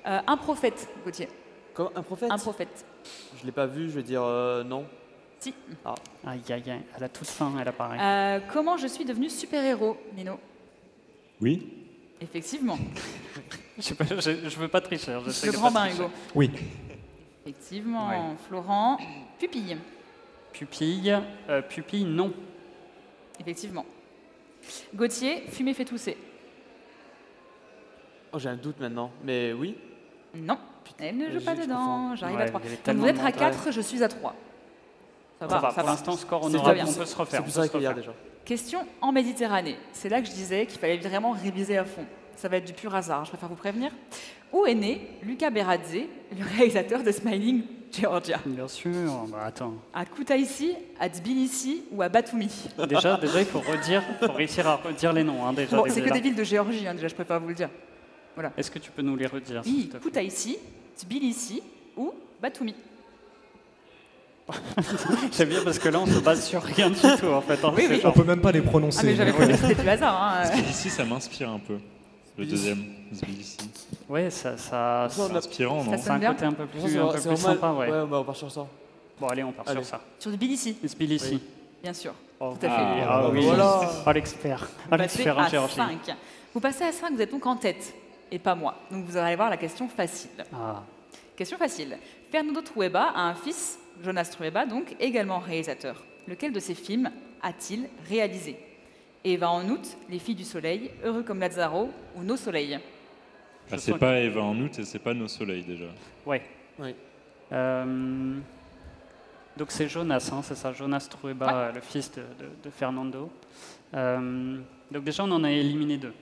Euh, 0.06 0.18
un 0.26 0.36
prophète, 0.36 0.88
Gauthier. 1.04 1.28
Comme 1.72 1.90
un 1.94 2.02
prophète? 2.02 2.30
Un 2.32 2.36
prophète. 2.38 2.84
Je 3.40 3.46
l'ai 3.46 3.52
pas 3.52 3.66
vu, 3.66 3.88
je 3.88 3.94
vais 3.94 4.02
dire 4.02 4.22
euh, 4.24 4.64
non. 4.64 4.84
Si. 5.38 5.54
Aïe, 6.26 6.40
aïe, 6.50 6.62
aïe. 6.70 6.80
Elle 6.96 7.04
a 7.04 7.08
toute 7.08 7.28
faim, 7.28 7.52
elle 7.60 7.68
apparaît. 7.68 7.96
Euh, 8.00 8.40
comment 8.52 8.76
je 8.76 8.88
suis 8.88 9.04
devenu 9.04 9.30
super-héros, 9.30 9.96
Nino? 10.16 10.38
Oui 11.40 11.72
Effectivement. 12.20 12.76
Je, 13.78 13.82
sais 13.82 13.94
pas, 13.94 14.04
je, 14.04 14.20
je 14.50 14.58
veux 14.58 14.68
pas 14.68 14.82
tricher. 14.82 15.16
j'essaie 15.24 15.46
Le 15.46 15.52
de 15.52 15.56
grand 15.56 15.72
pas 15.72 15.80
bain, 15.80 15.86
tricher. 15.86 16.02
Hugo. 16.02 16.10
Oui. 16.34 16.50
Effectivement. 17.46 18.36
Florent. 18.46 18.98
Pupille. 19.38 19.78
Pupille, 20.52 21.18
euh, 21.48 21.62
pupille, 21.62 22.04
non. 22.04 22.32
Effectivement. 23.38 23.86
Gauthier, 24.94 25.44
fumer 25.48 25.74
fait 25.74 25.84
tousser. 25.84 26.16
Oh, 28.32 28.38
j'ai 28.38 28.48
un 28.48 28.56
doute 28.56 28.78
maintenant, 28.80 29.10
mais 29.24 29.52
oui. 29.52 29.76
Non, 30.34 30.58
elle 30.98 31.16
ne 31.16 31.30
joue 31.30 31.44
pas 31.44 31.56
je 31.56 31.62
dedans. 31.62 32.14
J'arrive 32.14 32.36
Ouais, 32.36 32.42
à 32.42 32.46
3. 32.48 32.60
il 32.60 32.64
y 32.64 32.66
avait 32.68 32.76
Donc 32.76 32.84
tellement 32.84 33.02
vous 33.02 33.08
êtes 33.08 33.18
à 33.18 33.22
monde. 33.24 33.32
4, 33.38 33.72
je 33.72 33.80
suis 33.80 34.02
à 34.04 34.08
3. 34.08 34.34
Ça 35.40 35.48
Ça 35.48 35.54
va, 35.54 35.60
va, 35.60 35.68
ça 35.70 35.74
pour 35.76 35.84
va. 35.84 35.90
l'instant, 35.92 36.12
score 36.16 36.48
bien. 36.74 36.84
on 36.86 36.92
peut 36.92 37.04
se 37.06 37.16
refaire. 37.16 37.26
C'est 37.30 37.38
on 37.40 37.42
plus 37.44 37.52
peut 37.52 37.58
vrai 37.60 37.68
se 37.68 37.72
refaire. 37.72 37.94
déjà. 37.94 38.12
Question 38.44 38.86
en 39.00 39.12
Méditerranée. 39.12 39.76
C'est 39.92 40.08
là 40.08 40.20
que 40.20 40.26
je 40.28 40.32
disais 40.32 40.66
qu'il 40.66 40.78
fallait 40.78 40.98
vraiment 40.98 41.32
réviser 41.32 41.78
à 41.78 41.84
fond. 41.84 42.04
Ça 42.36 42.48
va 42.48 42.58
être 42.58 42.64
du 42.66 42.72
pur 42.72 42.94
hasard, 42.94 43.24
je 43.24 43.30
préfère 43.30 43.48
vous 43.48 43.54
prévenir. 43.56 43.90
Où 44.52 44.66
est 44.66 44.74
né 44.74 45.08
Luca 45.22 45.50
Beradze, 45.50 45.94
le 46.38 46.44
réalisateur 46.56 47.02
de 47.02 47.10
Smiling 47.12 47.62
Georgia 48.00 48.38
Bien 48.46 48.68
sûr, 48.68 48.92
bah 49.30 49.44
attends. 49.46 49.74
À 49.92 50.04
Kutaisi, 50.04 50.72
à 50.98 51.08
Tbilissi 51.08 51.82
ou 51.92 52.02
à 52.02 52.08
Batumi 52.08 52.48
Déjà, 52.88 53.16
déjà, 53.16 53.40
il 53.40 53.46
faut 53.46 53.60
redire, 53.60 54.02
faut 54.20 54.32
réussir 54.32 54.66
à 54.66 54.76
redire 54.76 55.12
les 55.12 55.24
noms. 55.24 55.44
Hein, 55.46 55.52
déjà, 55.52 55.76
Bon, 55.76 55.84
c'est 55.88 56.00
que 56.02 56.12
des 56.12 56.20
villes 56.20 56.34
de 56.36 56.44
Géorgie, 56.44 56.86
hein, 56.86 56.94
déjà, 56.94 57.08
je 57.08 57.14
préfère 57.14 57.40
vous 57.40 57.48
le 57.48 57.54
dire. 57.54 57.68
Est-ce 58.56 58.70
que 58.70 58.78
tu 58.78 58.90
peux 58.90 59.02
nous 59.02 59.16
les 59.16 59.26
redire 59.26 59.62
Oui, 59.66 59.90
Kutaisi, 60.02 60.56
Tbilissi 60.96 61.62
ou 61.96 62.12
Batumi. 62.40 62.74
C'est 65.30 65.46
bien 65.46 65.60
parce 65.62 65.78
que 65.78 65.88
là, 65.88 66.00
on 66.00 66.06
se 66.06 66.18
base 66.18 66.44
sur 66.44 66.62
rien 66.62 66.90
du 66.90 66.96
tout, 66.98 67.26
en 67.26 67.40
fait. 67.40 67.64
hein, 67.64 67.72
Oui, 67.76 67.86
oui. 67.88 67.96
On 67.98 68.02
genre- 68.02 68.14
peut 68.14 68.24
même 68.24 68.40
pas 68.40 68.50
les 68.50 68.58
Ah, 68.58 68.62
mais 68.64 68.68
prononcer. 68.68 69.14
j'avais 69.14 69.56
c'était 69.56 69.80
du 69.82 69.88
hasard. 69.88 70.20
hein. 70.22 70.50
Ici, 70.68 70.90
ça 70.90 71.04
m'inspire 71.04 71.50
un 71.50 71.58
peu. 71.60 71.78
Le 72.38 72.46
deuxième, 72.46 72.82
Tbilissi. 73.12 73.58
Ouais, 74.08 74.30
ça, 74.30 74.56
ça, 74.56 75.08
Ça, 75.10 75.26
C'est 75.28 75.36
inspirant, 75.36 75.82
non 75.84 75.90
Ça 75.92 75.98
c'est 75.98 76.10
un 76.10 76.18
bien 76.18 76.32
côté 76.34 76.44
un 76.46 76.52
peu 76.52 76.66
plus, 76.66 76.78
un 76.78 76.82
peu 76.82 76.88
c'est 77.18 77.28
plus 77.28 77.28
normal. 77.28 77.38
sympa, 77.38 77.72
ouais. 77.72 77.90
Ouais, 77.90 78.06
bah, 78.06 78.18
on 78.20 78.24
part 78.24 78.36
sur 78.36 78.50
ça. 78.50 78.66
Bon, 79.20 79.26
allez, 79.28 79.42
on 79.44 79.52
part 79.52 79.64
Allez. 79.68 79.80
sur 79.82 79.90
ça. 79.90 80.00
Sur 80.18 80.30
Tbilissi, 80.32 80.74
Tbilissi. 80.74 81.34
Oui. 81.34 81.42
bien 81.82 81.92
sûr. 81.92 82.14
Oh, 82.38 82.54
Tout 82.58 82.66
à 82.66 82.70
fait. 82.70 82.76
ah, 83.02 83.06
Ah, 83.24 83.28
oui. 83.30 83.44
voilà. 83.44 83.80
Oh, 84.06 84.12
l'expert. 84.12 84.68
Vous 84.84 84.90
passez 84.90 85.02
l'expert 85.18 85.38
en 85.38 85.42
à 85.42 85.48
Géorgie. 85.48 85.74
5. 85.74 86.16
Vous 86.54 86.60
passez 86.60 86.84
à 86.84 86.92
5, 86.92 87.12
vous 87.14 87.20
êtes 87.20 87.30
donc 87.30 87.44
en 87.46 87.56
tête, 87.56 87.94
et 88.30 88.38
pas 88.38 88.54
moi. 88.54 88.74
Donc 88.90 89.04
vous 89.04 89.16
allez 89.16 89.36
voir 89.36 89.50
la 89.50 89.56
question 89.56 89.88
facile. 89.88 90.30
Ah, 90.52 90.82
Question 91.36 91.56
facile. 91.58 91.96
Fernando 92.30 92.60
Trueba 92.60 93.12
a 93.14 93.22
un 93.22 93.34
fils, 93.34 93.78
Jonas 94.04 94.30
Trueba, 94.32 94.66
donc 94.66 94.94
également 95.00 95.38
réalisateur. 95.38 96.02
Lequel 96.28 96.52
de 96.52 96.60
ses 96.60 96.74
films 96.74 97.10
a-t-il 97.42 97.88
réalisé? 98.08 98.56
Eva 99.24 99.50
en 99.50 99.66
août, 99.68 99.86
Les 100.08 100.18
filles 100.18 100.34
du 100.34 100.44
soleil, 100.44 100.90
Heureux 101.04 101.22
comme 101.22 101.40
Lazaro 101.40 101.90
ou 102.16 102.22
Nos 102.22 102.36
soleils 102.36 102.78
Ah, 103.72 103.78
c'est 103.78 103.98
pas 103.98 104.18
Eva 104.20 104.40
en 104.42 104.56
août 104.58 104.78
et 104.78 104.84
c'est 104.84 104.98
pas 104.98 105.14
Nos 105.14 105.28
soleils 105.28 105.62
déjà. 105.64 105.84
ouais. 106.26 106.42
Oui. 106.78 106.94
Euh, 107.52 108.38
donc 109.56 109.70
c'est 109.70 109.88
Jonas, 109.88 110.30
hein, 110.32 110.40
c'est 110.42 110.54
ça, 110.54 110.72
Jonas 110.72 111.08
Trueba, 111.10 111.46
Ouais. 111.68 111.72
le 111.74 111.80
fils 111.80 112.10
de, 112.12 112.22
de- 112.22 112.50
de 112.64 112.70
Fernando. 112.70 113.30
Euh, 113.94 114.58
donc 114.90 115.04
déjà, 115.04 115.24
on 115.24 115.30
en 115.32 115.44
a 115.44 115.50
éliminé 115.50 115.98
deux. 115.98 116.14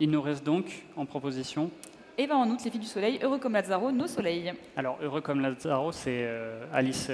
Il 0.00 0.10
nous 0.10 0.22
reste 0.22 0.44
donc 0.44 0.84
en 0.96 1.04
proposition. 1.04 1.70
Eva 2.16 2.36
en 2.36 2.48
août, 2.48 2.60
Les 2.64 2.70
filles 2.70 2.80
du 2.80 2.86
soleil, 2.86 3.18
Heureux 3.22 3.38
comme 3.38 3.52
Lazaro, 3.54 3.90
Nos 3.90 4.06
soleils. 4.06 4.52
Alors, 4.76 4.98
heureux 5.02 5.20
comme 5.20 5.40
Lazaro, 5.40 5.92
c'est 5.92 6.22
euh, 6.24 6.64
Alice 6.72 7.10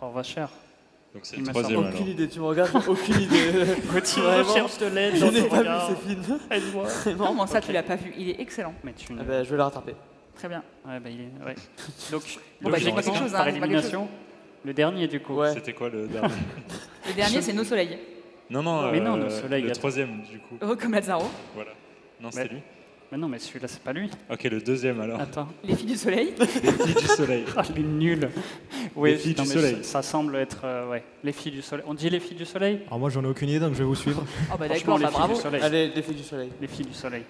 Rohrwacher. 0.00 0.46
Donc 1.16 1.24
c'est 1.24 1.36
Il 1.36 1.40
le 1.40 1.46
me 1.46 1.50
troisième 1.50 1.80
alors. 1.80 1.94
Aucune 1.94 2.08
idée, 2.08 2.28
tu 2.28 2.38
me 2.40 2.44
regardes, 2.44 2.70
aucune 2.86 3.20
idée. 3.22 3.50
Gauthier 3.92 4.22
recherche 4.22 4.76
de 4.76 4.86
l'aide 4.86 5.16
Je 5.16 5.20
dans 5.24 5.32
n'ai 5.32 5.42
pas 5.44 5.58
regard. 5.60 5.88
vu 5.90 5.94
ces 5.96 6.08
films. 6.08 6.38
Aide-moi. 6.50 6.86
Comment 7.26 7.46
ça, 7.46 7.60
tu 7.62 7.72
l'as 7.72 7.82
pas 7.82 7.96
vu 7.96 8.12
Il 8.18 8.28
est 8.28 8.38
excellent. 8.38 8.74
Mais 8.84 8.92
tu 8.92 9.06
Ah 9.12 9.14
ne- 9.14 9.22
bah, 9.24 9.42
je 9.42 9.48
vais 9.50 9.56
la 9.56 9.64
rattraper. 9.64 9.94
Très 10.34 10.48
bien. 10.48 10.62
Ouais, 10.86 11.00
bah, 11.00 11.08
il 11.08 11.20
est- 11.22 11.46
ouais. 11.46 11.54
Donc, 12.12 12.22
Bon, 12.60 12.68
bah, 12.68 12.76
j'ai 12.78 12.90
pas 12.90 12.96
logiquement, 12.96 12.96
quelque 13.00 13.18
chose, 13.18 13.34
hein, 13.34 13.38
par 13.38 13.46
j'ai 13.46 13.52
pas 13.52 13.60
quelque 13.60 13.64
élimination, 13.64 14.08
le 14.62 14.74
dernier 14.74 15.08
du 15.08 15.20
coup. 15.20 15.36
Ouais. 15.36 15.54
C'était 15.54 15.72
quoi 15.72 15.88
le 15.88 16.06
dernier? 16.06 16.34
Le 17.08 17.14
dernier, 17.14 17.40
c'est 17.40 17.54
Nos 17.54 17.64
soleils. 17.64 17.98
Non, 18.50 18.62
non, 18.62 18.92
Mais 18.92 19.00
non, 19.00 19.14
euh, 19.14 19.24
Nos 19.24 19.30
soleils, 19.30 19.62
le 19.62 19.70
attends. 19.70 19.78
troisième 19.78 20.20
du 20.30 20.38
coup. 20.38 20.58
Heureux 20.60 20.76
comme 20.76 20.92
Lazaro, 20.92 21.30
Voilà. 21.54 21.70
Non, 22.20 22.30
c'était 22.30 22.44
Mais- 22.44 22.50
lui 22.56 22.62
Mais 23.12 23.18
non, 23.18 23.28
mais 23.28 23.38
celui-là, 23.38 23.68
c'est 23.68 23.82
pas 23.82 23.92
lui. 23.92 24.10
Ok, 24.30 24.42
le 24.44 24.60
deuxième 24.60 25.00
alors. 25.00 25.20
Attends. 25.20 25.48
Les 25.62 25.76
filles 25.76 25.86
du 25.92 25.96
soleil. 25.96 26.34
Les 26.38 26.46
filles 26.46 26.94
du 26.94 27.06
soleil. 27.06 27.44
Ah, 27.56 27.62
il 27.70 27.78
est 27.78 27.82
nul. 27.82 28.28
Oui, 28.96 29.10
Les 29.12 29.16
filles 29.16 29.34
non, 29.38 29.44
du 29.44 29.48
soleil. 29.50 29.76
Ça, 29.82 30.02
ça 30.02 30.02
semble 30.02 30.34
être 30.36 30.62
euh, 30.64 30.88
ouais, 30.90 31.04
les 31.22 31.32
filles 31.32 31.52
du 31.52 31.62
soleil. 31.62 31.84
On 31.88 31.94
dit 31.94 32.10
les 32.10 32.18
filles 32.18 32.36
du 32.36 32.44
soleil? 32.44 32.80
Alors 32.88 32.98
moi 32.98 33.08
j'en 33.10 33.22
ai 33.22 33.26
aucune 33.28 33.48
idée 33.48 33.60
donc 33.60 33.74
je 33.74 33.78
vais 33.78 33.84
vous 33.84 33.94
suivre. 33.94 34.24
Oh 34.52 34.56
bah 34.58 34.66
Franchement, 34.68 34.98
d'accord, 34.98 34.98
les 34.98 35.04
bah 35.04 35.08
filles 35.10 35.18
bravo. 35.18 35.34
du 35.34 35.40
soleil. 35.40 35.62
Allez, 35.62 35.88
les 35.94 36.02
filles 36.02 36.14
du 36.16 36.22
soleil. 36.24 36.50
Les 36.60 36.66
filles 36.68 36.86
du 36.86 36.94
soleil. 36.94 37.22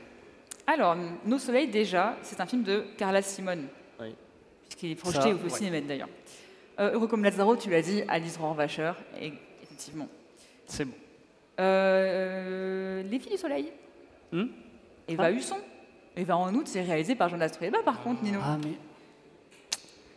Alors, 0.67 0.97
Nos 1.27 1.39
soleils, 1.39 1.69
déjà, 1.69 2.17
c'est 2.23 2.41
un 2.41 2.47
film 2.47 2.63
de 2.63 2.85
Carla 2.97 3.21
Simone. 3.23 3.67
Oui. 4.01 4.15
Puisqu'il 4.69 4.93
est 4.93 4.95
projeté 4.97 5.21
Ça, 5.23 5.29
au 5.29 5.35
ouais. 5.37 5.49
cinéma 5.51 5.81
d'ailleurs. 5.83 6.09
Euh, 6.81 6.93
Heureux 6.95 7.07
comme 7.07 7.23
Lazaro, 7.23 7.55
tu 7.57 7.71
l'as 7.71 7.83
dit, 7.83 8.03
Alice 8.09 8.37
Rohrwacher, 8.37 8.93
et 9.21 9.33
effectivement. 9.63 10.09
C'est 10.67 10.85
bon. 10.87 10.93
Euh, 11.61 13.03
Les 13.03 13.19
filles 13.19 13.33
du 13.33 13.39
soleil? 13.39 13.73
Hmm? 14.33 14.47
Eva 15.09 15.25
Ah. 15.25 15.31
Husson. 15.31 15.57
Eva 16.17 16.37
en 16.37 16.55
août, 16.55 16.67
c'est 16.67 16.83
réalisé 16.83 17.15
par 17.15 17.29
Jonas 17.29 17.51
Trueba, 17.51 17.79
par 17.85 18.01
contre, 18.03 18.23
Nino. 18.23 18.41
Ah, 18.43 18.57
mais. 18.63 18.71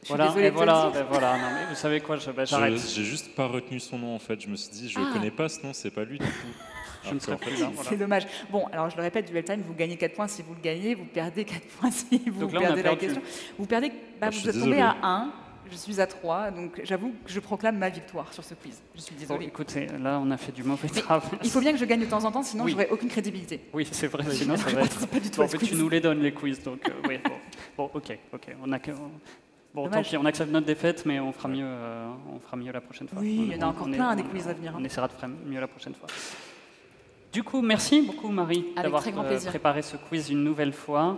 Je 0.01 0.05
suis 0.05 0.15
Voilà, 0.15 0.27
désolée 0.27 0.45
et 0.47 0.49
voilà, 0.49 0.91
ben 0.93 1.05
voilà. 1.09 1.37
Non, 1.37 1.43
mais 1.53 1.65
vous 1.69 1.75
savez 1.75 1.99
quoi, 1.99 2.15
je- 2.15 2.31
Je- 2.31 2.45
j'arrête. 2.45 2.77
J'ai 2.95 3.03
juste 3.03 3.35
pas 3.35 3.47
retenu 3.47 3.81
son 3.81 3.97
nom 3.99 4.15
en 4.15 4.19
fait. 4.19 4.39
Je 4.39 4.47
me 4.47 4.55
suis 4.55 4.71
dit, 4.71 4.89
je 4.89 4.97
Ah. 4.97 5.09
connais 5.11 5.29
pas 5.29 5.49
ce 5.49 5.61
nom, 5.61 5.73
c'est 5.73 5.91
pas 5.91 6.05
lui 6.05 6.17
du 6.19 6.25
coup. 6.25 6.31
Je 7.03 7.09
ne 7.09 7.13
qu'en 7.19 7.25
serai 7.25 7.37
fait, 7.37 7.45
plus 7.51 7.59
là. 7.59 7.69
voilà. 7.73 7.89
C'est 7.89 7.97
dommage. 7.97 8.23
Bon, 8.49 8.65
alors 8.71 8.89
je 8.89 8.95
le 8.95 9.01
répète, 9.03 9.29
duel 9.29 9.43
time, 9.43 9.61
vous 9.67 9.73
gagnez 9.73 9.97
4 9.97 10.13
points 10.15 10.27
si 10.29 10.41
vous 10.41 10.53
le 10.53 10.61
gagnez, 10.61 10.95
vous 10.95 11.03
perdez 11.05 11.43
4 11.43 11.61
points 11.79 11.91
si 11.91 12.21
vous 12.27 12.47
là, 12.49 12.59
perdez 12.61 12.81
la 12.83 12.95
question. 12.95 13.21
Vous 13.57 13.65
perdez, 13.65 13.89
bah, 13.89 13.95
Ah, 14.27 14.31
je 14.31 14.39
vous 14.39 14.49
êtes 14.49 14.59
tombé 14.59 14.79
à 14.79 14.95
1, 15.03 15.31
je 15.71 15.77
suis 15.77 15.99
à 16.01 16.07
3, 16.07 16.51
donc 16.51 16.79
j'avoue 16.83 17.09
que 17.25 17.31
je 17.31 17.39
proclame 17.39 17.77
ma 17.77 17.89
victoire 17.89 18.31
sur 18.33 18.43
ce 18.43 18.53
quiz. 18.53 18.81
Je 18.95 19.01
suis 19.01 19.13
Bon, 19.15 19.19
désolée. 19.21 19.45
écoutez, 19.45 19.87
là, 20.01 20.19
on 20.23 20.29
a 20.31 20.37
fait 20.37 20.51
du 20.51 20.63
mauvais 20.63 20.87
Mais 20.93 21.01
travail. 21.01 21.29
Il 21.43 21.49
faut 21.49 21.59
bien 21.59 21.71
que 21.71 21.77
je 21.77 21.85
gagne 21.85 21.99
de 22.01 22.05
temps 22.05 22.23
en 22.23 22.31
temps, 22.31 22.43
sinon 22.43 22.63
Oui. 22.65 22.71
j'aurai 22.71 22.87
aucune 22.91 23.09
crédibilité. 23.09 23.61
Oui, 23.73 23.87
c'est 23.91 24.07
vrai, 24.07 24.23
sinon 24.31 24.55
ça 24.57 24.69
Je 24.69 24.75
va 24.75 24.81
être. 24.83 25.07
pas 25.07 25.19
du 25.19 25.29
tout 25.29 25.41
Bon, 25.41 25.47
tu 25.47 25.75
nous 25.75 25.89
les 25.89 25.99
donnes, 26.01 26.21
les 26.21 26.33
quiz, 26.33 26.61
donc 26.63 26.87
euh, 26.87 26.93
oui, 27.07 27.19
bon. 27.23 27.31
Bon, 27.77 27.91
ok, 27.93 28.17
ok. 28.33 28.55
On 28.63 28.71
a 28.71 28.79
que- 28.79 28.91
Bon, 29.73 29.87
tant 29.87 30.01
pis, 30.01 30.17
on 30.17 30.25
accepte 30.25 30.51
notre 30.51 30.65
défaite, 30.65 31.05
mais 31.05 31.19
on 31.19 31.31
fera 31.31 31.47
mieux, 31.47 31.63
euh, 31.63 32.09
on 32.35 32.39
fera 32.39 32.57
mieux 32.57 32.71
la 32.71 32.81
prochaine 32.81 33.07
fois. 33.07 33.19
Oui, 33.21 33.37
On- 33.39 33.43
il 33.51 33.57
y 33.57 33.63
en 33.63 33.67
a 33.67 33.69
encore 33.69 33.85
on 33.87 33.93
est- 33.93 33.95
plein, 33.97 34.15
des 34.15 34.23
on- 34.23 34.27
quiz 34.27 34.47
à 34.47 34.53
venir, 34.53 34.71
hein. 34.75 34.79
On 34.79 34.83
essaiera 34.83 35.07
de 35.07 35.13
faire 35.13 35.29
mieux 35.45 35.59
la 35.59 35.67
prochaine 35.67 35.93
fois. 35.93 36.07
Du 37.31 37.43
coup, 37.43 37.61
merci 37.61 38.01
beaucoup 38.01 38.29
Marie 38.29 38.65
d'avoir 38.75 39.03
euh, 39.07 39.39
préparé 39.45 39.83
ce 39.83 39.95
quiz 39.97 40.29
une 40.31 40.43
nouvelle 40.43 40.73
fois. 40.73 41.17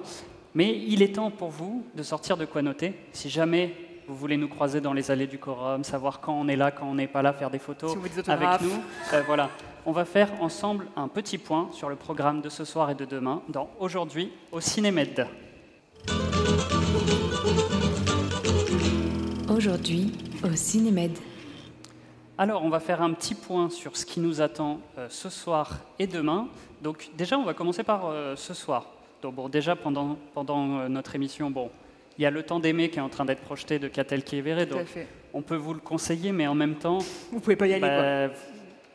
Mais 0.53 0.77
il 0.85 1.01
est 1.01 1.15
temps 1.15 1.31
pour 1.31 1.49
vous 1.49 1.85
de 1.95 2.03
sortir 2.03 2.35
de 2.35 2.43
quoi 2.43 2.61
noter. 2.61 2.93
Si 3.13 3.29
jamais 3.29 3.73
vous 4.07 4.15
voulez 4.15 4.37
nous 4.37 4.47
croiser 4.47 4.81
dans 4.81 4.93
les 4.93 5.11
allées 5.11 5.27
du 5.27 5.37
quorum, 5.37 5.83
savoir 5.83 6.19
quand 6.19 6.33
on 6.33 6.47
est 6.47 6.55
là, 6.55 6.71
quand 6.71 6.85
on 6.85 6.95
n'est 6.95 7.07
pas 7.07 7.21
là, 7.21 7.33
faire 7.33 7.49
des 7.49 7.59
photos 7.59 7.91
Si 7.91 7.95
vous 7.95 8.01
voulez 8.01 8.21
des 8.21 8.29
avec 8.29 8.61
nous, 8.61 8.81
euh, 9.13 9.23
voilà. 9.25 9.49
On 9.85 9.91
va 9.91 10.05
faire 10.05 10.29
ensemble 10.41 10.87
un 10.95 11.07
petit 11.07 11.37
point 11.37 11.69
sur 11.71 11.89
le 11.89 11.95
programme 11.95 12.41
de 12.41 12.49
ce 12.49 12.65
soir 12.65 12.91
et 12.91 12.95
de 12.95 13.05
demain 13.05 13.41
dans 13.49 13.69
Aujourd'hui 13.79 14.31
au 14.51 14.61
Cinémed. 14.61 15.25
Aujourd'hui, 19.49 20.13
au 20.43 20.55
Cinémed. 20.55 21.17
Alors, 22.37 22.63
on 22.63 22.69
va 22.69 22.79
faire 22.79 23.01
un 23.01 23.13
petit 23.13 23.35
point 23.35 23.69
sur 23.69 23.97
ce 23.97 24.05
qui 24.05 24.19
nous 24.19 24.41
attend 24.41 24.79
euh, 24.97 25.07
ce 25.09 25.29
soir 25.29 25.77
et 25.99 26.07
demain. 26.07 26.47
Donc, 26.81 27.11
déjà, 27.15 27.37
on 27.37 27.43
va 27.43 27.53
commencer 27.53 27.83
par 27.83 28.05
euh, 28.05 28.35
ce 28.35 28.53
soir. 28.53 28.87
Donc, 29.21 29.35
bon, 29.35 29.49
déjà, 29.49 29.75
pendant, 29.75 30.17
pendant 30.33 30.79
euh, 30.79 30.87
notre 30.87 31.15
émission, 31.15 31.51
bon, 31.51 31.69
il 32.17 32.21
y 32.23 32.25
a 32.25 32.31
Le 32.31 32.43
Temps 32.43 32.59
d'aimer 32.59 32.89
qui 32.89 32.99
est 32.99 33.01
en 33.01 33.09
train 33.09 33.25
d'être 33.25 33.41
projeté 33.41 33.79
de 33.79 33.87
Catel 33.87 34.23
qui 34.23 34.37
est 34.37 34.41
verré. 34.41 34.67
Tout 34.67 34.75
à 34.75 34.79
Donc, 34.79 34.87
fait. 34.87 35.07
on 35.33 35.41
peut 35.41 35.55
vous 35.55 35.73
le 35.73 35.79
conseiller, 35.79 36.31
mais 36.31 36.47
en 36.47 36.55
même 36.55 36.75
temps, 36.75 36.99
Vous 37.31 37.39
pouvez 37.39 37.55
pas 37.55 37.67
y 37.67 37.73
aller, 37.73 37.79
quoi. 37.81 37.89
bah, 38.27 38.33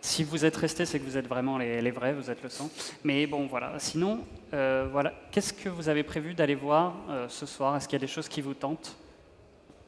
Si 0.01 0.23
vous 0.23 0.45
êtes 0.45 0.57
restés, 0.57 0.85
c'est 0.87 0.99
que 1.01 1.05
vous 1.05 1.17
êtes 1.17 1.27
vraiment 1.27 1.59
les, 1.59 1.81
les 1.83 1.91
vrais, 1.91 2.13
vous 2.13 2.31
êtes 2.31 2.43
le 2.43 2.49
sang. 2.49 2.71
Mais 3.05 3.27
bon, 3.27 3.47
voilà. 3.47 3.73
Sinon, 3.79 4.21
euh, 4.55 4.87
voilà. 4.93 5.13
Qu'est-ce 5.33 5.53
que 5.53 5.69
vous 5.69 5.89
avez 5.89 6.03
prévu 6.05 6.35
d'aller 6.35 6.55
voir 6.55 6.95
euh, 7.11 7.27
ce 7.29 7.47
soir? 7.47 7.75
Est-ce 7.77 7.89
qu'il 7.89 7.97
y 7.99 8.03
a 8.03 8.07
des 8.07 8.13
choses 8.13 8.29
qui 8.29 8.41
vous 8.41 8.55
tentent? 8.55 8.97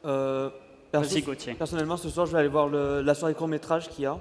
Euh, 0.05 0.49
perso- 0.91 1.13
Vas-y, 1.15 1.21
Gauthier. 1.21 1.53
Personnellement, 1.53 1.97
ce 1.97 2.09
soir, 2.09 2.25
je 2.25 2.31
vais 2.33 2.39
aller 2.39 2.47
voir 2.49 2.67
le- 2.67 3.01
la 3.01 3.13
soirée 3.13 3.33
court-métrage 3.33 3.89
qu'il 3.89 4.03
y 4.03 4.07
a. 4.07 4.19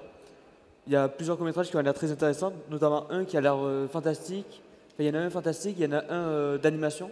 Il 0.86 0.92
y 0.92 0.96
a 0.96 1.08
plusieurs 1.08 1.36
courts-métrages 1.36 1.68
qui 1.68 1.76
ont 1.76 1.80
l'air 1.80 1.92
très 1.94 2.10
intéressants, 2.10 2.52
notamment 2.70 3.10
un 3.10 3.24
qui 3.24 3.36
a 3.36 3.40
l'air 3.40 3.56
euh, 3.58 3.88
fantastique. 3.88 4.62
Enfin, 4.94 5.00
il 5.00 5.06
y 5.06 5.10
en 5.10 5.14
a 5.14 5.18
un 5.18 5.30
fantastique, 5.30 5.76
il 5.78 5.84
y 5.84 5.88
en 5.88 5.92
a 5.98 6.04
un 6.08 6.28
euh, 6.28 6.58
d'animation. 6.58 7.10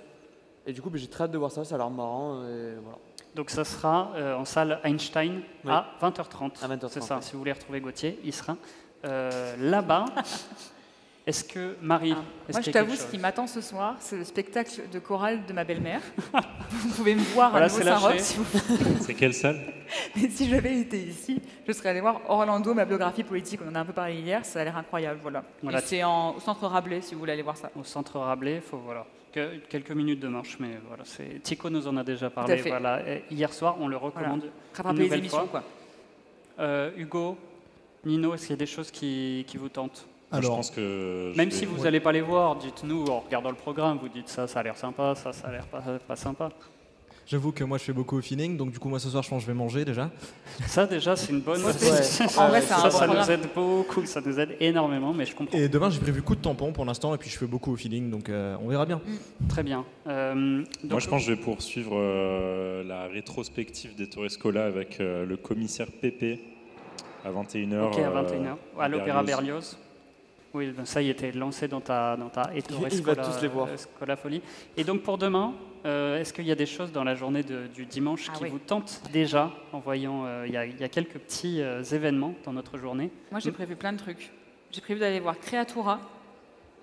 Et 0.66 0.72
du 0.72 0.82
coup, 0.82 0.90
j'ai 0.94 1.06
très 1.06 1.24
hâte 1.24 1.30
de 1.30 1.38
voir 1.38 1.50
ça, 1.52 1.64
ça 1.64 1.76
a 1.76 1.78
l'air 1.78 1.90
marrant. 1.90 2.42
Et 2.44 2.74
voilà. 2.82 2.98
Donc 3.36 3.50
ça 3.50 3.64
sera 3.64 4.12
euh, 4.16 4.34
en 4.34 4.44
salle 4.44 4.80
Einstein 4.82 5.42
Oui. 5.64 5.70
à 5.70 5.86
20h30. 6.02 6.64
À 6.64 6.68
20h30, 6.68 6.88
C'est 6.88 7.02
ça, 7.02 7.16
oui. 7.16 7.22
si 7.22 7.32
vous 7.32 7.38
voulez 7.38 7.52
retrouver 7.52 7.80
Gauthier, 7.80 8.18
il 8.24 8.32
sera 8.32 8.56
euh, 9.04 9.54
là-bas. 9.60 10.06
Est-ce 11.26 11.42
que 11.42 11.76
Marie, 11.82 12.14
Ah, 12.16 12.22
est-ce 12.48 12.56
Moi, 12.58 12.62
je 12.64 12.70
t'avoue, 12.70 12.94
ce 12.94 13.04
qui 13.06 13.18
m'attend 13.18 13.48
ce 13.48 13.60
soir, 13.60 13.96
c'est 13.98 14.16
le 14.16 14.22
spectacle 14.22 14.82
de 14.92 14.98
chorale 15.00 15.44
de 15.44 15.52
ma 15.52 15.64
belle-mère. 15.64 16.00
vous 16.70 16.88
pouvez 16.90 17.16
me 17.16 17.20
voir 17.34 17.50
Voilà, 17.50 17.66
à 17.66 17.68
Nouveau-Saint-Roch 17.68 18.20
si 18.20 18.36
vous 18.36 18.44
C'est 19.00 19.14
quelle 19.14 19.34
salle? 19.34 19.58
Mais 20.16 20.28
si 20.28 20.48
j'avais 20.48 20.78
été 20.78 21.02
ici, 21.02 21.42
je 21.66 21.72
serais 21.72 21.88
allée 21.88 22.00
voir 22.00 22.20
Orlando, 22.28 22.72
ma 22.74 22.84
biographie 22.84 23.24
politique. 23.24 23.60
On 23.66 23.70
en 23.70 23.74
a 23.74 23.80
un 23.80 23.84
peu 23.84 23.92
parlé 23.92 24.20
hier, 24.20 24.44
ça 24.44 24.60
a 24.60 24.64
l'air 24.64 24.76
incroyable. 24.76 25.18
Voilà. 25.20 25.42
Voilà. 25.64 25.80
Et 25.80 25.82
c'est 25.84 26.04
en, 26.04 26.36
au 26.36 26.40
centre 26.40 26.64
Rabelais 26.64 27.00
si 27.02 27.14
vous 27.14 27.20
voulez 27.20 27.32
aller 27.32 27.42
voir 27.42 27.56
ça. 27.56 27.72
Au 27.74 27.82
centre 27.82 28.20
Rabelais, 28.20 28.60
faut 28.60 28.78
voilà 28.78 29.04
que- 29.36 29.56
quelques 29.68 29.90
minutes 29.90 30.20
de 30.20 30.28
marche, 30.28 30.56
mais 30.58 30.78
voilà, 30.88 31.04
c'est 31.04 31.42
Tico 31.42 31.68
nous 31.68 31.86
en 31.86 31.96
a 31.98 32.04
déjà 32.04 32.30
parlé. 32.30 32.56
fait. 32.56 32.70
Voilà, 32.70 33.06
Et 33.08 33.22
hier 33.30 33.52
soir, 33.52 33.76
on 33.80 33.86
le 33.88 33.96
recommande. 33.96 34.44
Rattraper 34.74 34.96
les 34.98 35.04
nouvelle 35.04 35.18
émissions, 35.20 35.38
fois. 35.46 35.60
quoi. 35.60 35.62
Euh, 36.58 36.90
Hugo, 36.96 37.36
Nino, 38.04 38.32
est-ce 38.34 38.42
qu'il 38.46 38.50
y 38.50 38.54
a 38.54 38.56
des 38.56 38.66
choses 38.66 38.90
qui, 38.90 39.44
qui 39.46 39.58
vous 39.58 39.68
tentent? 39.68 40.06
Moi, 40.32 40.40
Je 40.40 40.46
Alors, 40.46 40.56
pense 40.56 40.70
que 40.70 41.30
je 41.32 41.36
Même 41.36 41.50
vais- 41.50 41.54
si 41.54 41.66
vous 41.66 41.76
ouais. 41.76 41.82
n'allez 41.84 42.00
pas 42.00 42.12
les 42.12 42.20
voir, 42.22 42.56
dites-nous 42.56 43.04
en 43.06 43.20
regardant 43.20 43.50
le 43.50 43.56
programme, 43.56 43.98
vous 43.98 44.08
dites 44.08 44.28
ça, 44.28 44.46
ça 44.46 44.60
a 44.60 44.62
l'air 44.62 44.76
sympa, 44.76 45.14
ça, 45.14 45.32
ça 45.32 45.48
a 45.48 45.52
l'air 45.52 45.66
pas, 45.66 45.82
pas 46.06 46.16
sympa. 46.16 46.48
J'avoue 47.26 47.52
que 47.52 47.64
moi 47.64 47.78
je 47.78 47.84
fais 47.84 47.92
beaucoup 47.92 48.16
au 48.18 48.22
feeling, 48.22 48.56
donc 48.56 48.70
du 48.70 48.78
coup 48.78 48.88
moi 48.88 48.98
ce 48.98 49.08
soir 49.10 49.22
je 49.22 49.28
pense 49.28 49.38
que 49.42 49.46
je 49.46 49.52
vais 49.52 49.56
manger 49.58 49.84
déjà. 49.84 50.10
Ça 50.66 50.86
déjà, 50.86 51.16
c'est 51.16 51.32
une 51.32 51.40
bonne. 51.40 51.62
Ouais. 51.64 51.72
ça, 51.72 52.24
En 52.42 52.48
vrai, 52.48 52.62
c'est 52.62 52.72
un 52.74 52.78
ça, 52.78 52.88
bon 52.88 52.90
ça 52.98 53.06
nous 53.06 53.30
aide 53.30 53.48
beaucoup, 53.54 54.06
ça 54.06 54.20
nous 54.24 54.38
aide 54.40 54.56
énormément, 54.60 55.12
mais 55.12 55.26
je 55.26 55.34
comprends. 55.34 55.56
Et 55.58 55.68
demain 55.68 55.90
j'ai 55.90 56.00
prévu 56.00 56.22
coup 56.22 56.34
de 56.36 56.40
tampon 56.40 56.72
pour 56.72 56.84
l'instant 56.84 57.14
et 57.14 57.18
puis 57.18 57.28
je 57.30 57.36
fais 57.36 57.46
beaucoup 57.46 57.72
au 57.72 57.76
feeling, 57.76 58.10
donc 58.10 58.28
euh, 58.28 58.56
on 58.62 58.68
verra 58.68 58.86
bien. 58.86 59.00
Très 59.48 59.62
bien. 59.62 59.84
Euh, 60.06 60.34
Moi, 60.84 61.00
je 61.00 61.08
pense 61.08 61.22
que 61.24 61.28
je 61.30 61.32
vais 61.34 61.40
poursuivre 61.40 61.92
euh, 61.94 62.84
la 62.84 63.06
rétrospective 63.08 63.94
des 63.96 64.08
Torrescola 64.08 64.64
avec 64.66 65.00
euh, 65.00 65.26
le 65.26 65.36
commissaire 65.36 65.88
Pépé 65.90 66.40
à 67.24 67.30
21h. 67.30 67.80
Ok, 67.92 67.98
à 67.98 68.10
21h, 68.22 68.56
à 68.78 68.88
l'Opéra 68.88 69.22
Berlioz. 69.22 69.26
Berlioz. 69.26 69.78
Oui, 70.54 70.72
ben 70.74 70.86
ça 70.86 71.02
y 71.02 71.10
était 71.10 71.32
lancé 71.32 71.68
dans 71.68 71.80
ta, 71.82 72.16
dans 72.16 72.28
ta 72.30 72.50
Ettore 72.54 72.78
Il 72.90 73.02
va 73.02 73.14
Scola- 73.14 73.24
tous 73.34 73.42
les 73.42 73.48
voir. 73.48 73.68
Scola 73.76 74.16
Folie. 74.16 74.40
Et 74.76 74.84
donc 74.84 75.02
pour 75.02 75.18
demain, 75.18 75.52
euh, 75.86 76.20
est-ce 76.20 76.32
qu'il 76.32 76.46
y 76.46 76.52
a 76.52 76.54
des 76.56 76.66
choses 76.66 76.92
dans 76.92 77.04
la 77.04 77.14
journée 77.14 77.42
de- 77.42 77.66
du 77.68 77.86
dimanche 77.86 78.26
Ah 78.30 78.36
qui 78.36 78.44
oui. 78.44 78.50
vous 78.50 78.58
tentent 78.58 79.00
déjà 79.12 79.52
en 79.72 79.78
voyant, 79.78 80.24
euh, 80.26 80.44
il 80.46 80.52
y, 80.52 80.56
a- 80.56 80.66
il 80.66 80.78
y 80.78 80.84
a 80.84 80.88
quelques 80.88 81.18
petits 81.18 81.60
euh, 81.62 81.82
événements 81.84 82.34
dans 82.44 82.52
notre 82.52 82.76
journée. 82.78 83.10
Moi, 83.30 83.40
j'ai 83.40 83.52
prévu 83.52 83.76
plein 83.76 83.92
de 83.92 83.98
trucs. 83.98 84.30
J'ai 84.72 84.80
prévu 84.80 85.00
d'aller 85.00 85.20
voir 85.20 85.38
Creatura, 85.38 86.00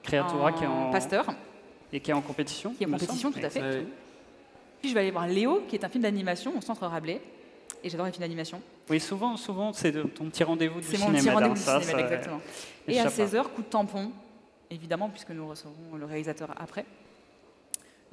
Créatura 0.03 0.51
qui 0.53 0.63
est 0.63 0.67
en, 0.67 0.89
Pasteur, 0.91 1.25
et 1.91 1.99
qui 1.99 2.11
est 2.11 2.13
en 2.13 2.21
compétition. 2.21 2.73
qui 2.73 2.83
est 2.83 2.87
en 2.87 2.91
compétition, 2.91 3.31
tout 3.31 3.39
à 3.43 3.49
fait. 3.49 3.61
Ouais. 3.61 3.85
Puis 4.81 4.89
je 4.89 4.93
vais 4.95 5.01
aller 5.01 5.11
voir 5.11 5.27
Léo, 5.27 5.63
qui 5.67 5.75
est 5.75 5.83
un 5.85 5.89
film 5.89 6.03
d'animation 6.03 6.57
au 6.57 6.61
centre 6.61 6.85
Rabelais. 6.87 7.21
Et 7.85 7.89
j'adore 7.89 8.05
les 8.05 8.11
films 8.13 8.23
d'animation. 8.23 8.61
Oui, 8.89 8.99
souvent, 8.99 9.35
souvent 9.37 9.73
c'est 9.73 9.91
de- 9.91 10.03
ton 10.03 10.25
petit 10.29 10.43
rendez-vous 10.43 10.79
du 10.79 10.85
C'est 10.87 10.97
mon 10.99 11.07
cinéma. 11.07 11.19
petit 11.19 11.29
rendez-vous 11.29 11.53
du 11.55 11.59
ça, 11.59 11.81
cinéma, 11.81 11.99
ça, 11.99 12.05
exactement. 12.05 12.41
Et 12.87 12.91
à 12.99 13.01
échappe 13.01 13.15
pas. 13.15 13.25
16h, 13.25 13.43
coup 13.49 13.61
de 13.61 13.67
tampon, 13.67 14.11
évidemment, 14.71 15.09
puisque 15.09 15.31
nous 15.31 15.47
recevrons 15.47 15.95
le 15.97 16.05
réalisateur 16.05 16.49
après. 16.57 16.85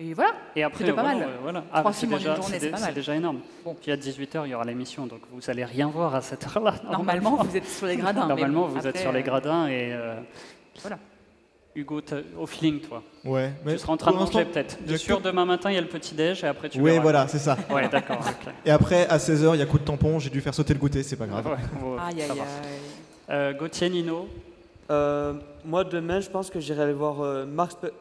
Et 0.03 0.15
voilà. 0.15 0.33
Et 0.57 0.63
après, 0.63 0.85
déjà 0.85 0.95
pas 0.97 1.03
voilà, 1.03 1.19
mal. 1.19 1.29
euh, 1.29 1.33
voilà. 1.43 1.61
Trois 1.69 1.83
bah, 1.83 1.91
c'est 1.93 2.01
films 2.01 2.15
en 2.15 2.17
déjà, 2.17 2.31
une 2.31 2.37
journée, 2.43 2.59
c'est 2.59 2.95
déjà 2.95 3.15
énorme. 3.17 3.41
Bon. 3.65 3.77
Puis 3.81 3.93
à 3.93 3.97
18h, 3.97 4.43
il 4.47 4.51
y 4.51 4.55
aura 4.55 4.65
l'émission, 4.65 5.07
donc 5.07 5.21
vous 5.31 5.51
allez 5.51 5.65
rien 5.65 5.89
voir 5.89 6.15
à 6.15 6.23
cette 6.23 6.47
heure-là. 6.47 6.75
Normalement, 6.91 7.37
vous 7.37 7.55
êtes 7.57 7.69
sur 7.69 7.87
les 7.87 7.97
gradins. 7.97 8.27
Normalement, 8.29 8.63
bon, 8.67 8.79
vous 8.79 8.87
êtes 8.87 8.97
sur 8.99 9.13
les 9.13 9.21
euh, 9.21 9.23
gradins 9.23 9.67
et. 9.69 9.93
euh, 9.93 10.15
Voilà. 10.81 10.99
Hugo, 11.77 12.01
au 12.37 12.47
feeling, 12.47 12.81
toi. 12.81 13.01
Ouais, 13.25 13.53
mais 13.65 13.75
tu 13.75 13.79
seras 13.79 13.93
en 13.93 13.97
train 13.97 14.11
de 14.11 14.17
manger 14.17 14.45
peut-être. 14.45 14.85
De 14.85 14.95
a 14.95 14.99
sûr, 14.99 15.19
que- 15.19 15.23
demain 15.25 15.45
matin, 15.45 15.71
il 15.71 15.75
y 15.75 15.79
a 15.79 15.81
le 15.81 15.87
petit-déj 15.87 16.43
et 16.43 16.47
après 16.49 16.69
tu 16.69 16.79
Ouais, 16.81 16.91
verras. 16.93 17.03
voilà, 17.03 17.29
c'est 17.29 17.39
ça. 17.39 17.57
Ouais, 17.71 17.89
d'accord. 17.89 18.19
Et 18.67 18.71
après 18.73 19.07
à 19.07 19.19
16h 19.19 19.55
il 19.55 19.59
y 19.61 19.63
a 19.63 19.67
coup 19.67 19.79
de 19.79 19.85
tampon, 19.85 20.19
j'ai 20.19 20.31
dû 20.31 20.41
faire 20.41 20.53
sauter 20.53 20.75
le 20.75 20.81
goûter, 20.81 21.05
c'est 21.05 21.15
pas 21.15 21.27
grave. 21.27 21.47
Ouais, 21.47 21.57
bon, 21.81 21.97
Aïe, 21.97 22.23
aïe, 22.23 22.31
aïe. 22.33 22.39
Euh, 23.31 23.53
Gauthier, 23.53 23.89
Nino, 23.91 24.29
Euh, 24.91 25.35
moi, 25.65 25.85
demain, 25.85 26.19
je 26.19 26.29
pense 26.29 26.51
que 26.51 26.59
j'irai 26.59 26.83
aller 26.83 26.93
voir 26.93 27.21
euh, 27.21 27.47
Marx, 27.47 27.77
peut, 27.77 27.93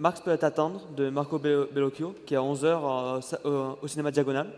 Marx 0.00 0.20
peut 0.20 0.32
attendre 0.32 0.82
de 0.96 1.08
Marco 1.08 1.38
Be- 1.38 1.72
Bellocchio, 1.72 2.14
qui 2.26 2.34
est 2.34 2.36
à 2.36 2.40
11h 2.40 3.76
au 3.82 3.86
cinéma 3.88 4.10
Diagonal. 4.10 4.48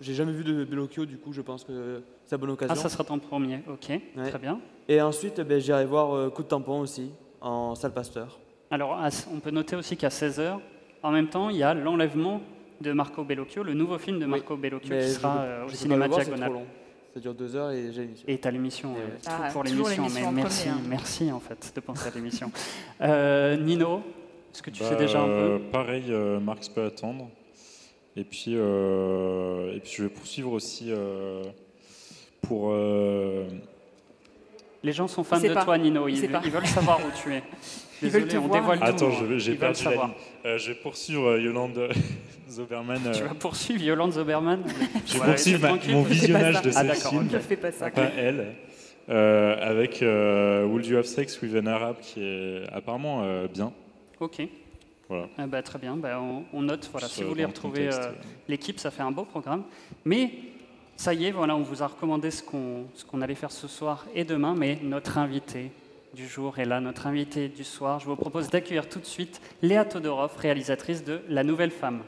J'ai 0.00 0.12
jamais 0.14 0.32
vu 0.32 0.44
de 0.44 0.64
Bellocchio, 0.64 1.06
du 1.06 1.16
coup, 1.16 1.32
je 1.32 1.40
pense 1.40 1.64
que 1.64 2.02
c'est 2.24 2.32
la 2.34 2.38
bonne 2.38 2.50
occasion. 2.50 2.74
ah, 2.76 2.80
ça 2.80 2.88
sera 2.88 3.04
ton 3.04 3.18
premier. 3.18 3.60
Ok, 3.70 3.88
Ouais. 3.88 4.28
très 4.28 4.38
bien. 4.38 4.60
Et 4.88 5.00
ensuite, 5.00 5.40
ben, 5.40 5.58
j'irai 5.60 5.86
voir 5.86 6.14
euh, 6.14 6.28
Coup 6.30 6.42
de 6.42 6.48
tampon 6.48 6.80
aussi, 6.80 7.10
en 7.40 7.74
salle 7.74 7.92
Pasteur. 7.92 8.38
Alors, 8.70 8.98
on 9.34 9.38
peut 9.40 9.50
noter 9.50 9.76
aussi 9.76 9.96
qu'à 9.96 10.08
16h, 10.08 10.58
en 11.02 11.10
même 11.12 11.28
temps, 11.28 11.48
il 11.48 11.56
y 11.56 11.62
a 11.62 11.72
l'enlèvement 11.72 12.40
de 12.80 12.92
Marco 12.92 13.24
Bellocchio, 13.24 13.62
le 13.62 13.72
nouveau 13.72 13.96
film 13.98 14.18
de 14.18 14.26
Marco 14.26 14.56
Bellocchio 14.56 14.90
Mais 14.90 15.00
qui 15.04 15.10
sera 15.12 15.38
euh, 15.38 15.64
au 15.66 15.68
cinéma 15.70 16.04
le 16.06 16.10
voir, 16.10 16.20
Diagonal. 16.24 16.40
C'est 16.48 16.50
trop 16.50 16.60
long. 16.60 16.66
Ça 17.14 17.20
dure 17.20 17.34
deux 17.34 17.56
heures 17.56 17.70
et 17.70 17.90
j'ai 17.92 18.02
l'émission. 18.02 18.24
Et 18.28 18.38
tu 18.38 18.46
as 18.46 18.50
l'émission, 18.50 18.90
euh, 18.90 18.96
ouais. 18.96 19.18
Ah, 19.26 19.48
pour 19.50 19.62
toujours 19.64 19.88
l'émission, 19.88 20.30
mais 20.32 20.42
merci, 20.42 20.68
premier, 20.68 20.78
hein. 20.78 20.86
merci 20.90 21.32
en 21.32 21.40
fait 21.40 21.72
de 21.74 21.80
penser 21.80 22.08
à 22.08 22.10
l'émission. 22.14 22.50
Euh, 23.00 23.56
Nino, 23.56 24.02
est-ce 24.56 24.62
que 24.62 24.70
tu 24.70 24.82
sais 24.82 24.90
Bah, 24.90 24.96
déjà 24.96 25.20
un 25.20 25.26
peu 25.26 25.30
euh, 25.32 25.58
Pareil, 25.70 26.04
euh, 26.08 26.40
Marx 26.40 26.68
peut 26.70 26.84
attendre. 26.84 27.28
Et 28.16 28.24
puis, 28.24 28.54
euh, 28.56 29.74
et 29.76 29.80
puis 29.80 29.92
je 29.98 30.02
vais 30.04 30.08
poursuivre 30.08 30.52
aussi 30.52 30.86
euh, 30.88 31.42
pour. 32.40 32.70
euh, 32.72 33.44
Les 34.82 34.92
gens 34.92 35.06
sont 35.08 35.22
fans 35.24 35.38
de 35.38 35.52
pas. 35.52 35.64
toi, 35.64 35.76
Nino, 35.76 36.08
Il 36.08 36.16
ils, 36.16 36.30
ils 36.44 36.50
veulent 36.50 36.66
savoir 36.66 36.98
où 37.00 37.10
tu 37.22 37.34
es. 37.34 37.42
Ils 38.02 38.10
veulent 38.10 38.24
Désolé, 38.24 38.32
te 38.32 38.36
on 38.44 38.48
voir. 38.48 38.60
dévoile 38.60 38.78
tout. 38.78 38.84
Attends, 38.84 39.08
hein. 39.08 39.26
je- 39.30 39.38
j'ai 39.38 39.52
Ils 39.52 39.58
perdu 39.58 39.84
la 39.84 39.90
savoir. 39.90 40.06
ligne. 40.08 40.16
Euh, 40.44 40.58
je 40.58 40.68
vais 40.68 40.74
poursuivre 40.74 41.28
euh, 41.28 41.40
Yolande 41.40 41.88
Zoberman. 42.50 43.00
Tu 43.14 43.22
vas 43.22 43.34
poursuivre 43.34 43.82
Yolande 43.82 44.12
Zoberman 44.12 44.62
je 45.06 45.14
vais 45.18 45.24
poursuivre 45.32 45.78
mon 45.90 46.02
visionnage 46.02 46.60
de 46.62 46.70
Ah, 46.74 46.94
ce 46.94 47.08
film. 47.08 47.28
Ne 47.32 47.38
fais 47.38 47.56
pas 47.56 47.72
ça. 47.72 47.90
pas 47.90 48.10
elle, 48.18 48.54
euh, 49.08 49.56
avec 49.60 50.02
euh, 50.02 50.64
Would 50.66 50.84
You 50.86 50.98
Have 50.98 51.04
Sex 51.06 51.40
with 51.42 51.54
an 51.56 51.66
Arab, 51.66 51.96
qui 52.02 52.22
est 52.22 52.64
apparemment 52.72 53.22
euh, 53.24 53.46
bien. 53.48 53.72
Ok. 54.20 54.42
Voilà. 55.08 55.28
Ah 55.38 55.46
bah, 55.46 55.62
très 55.62 55.78
bien, 55.78 55.96
bah, 55.96 56.20
on, 56.20 56.44
on 56.52 56.62
note. 56.62 56.88
Voilà, 56.90 57.08
si 57.08 57.22
vous 57.22 57.28
voulez 57.28 57.42
dans 57.42 57.48
le 57.48 57.54
retrouver 57.54 57.88
euh, 57.88 57.92
euh. 57.92 58.12
l'équipe, 58.48 58.80
ça 58.80 58.90
fait 58.90 59.02
un 59.02 59.12
beau 59.12 59.24
programme. 59.24 59.64
Mais 60.04 60.32
ça 60.96 61.14
y 61.14 61.26
est, 61.26 61.30
voilà, 61.30 61.54
on 61.54 61.62
vous 61.62 61.82
a 61.82 61.86
recommandé 61.86 62.30
ce 62.30 62.42
qu'on 62.42 62.86
ce 62.94 63.04
qu'on 63.04 63.20
allait 63.20 63.34
faire 63.34 63.52
ce 63.52 63.68
soir 63.68 64.06
et 64.14 64.24
demain. 64.24 64.54
Mais 64.56 64.78
notre 64.82 65.18
invité 65.18 65.70
du 66.14 66.26
jour 66.26 66.58
est 66.58 66.64
là, 66.64 66.80
notre 66.80 67.06
invité 67.06 67.48
du 67.48 67.62
soir. 67.62 68.00
Je 68.00 68.06
vous 68.06 68.16
propose 68.16 68.48
d'accueillir 68.50 68.88
tout 68.88 68.98
de 68.98 69.04
suite 69.04 69.40
Léa 69.62 69.84
Todorov, 69.84 70.36
réalisatrice 70.38 71.04
de 71.04 71.20
La 71.28 71.44
Nouvelle 71.44 71.70
Femme. 71.70 72.02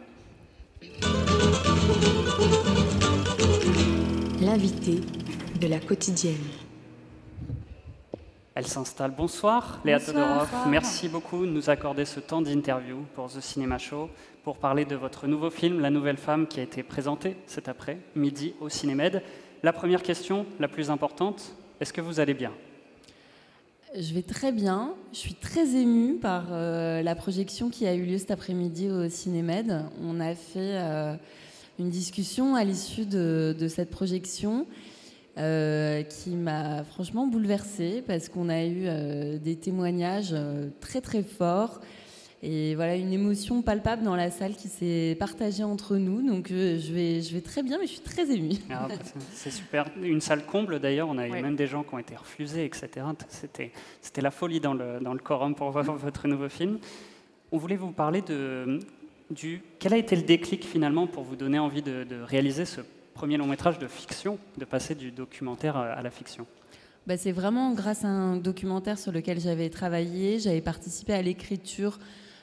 L'invité 4.41 5.01
de 5.61 5.67
la 5.67 5.79
quotidienne. 5.79 6.35
Elle 8.59 8.67
s'installe. 8.67 9.13
Bonsoir, 9.17 9.81
Léa. 9.85 10.01
Todorov. 10.01 10.49
Merci 10.67 11.09
beaucoup 11.09 11.47
de 11.47 11.51
nous 11.53 11.71
accorder 11.71 12.05
ce 12.05 12.19
temps 12.19 12.43
d'interview 12.43 13.05
pour 13.15 13.29
The 13.29 13.41
Cinema 13.41 13.79
Show, 13.79 14.11
pour 14.43 14.57
parler 14.57 14.85
de 14.85 14.97
votre 14.97 15.29
nouveau 15.29 15.49
film, 15.49 15.79
La 15.79 15.91
Nouvelle 15.91 16.17
Femme, 16.17 16.49
qui 16.49 16.59
a 16.59 16.65
été 16.65 16.83
présenté 16.83 17.37
cet 17.47 17.69
après-midi 17.69 18.55
au 18.61 18.69
Cinémed. 18.69 19.23
La 19.63 19.73
première 19.73 20.03
question, 20.03 20.45
la 20.59 20.67
plus 20.67 20.91
importante, 20.91 21.55
est-ce 21.79 21.93
que 21.93 22.01
vous 22.01 22.19
allez 22.19 22.35
bien? 22.35 22.51
Je 23.97 24.13
vais 24.13 24.23
très 24.23 24.51
bien. 24.51 24.95
Je 25.13 25.19
suis 25.19 25.35
très 25.35 25.77
émue 25.77 26.17
par 26.17 26.47
euh, 26.51 27.01
la 27.01 27.15
projection 27.15 27.71
qui 27.71 27.87
a 27.87 27.95
eu 27.95 28.07
lieu 28.07 28.19
cet 28.19 28.33
après-midi 28.33 28.91
au 28.91 29.09
Cinémed. 29.09 29.85
On 30.03 30.19
a 30.19 30.35
fait 30.35 30.57
euh, 30.57 31.15
une 31.79 31.91
discussion 31.91 32.57
à 32.57 32.65
l'issue 32.65 33.07
de, 33.07 33.55
de 33.57 33.69
cette 33.69 33.91
projection 33.91 34.67
euh, 35.39 36.03
qui 36.03 36.31
m'a 36.31 36.85
franchement 36.85 37.27
bouleversée 37.27 38.03
parce 38.07 38.29
qu'on 38.29 38.49
a 38.49 38.65
eu 38.65 38.83
euh, 38.87 39.39
des 39.39 39.57
témoignages 39.57 40.31
euh, 40.33 40.69
très 40.81 41.01
très 41.01 41.23
forts 41.23 41.81
et 42.43 42.75
voilà 42.77 42.95
une 42.95 43.13
émotion 43.13 43.63
palpable 43.63 44.05
dans 44.05 44.15
la 44.15 44.31
salle 44.31 44.55
qui 44.55 44.69
s'est 44.69 45.17
partagée 45.19 45.65
entre 45.65 45.97
nous. 45.97 46.23
Donc 46.29 46.49
je, 46.51 46.93
vais, 46.93 47.21
je 47.21 47.35
vais 47.35 47.41
très 47.41 47.63
bien, 47.65 47.79
mais 47.79 47.87
je 47.87 47.93
suis 47.93 48.01
très 48.01 48.31
émue. 48.31 48.55
Ah, 48.71 48.87
bah, 48.89 48.95
c'est- 49.33 49.51
super. 49.51 49.87
Une 50.01 50.21
salle 50.21 50.45
comble 50.47 50.79
d'ailleurs, 50.79 51.09
on 51.09 51.19
a 51.19 51.27
eu 51.27 51.33
Oui. 51.33 51.43
même 51.43 51.57
des 51.57 51.67
gens 51.67 51.83
qui 51.83 51.95
ont 51.95 51.99
été 51.99 52.15
refusés, 52.15 52.65
etc. 52.65 52.89
C'était 53.29 53.73
c'était 54.03 54.21
la 54.21 54.31
folie 54.31 54.61
dans 54.61 54.75
le, 54.75 55.01
dans 55.01 55.15
le 55.15 55.19
quorum 55.19 55.55
pour 55.55 55.71
voir 55.71 55.85
votre 55.97 56.29
nouveau 56.29 56.49
film. 56.49 56.79
On 57.51 57.59
voulait 57.59 57.77
vous 57.77 57.91
parler 57.93 58.23
de, 58.23 58.79
du... 59.31 59.63
Quel 59.79 59.95
a 59.95 59.97
été 59.97 60.15
le 60.15 60.23
déclic 60.23 60.65
finalement 60.65 61.07
pour 61.07 61.25
vous 61.25 61.35
donner 61.35 61.59
envie 61.59 61.83
de, 61.83 62.05
de 62.05 62.21
réaliser 62.23 62.67
ce 62.67 62.83
premier 63.19 63.37
long 63.37 63.49
métrage 63.49 63.81
de 63.81 63.89
fiction, 63.89 64.39
de 64.59 64.65
passer 64.65 64.95
du 64.95 65.11
documentaire 65.11 65.77
à 65.77 65.87
à 65.87 66.03
la 66.03 66.11
fiction 66.11 66.47
bah, 67.05 67.17
C'est 67.17 67.33
vraiment 67.33 67.73
grâce 67.73 68.05
à 68.05 68.09
un 68.09 68.37
documentaire 68.37 68.97
sur 68.97 69.11
lequel 69.11 69.41
j'avais 69.41 69.71
travaillé. 69.71 70.39
J'avais 70.39 70.61
participé 70.61 71.15
à 71.15 71.21
l'écriture 71.21 71.99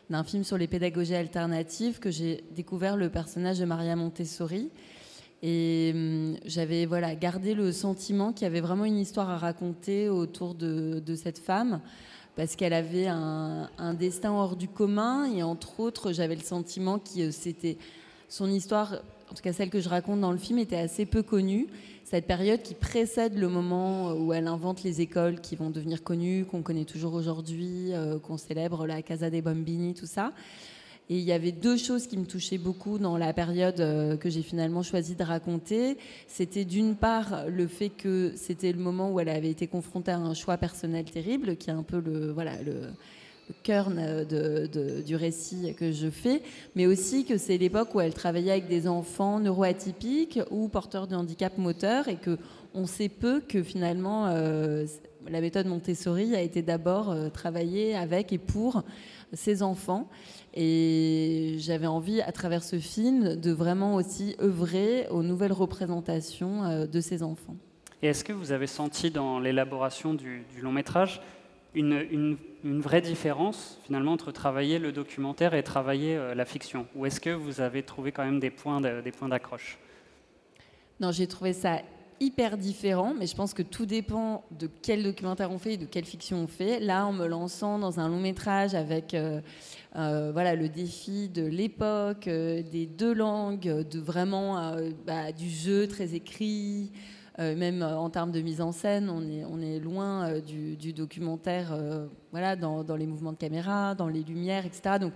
d'un 0.10 0.26
film 0.26 0.44
sur 0.44 0.58
les 0.58 0.68
pédagogies 0.68 1.16
alternatives 1.16 2.00
que 2.00 2.12
j'ai 2.12 2.44
découvert 2.54 2.98
le 2.98 3.08
personnage 3.08 3.58
de 3.58 3.64
Maria 3.64 3.96
Montessori. 3.96 4.70
Et 5.42 5.94
hum, 5.96 6.36
j'avais 6.46 6.86
voilà, 6.86 7.16
gardé 7.16 7.54
le 7.54 7.72
sentiment 7.72 8.34
qu'il 8.34 8.44
y 8.44 8.48
avait 8.48 8.60
vraiment 8.60 8.84
une 8.84 8.98
histoire 8.98 9.30
à 9.30 9.38
raconter 9.38 10.10
autour 10.10 10.56
de, 10.56 11.00
de 11.00 11.16
cette 11.16 11.40
femme, 11.40 11.80
parce 12.36 12.58
qu'elle 12.58 12.74
avait 12.74 13.08
un, 13.08 13.70
un, 13.78 13.94
destin 13.94 14.34
hors 14.34 14.58
du 14.58 14.68
commun. 14.68 15.24
Et 15.34 15.42
entre 15.42 15.80
autres, 15.80 16.12
j'avais 16.12 16.36
le 16.36 16.44
sentiment 16.44 17.00
que 17.00 17.32
c'était 17.32 17.78
son 18.30 18.50
histoire, 18.50 19.02
en 19.32 19.36
tout 19.36 19.44
cas 19.44 19.54
celle 19.54 19.70
que 19.70 19.80
je 19.80 19.90
raconte 19.90 20.22
dans 20.22 20.32
le 20.32 20.38
film, 20.38 20.60
était 20.60 20.78
assez 20.78 21.06
peu 21.06 21.24
connue. 21.24 21.68
Cette 22.04 22.28
période 22.28 22.62
qui 22.62 22.76
précède 22.76 23.38
le 23.38 23.50
moment 23.50 24.14
où 24.14 24.32
elle 24.32 24.48
invente 24.48 24.84
les 24.84 25.02
écoles 25.02 25.42
qui 25.42 25.56
vont 25.56 25.72
devenir 25.72 26.04
connues, 26.04 26.46
qu'on 26.46 26.62
connaît 26.62 26.86
toujours 26.86 27.16
aujourd'hui, 27.16 27.94
euh, 27.94 28.20
qu'on 28.20 28.38
célèbre, 28.38 28.86
la 28.86 29.02
Casa 29.02 29.30
dei 29.30 29.42
Bambini, 29.42 29.96
tout 29.96 30.06
ça. 30.06 30.32
Et 31.10 31.18
il 31.18 31.24
y 31.24 31.32
avait 31.32 31.52
deux 31.52 31.78
choses 31.78 32.08
qui 32.08 32.18
me 32.18 32.26
touchaient 32.26 32.58
beaucoup 32.58 32.98
dans 32.98 33.18
la 33.18 33.32
période 33.34 33.80
euh, 33.80 34.18
que 34.18 34.30
j'ai 34.30 34.42
finalement 34.42 34.82
choisi 34.82 35.16
de 35.16 35.24
raconter. 35.24 35.98
C'était 36.28 36.66
d'une 36.66 36.96
part 36.96 37.46
le 37.48 37.68
fait 37.68 37.90
que 37.90 38.34
c'était 38.36 38.72
le 38.72 38.80
moment 38.80 39.12
où 39.12 39.20
elle 39.20 39.30
avait 39.30 39.52
été 39.52 39.68
confrontée 39.68 40.12
à 40.12 40.18
un 40.18 40.34
choix 40.34 40.58
personnel 40.58 41.06
terrible, 41.06 41.58
qui 41.58 41.70
est 41.70 41.74
un 41.74 41.84
peu 41.84 42.00
le, 42.00 42.32
voilà, 42.32 42.62
le, 42.64 42.90
de, 43.68 44.68
de, 44.68 45.02
du 45.02 45.16
récit 45.16 45.74
que 45.76 45.92
je 45.92 46.10
fais, 46.10 46.42
mais 46.76 46.86
aussi 46.86 47.26
que 47.26 47.38
c'est 47.38 47.58
l'époque 47.58 47.96
où 47.96 48.02
elle 48.02 48.14
travaillait 48.14 48.52
avec 48.52 48.68
des 48.68 48.88
enfants 48.88 49.40
neuroatypiques 49.40 50.40
ou 50.52 50.68
porteurs 50.68 51.08
de 51.08 51.16
handicap 51.16 51.58
moteur 51.58 52.08
et 52.08 52.16
que 52.16 52.38
on 52.76 52.86
sait 52.86 53.10
peu 53.10 53.40
que 53.40 53.64
finalement 53.64 54.28
euh, 54.28 54.86
la 55.28 55.42
méthode 55.42 55.66
Montessori 55.66 56.36
a 56.36 56.42
été 56.42 56.62
d'abord 56.62 57.10
euh, 57.10 57.30
travaillée 57.30 57.96
avec 57.96 58.34
et 58.34 58.38
pour 58.38 58.84
ces 59.34 59.64
enfants. 59.64 60.10
Et 60.54 61.56
j'avais 61.60 61.88
envie, 61.88 62.22
à 62.22 62.32
travers 62.32 62.64
ce 62.64 62.80
film, 62.80 63.36
de 63.36 63.52
vraiment 63.52 63.96
aussi 63.96 64.36
œuvrer 64.42 65.08
aux 65.10 65.24
nouvelles 65.24 65.54
représentations 65.54 66.64
euh, 66.64 66.86
de 66.86 67.02
ces 67.02 67.24
enfants. 67.24 67.56
Et 68.02 68.08
est-ce 68.08 68.24
que 68.24 68.34
vous 68.34 68.52
avez 68.52 68.68
senti 68.68 69.10
dans 69.10 69.40
l'élaboration 69.40 70.14
du, 70.14 70.46
long 70.62 70.72
métrage 70.72 71.22
une, 71.74 72.38
une, 72.66 72.82
vraie 72.82 73.02
différence 73.02 73.80
finalement 73.86 74.12
entre 74.12 74.32
travailler 74.32 74.80
le 74.80 74.92
documentaire 74.92 75.54
et 75.54 75.64
travailler 75.64 76.16
euh, 76.16 76.36
la 76.36 76.46
fiction? 76.46 76.88
Ou 76.96 77.06
est-ce 77.06 77.22
que 77.22 77.30
vous 77.30 77.62
avez 77.62 77.84
trouvé 77.84 78.12
quand 78.12 78.26
même 78.26 78.40
des 78.40 78.52
points 78.52 78.82
d'accroche? 78.82 79.78
Non, 81.00 81.12
j'ai 81.12 81.28
trouvé 81.28 81.54
ça 81.54 81.82
hyper 82.20 82.58
différent, 82.58 83.14
mais 83.18 83.28
je 83.28 83.36
pense 83.36 83.54
que 83.54 83.62
tout 83.62 83.86
dépend 83.86 84.44
de 84.52 84.70
quel 84.82 85.04
documentaire 85.04 85.52
on 85.52 85.60
fait 85.60 85.74
et 85.74 85.78
de 85.78 85.86
quelle 85.86 86.06
fiction 86.06 86.38
on 86.38 86.48
fait. 86.48 86.80
Là, 86.80 87.06
en 87.06 87.14
me 87.14 87.28
lançant 87.28 87.78
dans 87.78 88.00
un 88.00 88.08
long 88.08 88.22
métrage 88.22 88.74
avec 88.74 89.14
euh, 89.14 89.42
euh, 89.96 90.32
voilà, 90.34 90.56
le 90.56 90.70
défi 90.70 91.30
de 91.30 91.46
l'époque, 91.46 92.26
des 92.26 92.90
deux 92.98 93.14
langues, 93.14 93.86
de 93.90 94.00
vraiment 94.00 94.78
bah, 95.06 95.32
du 95.32 95.50
jeu 95.50 95.88
très 95.88 96.16
écrit, 96.16 96.92
même 97.38 97.84
en 97.84 98.10
termes 98.10 98.32
de 98.32 98.42
mise 98.42 98.62
en 98.62 98.72
scène, 98.72 99.10
on 99.10 99.62
est, 99.62 99.80
loin 99.80 100.40
du, 100.40 100.76
du, 100.78 100.94
documentaire 100.94 101.78
voilà, 102.32 102.56
dans, 102.56 102.96
les 102.96 103.08
mouvements 103.08 103.34
de 103.34 103.38
caméra, 103.38 103.96
dans 103.96 104.08
les 104.08 104.24
lumières, 104.24 104.66
etc. 104.66 104.98
Donc, 105.00 105.14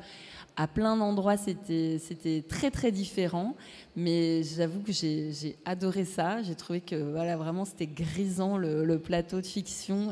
à 0.55 0.67
plein 0.67 0.97
d'endroits, 0.97 1.37
c'était 1.37 2.43
très 2.47 2.71
très 2.71 2.91
différent, 2.91 3.55
mais 3.95 4.43
j'avoue 4.43 4.81
que 4.81 4.91
j'ai 4.91 5.57
adoré 5.65 6.03
ça. 6.03 6.41
J'ai 6.41 6.55
trouvé 6.55 6.81
que 6.81 6.95
voilà, 7.11 7.37
vraiment 7.37 7.63
c'était 7.65 7.87
grisant 7.87 8.57
le, 8.57 8.97
plateau 8.99 9.39
de 9.39 9.45
fiction. 9.45 10.09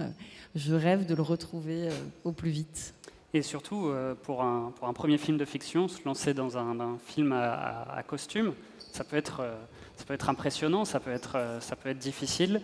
Je 0.56 0.74
rêve 0.74 1.06
de 1.06 1.16
le 1.16 1.22
retrouver 1.22 1.90
au 2.24 2.32
plus 2.32 2.52
vite. 2.52 2.94
Et 3.34 3.42
surtout, 3.42 3.88
euh, 3.88 4.16
pour, 4.16 4.42
un, 4.42 4.72
premier 4.96 5.18
film 5.18 5.38
de 5.38 5.46
fiction, 5.46 5.88
se 5.88 6.04
lancer 6.06 6.34
dans 6.34 6.58
un, 6.58 6.98
film 7.06 7.34
à, 7.34 8.02
costume, 8.08 8.54
ça 8.80 9.04
peut, 9.04 9.18
être, 9.18 9.42
euh, 9.42 9.56
ça 9.98 10.06
peut 10.06 10.14
être 10.14 10.30
impressionnant, 10.30 10.86
ça 10.86 11.00
peut 11.00 11.12
être, 11.12 11.36
euh, 11.36 11.60
ça 11.60 11.76
peut 11.76 11.90
être 11.90 11.98
difficile. 11.98 12.62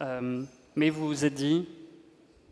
Euh, 0.00 0.44
mais 0.76 0.90
vous 0.90 1.08
vous 1.08 1.24
êtes 1.24 1.34
dit, 1.34 1.66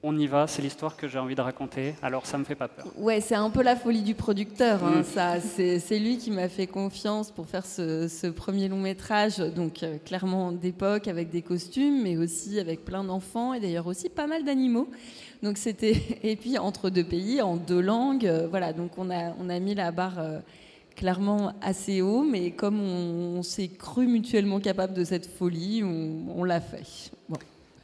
on 0.04 0.18
y 0.18 0.26
va, 0.26 0.48
c'est 0.48 0.62
l'histoire 0.62 0.96
que 0.96 1.06
j'ai 1.06 1.18
envie 1.18 1.36
de 1.36 1.40
raconter, 1.40 1.94
alors 2.02 2.26
ça 2.26 2.36
me 2.36 2.44
fait 2.44 2.56
pas 2.56 2.66
peur. 2.66 2.86
Ouais, 2.96 3.20
c'est 3.20 3.36
un 3.36 3.50
peu 3.50 3.62
la 3.62 3.76
folie 3.76 4.02
du 4.02 4.14
producteur. 4.14 4.82
Hein, 4.82 5.00
mmh. 5.00 5.04
ça, 5.04 5.40
c'est 5.40 5.98
lui 5.98 6.18
qui 6.18 6.32
m'a 6.32 6.48
fait 6.48 6.66
confiance 6.66 7.30
pour 7.30 7.46
faire 7.46 7.64
ce, 7.64 8.08
ce 8.08 8.26
premier 8.26 8.68
long 8.68 8.80
métrage, 8.80 9.38
donc 9.38 9.82
euh, 9.82 9.98
clairement 10.04 10.50
d'époque 10.50 11.06
avec 11.06 11.30
des 11.30 11.42
costumes, 11.42 12.02
mais 12.02 12.16
aussi 12.16 12.58
avec 12.58 12.84
plein 12.84 13.04
d'enfants 13.04 13.54
et 13.54 13.60
d'ailleurs 13.60 13.86
aussi 13.86 14.08
pas 14.08 14.26
mal 14.26 14.44
d'animaux. 14.44 14.88
Donc 15.42 15.56
c'était 15.56 16.02
et 16.24 16.34
puis 16.34 16.58
entre 16.58 16.90
deux 16.90 17.04
pays, 17.04 17.40
en 17.40 17.56
deux 17.56 17.80
langues, 17.80 18.26
euh, 18.26 18.48
voilà. 18.50 18.72
Donc 18.72 18.98
on 18.98 19.08
a 19.10 19.34
on 19.38 19.48
a 19.48 19.58
mis 19.60 19.74
la 19.74 19.92
barre. 19.92 20.18
Euh, 20.18 20.40
clairement 20.94 21.52
assez 21.60 22.02
haut, 22.02 22.22
mais 22.22 22.50
comme 22.50 22.80
on, 22.80 23.38
on 23.38 23.42
s'est 23.42 23.68
cru 23.68 24.06
mutuellement 24.06 24.60
capable 24.60 24.94
de 24.94 25.04
cette 25.04 25.26
folie, 25.26 25.82
on, 25.84 26.38
on 26.38 26.44
l'a 26.44 26.60
fait. 26.60 27.10
Bon. 27.28 27.38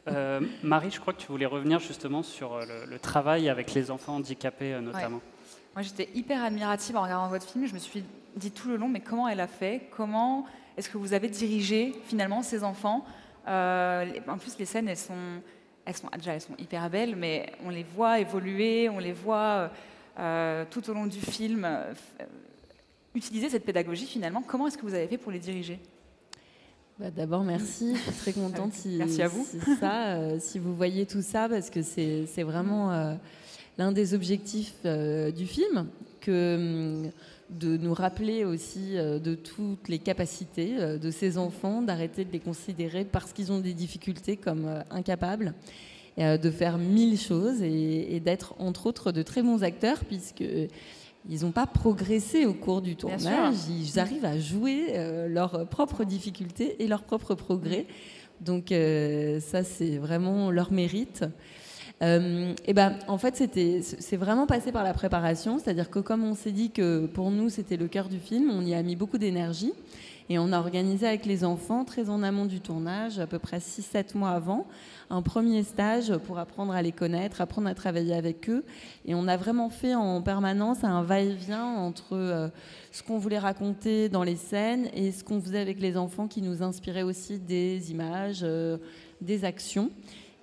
Euh, 0.09 0.41
Marie, 0.63 0.91
je 0.91 1.01
crois 1.01 1.13
que 1.13 1.21
tu 1.21 1.27
voulais 1.29 1.47
revenir 1.47 1.81
justement 1.81 2.23
sur 2.23 2.55
euh, 2.55 2.65
le, 2.65 2.91
le 2.91 2.99
travail 2.99 3.49
avec 3.49 3.75
les 3.75 3.91
enfants 3.91 4.17
handicapés 4.17 4.73
euh, 4.73 4.81
notamment. 4.81 5.17
Ouais. 5.19 5.23
Moi, 5.75 5.83
j'étais 5.83 6.09
hyper 6.15 6.43
admirative 6.43 6.97
en 6.97 7.03
regardant 7.03 7.29
votre 7.29 7.47
film. 7.47 7.67
Je 7.67 7.75
me 7.75 7.79
suis 7.79 8.03
dit 8.37 8.51
tout 8.51 8.69
le 8.69 8.77
long, 8.77 8.89
mais 8.89 9.01
comment 9.01 9.29
elle 9.29 9.41
a 9.41 9.47
fait? 9.47 9.83
Comment 9.97 10.47
est-ce 10.77 10.89
que 10.89 10.97
vous 10.97 11.13
avez 11.13 11.29
dirigé 11.29 11.93
finalement 12.07 12.43
ces 12.43 12.65
enfants? 12.65 13.05
Euh, 13.47 14.07
En 14.29 14.39
plus, 14.39 14.59
les 14.59 14.65
scènes, 14.65 14.89
elles 14.89 14.97
sont, 14.97 15.15
elles 15.85 15.97
sont 15.97 16.09
déjà, 16.17 16.35
elles 16.35 16.41
sont 16.41 16.57
hyper 16.59 16.89
belles, 16.89 17.15
mais 17.15 17.53
on 17.65 17.71
les 17.71 17.85
voit 17.85 18.19
évoluer, 18.19 18.89
on 18.89 18.99
les 18.99 19.13
voit 19.13 19.71
euh, 20.19 20.65
tout 20.71 20.89
au 20.91 20.95
long 20.95 21.07
du 21.07 21.21
film 21.21 21.65
euh, 21.65 21.93
utiliser 23.19 23.51
cette 23.51 23.65
pédagogie 23.65 24.07
finalement. 24.07 24.43
Comment 24.47 24.69
est-ce 24.69 24.79
que 24.79 24.87
vous 24.87 24.95
avez 24.95 25.07
fait 25.07 25.19
pour 25.19 25.33
les 25.33 25.39
diriger? 25.39 25.79
Bah 26.99 27.11
D'abord, 27.15 27.45
merci. 27.45 27.95
Je 27.95 28.01
suis 28.01 28.21
très 28.21 28.33
contente 28.33 28.73
si, 28.75 28.97
merci 28.97 29.23
à 29.23 29.29
vous. 29.29 29.45
Si, 29.45 29.59
ça, 29.77 30.17
euh, 30.17 30.39
si 30.41 30.59
vous 30.59 30.75
voyez 30.75 31.07
tout 31.07 31.23
ça, 31.23 31.49
parce 31.49 31.71
que 31.71 31.83
c'est 31.83 32.43
vraiment 32.43 32.93
euh, 32.93 33.15
l'un 33.77 33.93
des 33.93 34.15
objectifs 34.15 34.75
euh, 34.85 35.31
du 35.31 35.47
film, 35.47 35.87
que, 36.21 37.05
de 37.51 37.77
nous 37.77 37.95
rappeler 37.95 38.45
aussi 38.45 38.97
de 38.97 39.35
toutes 39.35 39.89
les 39.89 39.99
capacités 39.99 40.99
de 40.99 41.11
ces 41.11 41.39
enfants, 41.39 41.81
d'arrêter 41.81 42.27
de 42.27 42.33
les 42.33 42.41
considérer 42.41 43.07
parce 43.07 43.33
qu'ils 43.33 43.53
ont 43.53 43.61
des 43.61 43.73
difficultés 43.73 44.37
comme 44.37 44.69
incapables, 44.91 45.55
de 46.19 46.51
faire 46.51 46.77
mille 46.77 47.19
choses 47.19 47.63
et, 47.63 48.15
et 48.15 48.21
d'être 48.21 48.55
entre 48.59 48.85
autres 48.85 49.13
de 49.13 49.23
très 49.23 49.43
bons 49.43 49.63
acteurs, 49.63 50.05
puisque 50.05 50.45
ils 51.29 51.43
n'ont 51.43 51.53
pas 51.53 51.67
progressé 51.67 52.47
au 52.47 52.55
cours 52.55 52.81
du 52.81 52.97
tournage, 52.97 53.57
ils 53.69 53.99
arrivent 53.99 54.25
à 54.25 54.39
jouer 54.39 54.93
euh, 54.95 55.29
leurs 55.29 55.67
propres 55.69 56.05
difficultés 56.05 56.83
et 56.83 56.89
leurs 56.89 57.03
propres 57.03 57.35
progrès. 57.35 57.87
Donc 58.41 58.73
euh, 58.73 59.41
ça, 59.41 59.63
c'est 59.65 59.99
vraiment 59.99 60.51
leur 60.51 60.73
mérite. 60.73 61.25
Euh, 62.03 62.55
et 62.65 62.73
ben, 62.73 62.97
en 63.09 63.19
fait, 63.19 63.37
c'était, 63.37 63.81
c'est 63.83 64.17
vraiment 64.17 64.47
passé 64.47 64.71
par 64.71 64.85
la 64.85 64.95
préparation, 64.95 65.59
c'est-à-dire 65.59 65.91
que 65.91 65.99
comme 65.99 66.23
on 66.23 66.35
s'est 66.35 66.53
dit 66.53 66.71
que 66.71 67.07
pour 67.07 67.31
nous 67.31 67.49
c'était 67.49 67.77
le 67.77 67.89
cœur 67.89 68.09
du 68.09 68.21
film, 68.21 68.51
on 68.51 68.65
y 68.65 68.75
a 68.75 68.83
mis 68.83 68.95
beaucoup 68.95 69.19
d'énergie 69.19 69.73
et 70.31 70.39
on 70.39 70.53
a 70.53 70.59
organisé 70.59 71.07
avec 71.07 71.25
les 71.25 71.45
enfants 71.45 71.85
très 71.85 72.11
en 72.11 72.23
amont 72.23 72.45
du 72.45 72.61
tournage, 72.61 73.19
à 73.19 73.27
peu 73.27 73.39
près 73.39 73.59
6-7 73.59 74.17
mois 74.17 74.31
avant, 74.31 74.67
un 75.09 75.23
premier 75.23 75.63
stage 75.63 76.17
pour 76.19 76.39
apprendre 76.39 76.73
à 76.75 76.83
les 76.83 76.93
connaître, 76.93 77.41
apprendre 77.41 77.69
à 77.69 77.75
travailler 77.75 78.15
avec 78.15 78.51
eux. 78.51 78.65
Et 79.07 79.15
on 79.15 79.27
a 79.27 79.39
vraiment 79.39 79.71
fait 79.71 79.95
en 79.95 80.21
permanence 80.21 80.85
un 80.85 81.03
va-et-vient 81.03 81.65
entre 81.65 82.13
euh, 82.13 82.49
ce 82.93 83.03
qu'on 83.03 83.19
voulait 83.19 83.39
raconter 83.39 84.11
dans 84.11 84.23
les 84.23 84.37
scènes 84.37 84.91
et 84.93 85.13
ce 85.13 85.25
qu'on 85.25 85.41
faisait 85.41 85.61
avec 85.61 85.81
les 85.81 85.97
enfants 85.97 86.29
qui 86.29 86.43
nous 86.43 86.63
inspirait 86.63 87.03
aussi 87.03 87.39
des 87.39 87.91
images, 87.91 88.41
euh, 88.43 88.77
des 89.23 89.47
actions. 89.47 89.91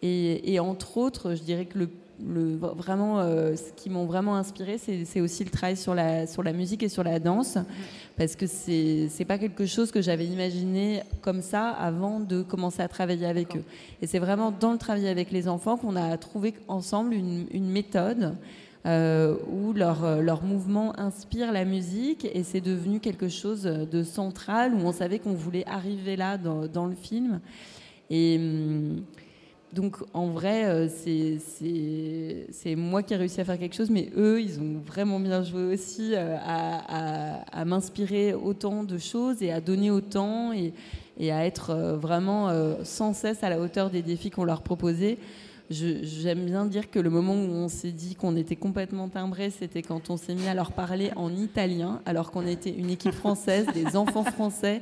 Et, 0.01 0.53
et, 0.53 0.59
entre 0.59 0.97
autres, 0.97 1.35
je 1.35 1.43
dirais 1.43 1.65
que 1.65 1.79
le, 1.79 1.89
le 2.23 2.55
vraiment, 2.55 3.19
euh, 3.19 3.55
ce 3.55 3.71
qui 3.75 3.89
m'ont 3.89 4.05
vraiment 4.05 4.35
inspiré, 4.35 4.77
c'est 4.77 5.21
aussi 5.21 5.43
le 5.43 5.49
travail 5.49 5.77
sur 5.77 5.95
la, 5.95 6.27
sur 6.27 6.43
la 6.43 6.53
musique 6.53 6.83
et 6.83 6.89
sur 6.89 7.03
la 7.03 7.19
danse, 7.19 7.57
parce 8.17 8.35
que 8.35 8.45
c'est 8.47 9.25
pas 9.27 9.37
quelque 9.37 9.65
chose 9.65 9.91
que 9.91 10.01
j'avais 10.01 10.25
imaginé 10.25 11.01
comme 11.21 11.41
ça 11.41 11.69
avant 11.69 12.19
de 12.19 12.41
commencer 12.41 12.81
à 12.81 12.87
travailler 12.87 13.25
avec 13.25 13.55
eux. 13.55 13.63
Et 14.01 14.07
c'est 14.07 14.19
vraiment 14.19 14.51
dans 14.51 14.71
le 14.71 14.77
travail 14.77 15.07
avec 15.07 15.31
les 15.31 15.47
enfants 15.47 15.77
qu'on 15.77 15.95
a 15.95 16.17
trouvé 16.17 16.53
ensemble 16.67 17.13
une, 17.13 17.45
une 17.51 17.69
méthode. 17.69 18.35
Euh, 18.87 19.35
où 19.51 19.73
leur, 19.73 20.21
leur 20.21 20.43
mouvement 20.43 20.93
inspire 20.99 21.51
la 21.51 21.65
musique 21.65 22.27
et 22.31 22.43
c'est 22.43 22.61
devenu 22.61 22.99
quelque 22.99 23.29
chose 23.29 23.63
de 23.63 24.03
central 24.03 24.75
où 24.75 24.81
on 24.85 24.91
savait 24.91 25.17
qu'on 25.17 25.33
voulait 25.33 25.65
arriver 25.65 26.15
là 26.15 26.37
dans, 26.37 26.67
dans 26.67 26.85
le 26.85 26.93
film 26.93 27.39
et 28.11 28.37
hum, 28.37 29.01
donc 29.73 29.97
en 30.13 30.27
vrai, 30.27 30.65
euh, 30.65 30.87
c'est 30.89 32.75
moi 32.75 33.03
qui 33.03 33.13
ai 33.13 33.17
réussi 33.17 33.41
à 33.41 33.45
faire 33.45 33.59
quelque 33.59 33.75
chose, 33.75 33.89
mais 33.89 34.09
eux, 34.15 34.41
ils 34.41 34.59
ont 34.59 34.81
vraiment 34.85 35.19
bien 35.19 35.43
joué 35.43 35.63
aussi 35.65 36.11
euh, 36.13 36.37
à, 36.41 37.65
m'inspirer 37.65 38.33
autant 38.33 38.83
de 38.83 38.97
choses 38.97 39.41
et 39.41 39.51
à 39.51 39.59
donner 39.59 39.91
autant. 39.91 40.53
Et, 40.53 40.73
et 41.17 41.31
à 41.31 41.45
être 41.45 41.69
euh, 41.69 41.95
vraiment 41.95 42.51
sans 42.83 43.13
cesse 43.13 43.43
à 43.43 43.49
la 43.49 43.59
hauteur 43.59 43.89
des 43.89 44.01
défis 44.01 44.29
qu'on 44.29 44.43
leur 44.43 44.61
proposait. 44.61 45.17
J'aime 45.69 46.45
bien 46.45 46.65
dire 46.65 46.91
que 46.91 46.99
le 46.99 47.09
moment 47.09 47.33
où 47.33 47.51
on 47.51 47.69
s'est 47.69 47.91
dit 47.91 48.13
qu'on 48.15 48.35
était 48.35 48.55
complètement 48.55 49.09
timbré, 49.09 49.49
c'était 49.49 49.81
quand 49.81 50.11
on 50.11 50.17
s'est 50.17 50.35
mis 50.35 50.47
à 50.47 50.53
leur 50.53 50.71
parler 50.73 51.11
en 51.15 51.35
italien, 51.35 52.01
alors 52.05 52.29
qu'on 52.29 52.45
était 52.45 52.69
une 52.69 52.91
équipe 52.91 53.13
française, 53.13 53.65
des 53.73 53.95
enfants 53.95 54.23
français, 54.23 54.81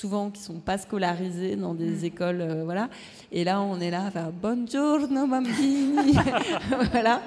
souvent 0.00 0.30
qui 0.30 0.40
sont 0.40 0.60
pas 0.60 0.78
scolarisés 0.78 1.56
dans 1.56 1.74
des 1.74 2.04
écoles, 2.06 2.40
euh, 2.40 2.64
voilà. 2.64 2.88
Et 3.32 3.44
là, 3.44 3.60
on 3.60 3.80
est 3.80 3.90
là 3.90 4.06
à 4.06 4.10
faire 4.10 4.30
Buongiorno 4.32 5.26
bambini, 5.26 6.14
voilà. 6.92 7.20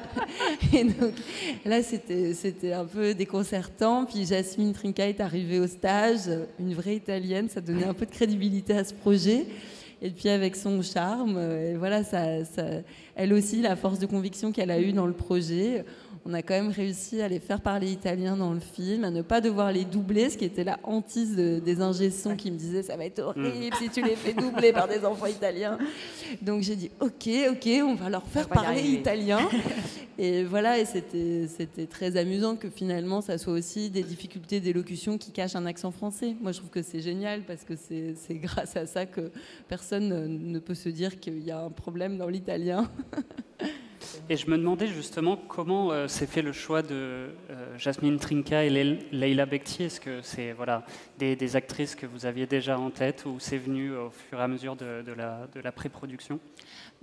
Et 0.73 0.83
donc 0.83 1.13
là, 1.65 1.83
c'était 1.83 2.33
c'était 2.33 2.73
un 2.73 2.85
peu 2.85 3.13
déconcertant. 3.13 4.05
Puis 4.05 4.25
Jasmine 4.25 4.73
Trinca 4.73 5.07
est 5.07 5.21
arrivée 5.21 5.59
au 5.59 5.67
stage, 5.67 6.29
une 6.59 6.73
vraie 6.73 6.95
italienne, 6.95 7.47
ça 7.49 7.61
donnait 7.61 7.85
un 7.85 7.93
peu 7.93 8.05
de 8.05 8.11
crédibilité 8.11 8.73
à 8.73 8.83
ce 8.83 8.93
projet. 8.93 9.45
Et 10.01 10.09
puis 10.09 10.27
avec 10.27 10.57
son 10.57 10.81
charme, 10.81 11.35
euh, 11.37 11.71
et 11.73 11.77
voilà, 11.77 12.03
ça, 12.03 12.43
ça- 12.43 12.81
elle 13.15 13.31
aussi, 13.31 13.61
la 13.61 13.75
force 13.77 13.99
de 13.99 14.05
conviction 14.05 14.51
qu'elle 14.51 14.71
a 14.71 14.79
eue 14.81 14.91
dans 14.91 15.05
le 15.05 15.13
projet, 15.13 15.85
on 16.25 16.33
a 16.33 16.41
quand 16.41 16.53
même 16.53 16.69
réussi 16.69 17.21
à 17.21 17.27
les 17.27 17.39
faire 17.39 17.59
parler 17.61 17.91
italien 17.91 18.37
dans 18.37 18.53
le 18.53 18.59
film, 18.61 19.03
à 19.03 19.11
ne 19.11 19.21
pas 19.21 19.41
devoir 19.41 19.71
les 19.71 19.83
doubler, 19.85 20.29
ce 20.29 20.37
qui 20.37 20.45
était 20.45 20.63
la 20.63 20.79
hantise 20.83 21.35
de- 21.35 21.59
des 21.59 21.81
ingé-sons 21.81 22.35
qui 22.37 22.49
me 22.49 22.57
disaient 22.57 22.83
ça 22.83 22.95
va 22.95 23.05
être 23.05 23.19
horrible 23.19 23.75
si 23.77 23.89
tu 23.89 24.01
les 24.01 24.15
fais 24.15 24.33
doubler 24.33 24.71
par 24.71 24.87
des 24.87 25.03
enfants 25.05 25.25
italiens. 25.25 25.77
Donc 26.41 26.61
j'ai 26.61 26.75
dit 26.75 26.91
ok, 27.01 27.29
ok, 27.51 27.69
on 27.83 27.95
va 27.95 28.09
leur 28.09 28.23
faire 28.27 28.47
va 28.47 28.55
parler 28.55 28.81
italien. 28.81 29.39
Et 30.19 30.43
voilà, 30.43 30.77
et 30.77 30.85
c'était 30.85 31.47
c'était 31.47 31.87
très 31.87 32.17
amusant 32.17 32.55
que 32.55 32.69
finalement 32.69 33.19
ça 33.21 33.39
soit 33.39 33.53
aussi 33.53 33.89
des 33.89 34.03
difficultés 34.03 34.59
d'élocution 34.59 35.17
qui 35.17 35.31
cachent 35.31 35.55
un 35.55 35.65
accent 35.65 35.89
français. 35.89 36.35
Moi 36.39 36.51
je 36.51 36.59
trouve 36.59 36.69
que 36.69 36.83
c'est 36.83 36.99
génial 37.01 37.41
parce 37.41 37.63
que 37.63 37.75
c'est 37.75 38.13
c'est 38.15 38.35
grâce 38.35 38.77
à 38.77 38.85
ça 38.85 39.07
que 39.07 39.31
personne 39.67 40.09
ne- 40.09 40.27
ne 40.27 40.59
peut 40.59 40.75
se 40.75 40.89
dire 40.89 41.19
qu'il 41.19 41.39
y 41.39 41.49
a 41.49 41.59
un 41.63 41.71
problème 41.71 42.17
dans 42.19 42.27
l'italien. 42.29 42.91
Et 44.29 44.37
je 44.37 44.49
me 44.49 44.57
demandais 44.57 44.87
justement 44.87 45.35
comment 45.35 45.91
euh, 45.91 46.07
s'est 46.07 46.27
fait 46.27 46.41
le 46.41 46.53
choix 46.53 46.81
de 46.81 46.91
euh, 46.91 47.77
Jasmine 47.77 48.17
Trinca 48.17 48.63
et 48.63 48.69
Leil- 48.69 48.99
Leila 49.11 49.45
Bekti. 49.45 49.83
Est-ce 49.83 49.99
que 49.99 50.21
c'est 50.21 50.53
voilà, 50.53 50.85
des, 51.17 51.55
actrices 51.55 51.95
que 51.95 52.05
vous 52.05 52.25
aviez 52.25 52.45
déjà 52.45 52.79
en 52.79 52.89
tête 52.89 53.25
ou 53.25 53.37
c'est 53.39 53.57
venu 53.57 53.95
au 53.95 54.09
fur 54.09 54.39
et 54.39 54.41
à 54.41 54.47
mesure 54.47 54.75
de, 54.75 55.03
la, 55.15 55.47
de 55.53 55.69
pré-production? 55.69 56.39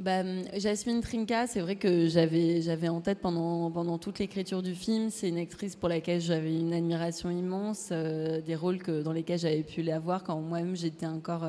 Hum, 0.04 0.44
Jasmine 0.56 1.00
Trinca, 1.00 1.46
c'est 1.46 1.60
vrai 1.60 1.76
que 1.76 2.08
j'avais 2.08 2.62
j'avais 2.62 2.88
en 2.88 3.00
tête 3.00 3.18
pendant, 3.20 3.70
pendant 3.70 3.98
toute 3.98 4.18
l'écriture 4.18 4.62
du 4.62 4.74
film. 4.74 5.10
C'est 5.10 5.28
une 5.28 5.38
actrice 5.38 5.76
pour 5.76 5.88
laquelle 5.88 6.20
j'avais 6.20 6.54
une 6.54 6.72
admiration 6.72 7.30
immense, 7.30 7.90
euh, 7.92 8.40
des 8.40 8.56
rôles 8.56 8.78
que, 8.78 9.02
dans 9.02 9.12
lesquels 9.12 9.38
j'avais 9.38 9.62
pu 9.62 9.82
la 9.82 9.98
voir 9.98 10.24
quand 10.24 10.40
moi-même 10.40 10.74
j'étais 10.74 11.06
encore 11.06 11.44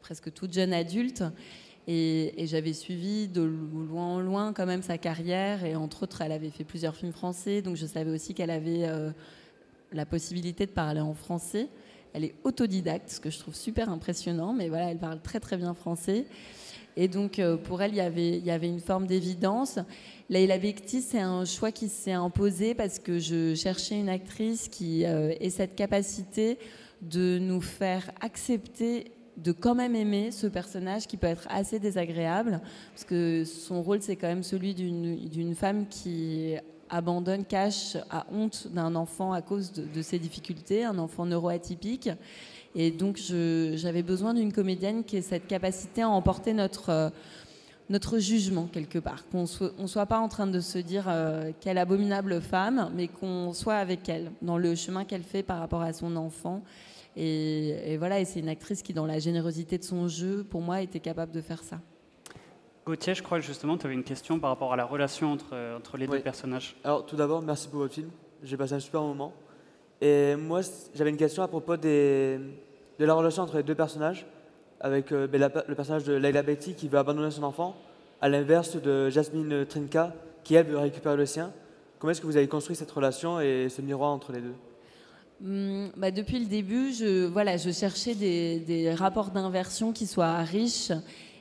presque 0.00 0.32
toute 0.32 0.52
jeune 0.52 0.72
adulte. 0.72 1.22
Et, 1.88 2.46
j'avais 2.46 2.72
suivi 2.72 3.28
de 3.28 3.42
loin 3.42 4.16
en 4.16 4.20
loin 4.20 4.52
quand 4.52 4.66
même 4.66 4.82
sa 4.82 4.98
carrière. 4.98 5.64
Et 5.64 5.76
entre 5.76 6.04
autres, 6.04 6.22
elle 6.22 6.32
avait 6.32 6.50
fait 6.50 6.64
plusieurs 6.64 6.96
films 6.96 7.12
français. 7.12 7.62
Donc 7.62 7.76
je 7.76 7.86
savais 7.86 8.10
aussi 8.10 8.34
qu'elle 8.34 8.50
avait 8.50 8.84
euh, 8.84 9.10
la 9.92 10.06
possibilité 10.06 10.66
de 10.66 10.72
parler 10.72 11.00
en 11.00 11.14
français. 11.14 11.68
Elle 12.12 12.24
est 12.24 12.34
autodidacte, 12.44 13.10
ce 13.10 13.20
que 13.20 13.30
je 13.30 13.38
trouve 13.38 13.54
super 13.54 13.88
impressionnant. 13.88 14.52
Mais 14.52 14.68
voilà, 14.68 14.90
elle 14.90 14.98
parle 14.98 15.20
très 15.20 15.40
très 15.40 15.56
bien 15.56 15.74
français. 15.74 16.26
Et 16.96 17.08
donc, 17.08 17.38
euh, 17.38 17.58
pour 17.58 17.82
elle, 17.82 17.92
il 17.92 17.98
y 17.98 18.00
avait, 18.00 18.38
il 18.38 18.44
y 18.44 18.50
avait 18.50 18.68
une 18.68 18.80
forme 18.80 19.06
d'évidence. 19.06 19.78
Leila 20.30 20.58
Bekti, 20.58 21.02
c'est 21.02 21.20
un 21.20 21.44
choix 21.44 21.70
qui 21.70 21.88
s'est 21.88 22.12
imposé 22.12 22.74
parce 22.74 22.98
que 22.98 23.18
je 23.18 23.54
cherchais 23.54 24.00
une 24.00 24.08
actrice 24.08 24.68
qui 24.68 25.04
euh, 25.04 25.34
ait 25.38 25.50
cette 25.50 25.74
capacité 25.74 26.58
de 27.02 27.38
nous 27.38 27.60
faire 27.60 28.10
accepter 28.22 29.12
de 29.36 29.52
quand 29.52 29.74
même 29.74 29.94
aimer 29.94 30.30
ce 30.30 30.46
personnage 30.46 31.06
qui 31.06 31.16
peut 31.16 31.26
être 31.26 31.46
assez 31.50 31.78
désagréable, 31.78 32.60
parce 32.92 33.04
que 33.04 33.44
son 33.44 33.82
rôle, 33.82 34.00
c'est 34.00 34.16
quand 34.16 34.28
même 34.28 34.42
celui 34.42 34.74
d'une 34.74 35.54
femme 35.54 35.86
qui 35.88 36.54
abandonne, 36.88 37.44
cache, 37.44 37.96
a 38.10 38.26
honte 38.32 38.68
d'un 38.72 38.94
enfant 38.94 39.32
à 39.32 39.42
cause 39.42 39.72
de, 39.72 40.02
ses 40.02 40.18
difficultés, 40.18 40.84
un 40.84 40.98
enfant 40.98 41.26
neuroatypique. 41.26 42.10
Et 42.74 42.90
donc, 42.90 43.18
j'avais 43.18 44.02
besoin 44.02 44.34
d'une 44.34 44.52
comédienne 44.52 45.04
qui 45.04 45.16
ait 45.16 45.22
cette 45.22 45.46
capacité 45.46 46.02
à 46.02 46.08
emporter 46.08 46.52
notre, 46.52 46.90
euh, 46.90 47.10
notre 47.88 48.18
jugement 48.18 48.68
quelque 48.70 48.98
part. 48.98 49.26
Qu'on 49.30 49.46
on 49.78 49.86
soit 49.86 50.06
pas 50.06 50.18
en 50.18 50.28
train 50.28 50.46
de 50.46 50.60
se 50.60 50.78
dire 50.78 51.06
euh, 51.08 51.52
quelle 51.60 51.78
abominable 51.78 52.40
femme, 52.40 52.90
mais 52.94 53.08
qu'on 53.08 53.52
soit 53.52 53.76
avec 53.76 54.08
elle 54.08 54.30
dans 54.42 54.58
le 54.58 54.74
chemin 54.74 55.04
qu'elle 55.04 55.22
fait 55.22 55.42
par 55.42 55.58
rapport 55.58 55.82
à 55.82 55.92
son 55.92 56.16
enfant. 56.16 56.62
Et, 57.16 57.92
et 57.92 57.96
voilà, 57.96 58.20
et 58.20 58.24
c'est 58.24 58.40
une 58.40 58.48
actrice 58.48 58.82
qui, 58.82 58.92
dans 58.92 59.06
la 59.06 59.18
générosité 59.18 59.78
de 59.78 59.84
son 59.84 60.06
jeu, 60.06 60.44
pour 60.44 60.60
moi, 60.60 60.82
était 60.82 61.00
capable 61.00 61.32
de 61.32 61.40
faire 61.40 61.62
ça. 61.62 61.80
Gauthier, 62.86 63.14
je 63.14 63.22
crois 63.22 63.40
que 63.40 63.44
justement 63.44 63.76
tu 63.76 63.86
avais 63.86 63.94
une 63.94 64.04
question 64.04 64.38
par 64.38 64.50
rapport 64.50 64.72
à 64.72 64.76
la 64.76 64.84
relation 64.84 65.32
entre, 65.32 65.54
euh, 65.54 65.76
entre 65.76 65.96
les 65.96 66.06
Oui. 66.06 66.18
deux 66.18 66.22
personnages. 66.22 66.76
Alors, 66.84 67.04
tout 67.04 67.16
d'abord, 67.16 67.42
merci 67.42 67.68
pour 67.68 67.80
votre 67.80 67.94
film. 67.94 68.10
J'ai 68.44 68.56
passé 68.56 68.74
un 68.74 68.78
super 68.80 69.00
moment. 69.00 69.32
Et 70.00 70.36
moi, 70.36 70.60
j'avais 70.94 71.10
une 71.10 71.16
question 71.16 71.42
à 71.42 71.48
propos 71.48 71.76
des, 71.76 72.38
de 72.98 73.04
la 73.04 73.14
relation 73.14 73.42
entre 73.42 73.56
les 73.56 73.62
deux 73.62 73.74
personnages, 73.74 74.26
avec 74.78 75.10
euh, 75.10 75.26
ben, 75.26 75.40
la 75.40 75.50
le 75.66 75.74
personnage 75.74 76.04
de 76.04 76.12
Leila 76.14 76.42
Bekti 76.42 76.74
qui 76.74 76.86
veut 76.86 76.98
abandonner 76.98 77.30
son 77.30 77.42
enfant, 77.42 77.74
à 78.20 78.28
l'inverse 78.28 78.76
de 78.80 79.08
Jasmine 79.10 79.64
Trinka 79.66 80.14
qui, 80.44 80.54
elle, 80.54 80.66
veut 80.66 80.78
récupérer 80.78 81.16
le 81.16 81.26
sien. 81.26 81.52
Comment 81.98 82.12
est-ce 82.12 82.20
que 82.20 82.26
vous 82.26 82.36
avez 82.36 82.46
construit 82.46 82.76
cette 82.76 82.90
relation 82.90 83.40
et 83.40 83.68
ce 83.68 83.82
miroir 83.82 84.10
entre 84.12 84.32
les 84.32 84.40
deux? 84.40 84.54
Hum, 85.44 85.90
bah, 85.96 86.10
depuis 86.10 86.38
le 86.38 86.46
début, 86.46 86.92
je, 86.92 87.26
voilà, 87.26 87.56
je 87.58 87.70
cherchais 87.70 88.14
des, 88.14 88.58
des 88.60 88.92
rapports 88.94 89.30
d'inversion 89.30 89.92
qui 89.92 90.06
soient 90.06 90.38
riches. 90.42 90.92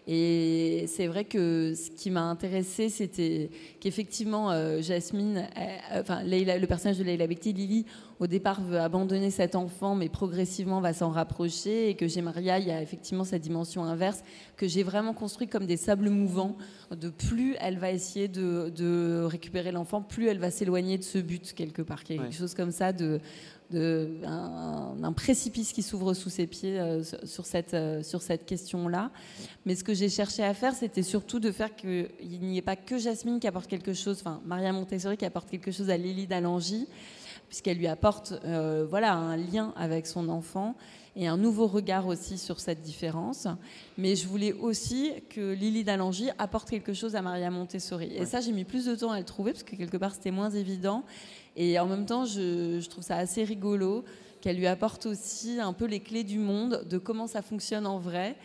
Et 0.08 0.86
c'est 0.88 1.08
vrai 1.08 1.24
que 1.26 1.74
ce 1.74 1.90
qui 1.90 2.12
m'a 2.12 2.22
intéressé, 2.22 2.90
c'était 2.90 3.50
qu'effectivement, 3.80 4.52
euh, 4.52 4.80
Jasmine, 4.80 5.48
euh, 5.58 6.02
enfin, 6.02 6.22
Leila- 6.24 6.60
le 6.60 6.68
personnage 6.68 7.00
de 7.00 7.04
Leila 7.04 7.26
Bekti, 7.26 7.54
Lily, 7.54 7.86
au 8.20 8.28
départ 8.28 8.62
veut 8.62 8.80
abandonner 8.80 9.32
cet 9.32 9.56
enfant, 9.56 9.96
mais 9.96 10.08
progressivement 10.08 10.80
va 10.80 10.94
s'en 10.94 11.10
rapprocher. 11.10 11.90
Et 11.90 11.96
que 11.96 12.08
chez 12.08 12.22
Maria, 12.22 12.60
il 12.60 12.68
y 12.68 12.72
a 12.72 12.84
effectivement 12.84 13.24
cette 13.24 13.42
dimension 13.42 13.84
inverse 13.84 14.22
que 14.58 14.68
j'ai 14.68 14.84
vraiment 14.84 15.14
construit 15.14 15.48
comme 15.48 15.66
des 15.66 15.76
sables 15.76 16.10
mouvants. 16.12 16.56
De 16.96 17.10
plus 17.10 17.56
elle 17.60 17.80
va 17.80 17.90
essayer 17.92 18.28
de, 18.28 18.70
de 18.70 19.24
récupérer 19.26 19.72
l'enfant, 19.72 20.04
plus 20.04 20.28
elle 20.28 20.38
va 20.40 20.52
s'éloigner 20.52 21.00
de 21.00 21.04
ce 21.04 21.18
but 21.18 21.52
quelque 21.54 21.82
part. 21.82 22.04
Quelque 22.04 22.26
Ouais. 22.26 22.32
chose 22.32 22.54
comme 22.54 22.72
ça 22.72 22.94
de 22.94 23.20
de, 23.72 24.20
un, 24.26 25.14
précipice 25.14 25.72
qui 25.74 25.82
s'ouvre 25.82 26.14
sous 26.14 26.30
ses 26.30 26.48
pieds 26.48 26.80
euh, 26.80 27.04
sur- 27.24 27.46
cette, 27.46 27.74
euh, 27.74 28.02
cette 28.04 28.46
question-là. 28.46 29.12
Mais 29.66 29.76
ce 29.76 29.84
que 29.84 29.94
j'ai 29.94 30.10
cherché 30.10 30.44
à 30.44 30.54
faire, 30.54 30.74
c'était 30.74 31.04
surtout 31.04 31.40
de 31.40 31.52
faire 31.52 31.76
qu'il 31.76 32.10
n'y 32.42 32.58
ait 32.58 32.62
pas 32.62 32.76
que 32.76 32.98
Jasmine 32.98 33.40
qui 33.40 33.48
apporte 33.48 33.68
quelque 33.68 33.94
chose, 33.94 34.18
enfin 34.20 34.42
Maria 34.46 34.72
Montessori 34.72 35.18
qui 35.18 35.26
apporte 35.26 35.50
quelque 35.50 35.72
chose 35.72 35.90
à 35.90 35.98
Lily 35.98 36.28
d'Alangi, 36.28 36.88
puisqu'elle 37.48 37.78
lui 37.78 37.88
apporte 37.88 38.34
euh, 38.46 38.86
voilà, 38.90 39.14
un 39.14 39.38
lien 39.38 39.74
avec 39.78 40.08
son 40.08 40.30
enfant 40.30 40.76
et 41.16 41.28
un 41.28 41.38
nouveau 41.38 41.68
regard 41.68 42.08
aussi 42.08 42.38
sur 42.38 42.60
cette 42.60 42.82
différence. 42.82 43.48
Mais 43.98 44.16
je 44.16 44.28
voulais 44.28 44.54
aussi 44.54 45.12
que 45.30 45.54
Lily 45.54 45.84
d'Alangi 45.84 46.30
apporte 46.38 46.70
quelque 46.70 46.94
chose 46.94 47.16
à 47.16 47.22
Maria 47.22 47.50
Montessori. 47.50 48.12
Et 48.16 48.26
ça, 48.26 48.42
j'ai 48.42 48.52
mis 48.52 48.66
plus 48.66 48.86
de 48.86 48.96
temps 48.96 49.12
à 49.12 49.20
le 49.20 49.26
trouver, 49.26 49.52
parce 49.54 49.64
que 49.64 49.76
quelque 49.76 49.98
part, 49.98 50.14
c'était 50.14 50.32
moins 50.32 50.50
évident. 50.50 51.04
Et 51.56 51.80
en 51.80 51.86
même 51.86 52.06
temps, 52.06 52.26
je, 52.26 52.80
je 52.82 52.90
trouve 52.90 53.04
ça 53.04 53.16
assez 53.16 53.44
rigolo 53.44 54.04
qu'elle 54.42 54.58
lui 54.58 54.68
apporte 54.68 55.06
aussi 55.06 55.60
un 55.60 55.74
peu 55.74 55.86
les 55.86 56.02
clés 56.02 56.24
du 56.24 56.38
monde, 56.38 56.86
de 56.90 56.98
comment 56.98 57.28
ça 57.28 57.42
fonctionne 57.42 57.88
en 57.88 57.98
vrai, 57.98 58.36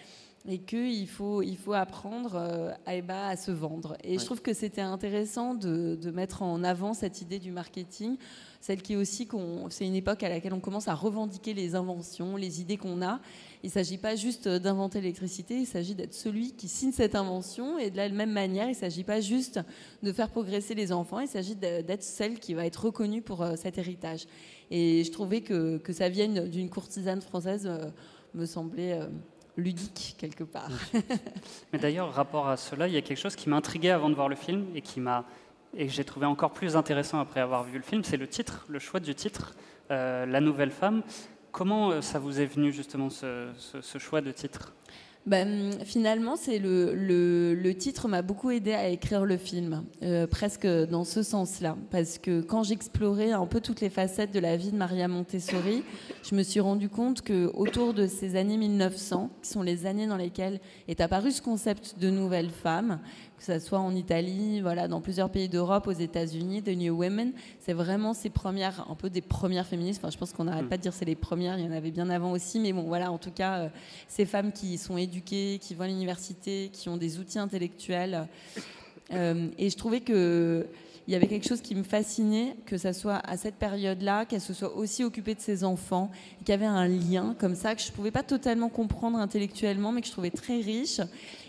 et 0.49 0.59
qu'il 0.59 1.07
faut, 1.07 1.43
il 1.43 1.57
faut 1.57 1.75
apprendre 1.75 2.35
euh, 2.35 2.73
à, 2.87 2.97
eh 2.97 3.03
ben, 3.03 3.29
à 3.29 3.37
se 3.37 3.51
vendre. 3.51 3.97
Et 4.03 4.19
je 4.19 4.25
trouve 4.25 4.41
que 4.41 4.55
c'était 4.55 4.81
intéressant 4.81 5.55
de, 5.55 5.99
de 6.01 6.11
mettre 6.11 6.43
en 6.43 6.65
avant 6.65 6.95
cette 6.95 7.21
idée 7.21 7.39
du 7.39 7.53
marketing, 7.53 8.17
celle 8.63 8.81
qui 8.81 8.95
est 8.95 8.97
aussi 8.97 9.27
qu'on, 9.27 9.69
c'est 9.69 9.87
une 9.87 9.95
époque 9.95 10.23
à 10.23 10.31
laquelle 10.31 10.55
on 10.55 10.61
commence 10.61 10.89
à 10.89 10.95
revendiquer 10.95 11.53
les 11.53 11.75
inventions, 11.75 12.37
les 12.37 12.61
idées 12.63 12.79
qu'on 12.79 13.03
a. 13.03 13.21
Il 13.63 13.67
ne 13.67 13.73
s'agit 13.73 13.99
pas 13.99 14.17
juste 14.17 14.49
d'inventer 14.49 15.03
l'électricité, 15.03 15.59
il 15.59 15.67
s'agit 15.67 15.95
d'être 15.95 16.15
celui 16.15 16.53
qui 16.53 16.69
signe 16.69 16.93
cette 16.93 17.15
invention. 17.15 17.79
Et 17.79 17.91
de 17.91 17.99
la 17.99 18.09
même 18.09 18.33
manière, 18.33 18.65
il 18.65 18.73
ne 18.73 18.75
s'agit 18.75 19.05
pas 19.05 19.21
juste 19.21 19.61
de 20.03 20.11
faire 20.11 20.31
progresser 20.31 20.75
les 20.75 20.91
enfants, 20.91 21.21
il 21.21 21.29
s'agit 21.29 21.55
d'être 21.55 22.03
celle 22.03 22.39
qui 22.39 22.55
va 22.55 22.65
être 22.65 22.87
reconnue 22.87 23.21
pour 23.21 23.43
euh, 23.43 23.57
cet 23.57 23.77
héritage. 23.77 24.27
Et 24.71 25.05
je 25.05 25.13
trouvais 25.13 25.43
que, 25.43 25.77
que 25.77 25.93
ça 25.93 26.09
vienne 26.09 26.49
d'une 26.49 26.71
courtisane 26.71 27.21
française 27.21 27.67
euh, 27.67 27.91
me 28.33 28.47
semblait 28.47 29.01
ludique 29.57 30.17
quelque 30.19 30.45
part. 30.45 30.71
Mais 31.73 31.79
d'ailleurs, 31.79 32.13
rapport 32.13 32.49
à 32.49 32.57
cela, 32.57 32.89
il 32.89 32.95
y 32.95 32.97
a 32.97 33.03
quelque 33.03 33.19
chose 33.19 33.37
qui 33.37 33.49
m'intriguait 33.49 33.91
avant 33.91 34.11
de 34.11 34.15
voir 34.15 34.29
le 34.29 34.37
film 34.37 34.67
et 34.75 34.81
qui 34.81 35.01
m'a 35.01 35.25
et 35.77 35.87
que 35.87 35.93
j'ai 35.93 36.05
trouvé 36.05 36.27
encore 36.27 36.53
plus 36.53 36.77
intéressant 36.77 37.21
après 37.21 37.41
avoir 37.41 37.65
vu 37.65 37.77
le 37.77 37.85
film, 37.85 38.03
c'est 38.03 38.17
le 38.17 38.27
titre, 38.27 38.65
le 38.69 38.79
choix 38.79 39.01
du 39.01 39.15
titre, 39.15 39.55
euh, 39.91 40.27
La 40.27 40.41
Nouvelle 40.41 40.71
Femme. 40.71 41.03
Comment 41.53 41.91
euh, 41.91 42.01
ça 42.01 42.19
vous 42.19 42.41
est 42.41 42.47
venu 42.47 42.73
justement 42.73 43.09
ce, 43.11 43.53
choix 43.99 44.21
de 44.21 44.33
titre? 44.33 44.73
Ben, 45.27 45.73
finalement, 45.85 46.35
le 46.49 47.73
titre 47.73 48.09
m'a 48.09 48.23
beaucoup 48.23 48.51
aidé 48.51 48.73
à 48.73 48.89
écrire 48.89 49.27
le 49.27 49.37
film, 49.37 49.85
euh, 50.03 50.27
presque 50.27 50.67
dans 50.67 51.05
ce 51.05 51.23
sens-là, 51.23 51.77
parce 51.91 52.17
que 52.17 52.41
quand 52.41 52.63
j'explorais 52.63 53.33
un 53.33 53.47
peu 53.47 53.61
toutes 53.61 53.83
les 53.83 53.91
facettes 53.91 54.33
de 54.33 54.41
la 54.41 54.57
vie 54.57 54.73
de 54.73 54.77
Maria 54.77 55.09
Montessori, 55.09 55.85
je 56.23 56.35
me 56.35 56.43
suis 56.43 56.61
rendu 56.61 56.89
compte 56.89 57.21
que 57.21 57.51
autour 57.55 57.93
de 57.93 58.07
ces 58.07 58.35
années 58.35 58.57
1900, 58.57 59.29
qui 59.43 59.51
sont 59.51 59.63
les 59.63 59.85
années 59.85 60.07
dans 60.07 60.17
lesquelles 60.17 60.59
est 60.89 61.03
apparu 61.03 61.33
ce 61.33 61.43
concept 61.43 61.99
de 61.99 62.09
nouvelle 62.09 62.51
femme, 62.51 62.99
que 63.41 63.47
ce 63.47 63.59
soit 63.59 63.79
en 63.79 63.95
Italie, 63.95 64.61
voilà, 64.61 64.87
dans 64.87 65.01
plusieurs 65.01 65.31
pays 65.31 65.49
d'Europe, 65.49 65.87
aux 65.87 65.93
États-Unis, 65.93 66.63
The 66.63 66.77
New 66.77 66.95
Women. 66.95 67.33
C'est 67.59 67.73
vraiment 67.73 68.13
ces 68.13 68.29
premières, 68.29 68.87
un 68.91 68.95
peu 68.95 69.09
des 69.09 69.23
premières 69.23 69.67
féministes. 69.67 70.01
Enfin, 70.03 70.11
je 70.11 70.19
pense 70.19 70.33
qu'on 70.33 70.45
n'arrête 70.45 70.69
pas 70.69 70.77
de 70.77 70.83
dire 70.83 70.93
c'est 70.93 71.07
les 71.07 71.15
premières, 71.15 71.59
il 71.59 71.65
y 71.65 71.69
en 71.69 71.73
avait 71.73 71.91
bien 71.91 72.11
avant 72.11 72.33
aussi, 72.33 72.61
mais 72.61 72.75
bon, 72.75 72.83
voilà, 72.83 73.11
en 73.11 73.17
tout 73.17 73.31
cas, 73.31 73.61
euh, 73.61 73.69
ces 74.09 74.27
femmes 74.27 74.53
qui 74.53 74.77
sont 74.77 74.99
éduquées, 74.99 75.59
qui 75.59 75.75
vont 75.75 75.85
à 75.85 75.87
l'université, 75.87 76.69
qui 76.71 76.91
ont 76.91 76.99
des 76.99 77.19
outils 77.19 77.39
intellectuels. 77.39 78.29
Euh, 79.13 79.49
et 79.57 79.71
je 79.71 79.77
trouvais 79.77 80.01
que 80.01 80.67
il 81.09 81.15
y 81.15 81.17
avait 81.17 81.27
quelque 81.27 81.49
chose 81.49 81.63
qui 81.63 81.75
me 81.75 81.83
fascinait, 81.83 82.55
que 82.67 82.77
ça 82.77 82.93
soit 82.93 83.21
à 83.25 83.37
cette 83.37 83.57
période-là, 83.57 84.27
qu'elle 84.27 84.41
se 84.41 84.53
soit 84.53 84.77
aussi 84.77 85.03
occupée 85.03 85.35
de 85.35 85.41
ses 85.41 85.65
enfants, 85.65 86.11
qu'il 86.41 86.51
y 86.51 86.53
avait 86.53 86.67
un 86.67 86.87
lien 86.87 87.35
comme 87.41 87.55
ça 87.55 87.75
que 87.75 87.81
je 87.81 87.89
ne 87.89 87.93
pouvais 87.93 88.13
pas 88.13 88.23
totalement 88.23 88.69
comprendre 88.69 89.19
intellectuellement, 89.19 89.91
mais 89.93 90.03
que 90.03 90.07
je 90.07 90.13
trouvais 90.13 90.31
très 90.31 90.61
riche. 90.61 91.01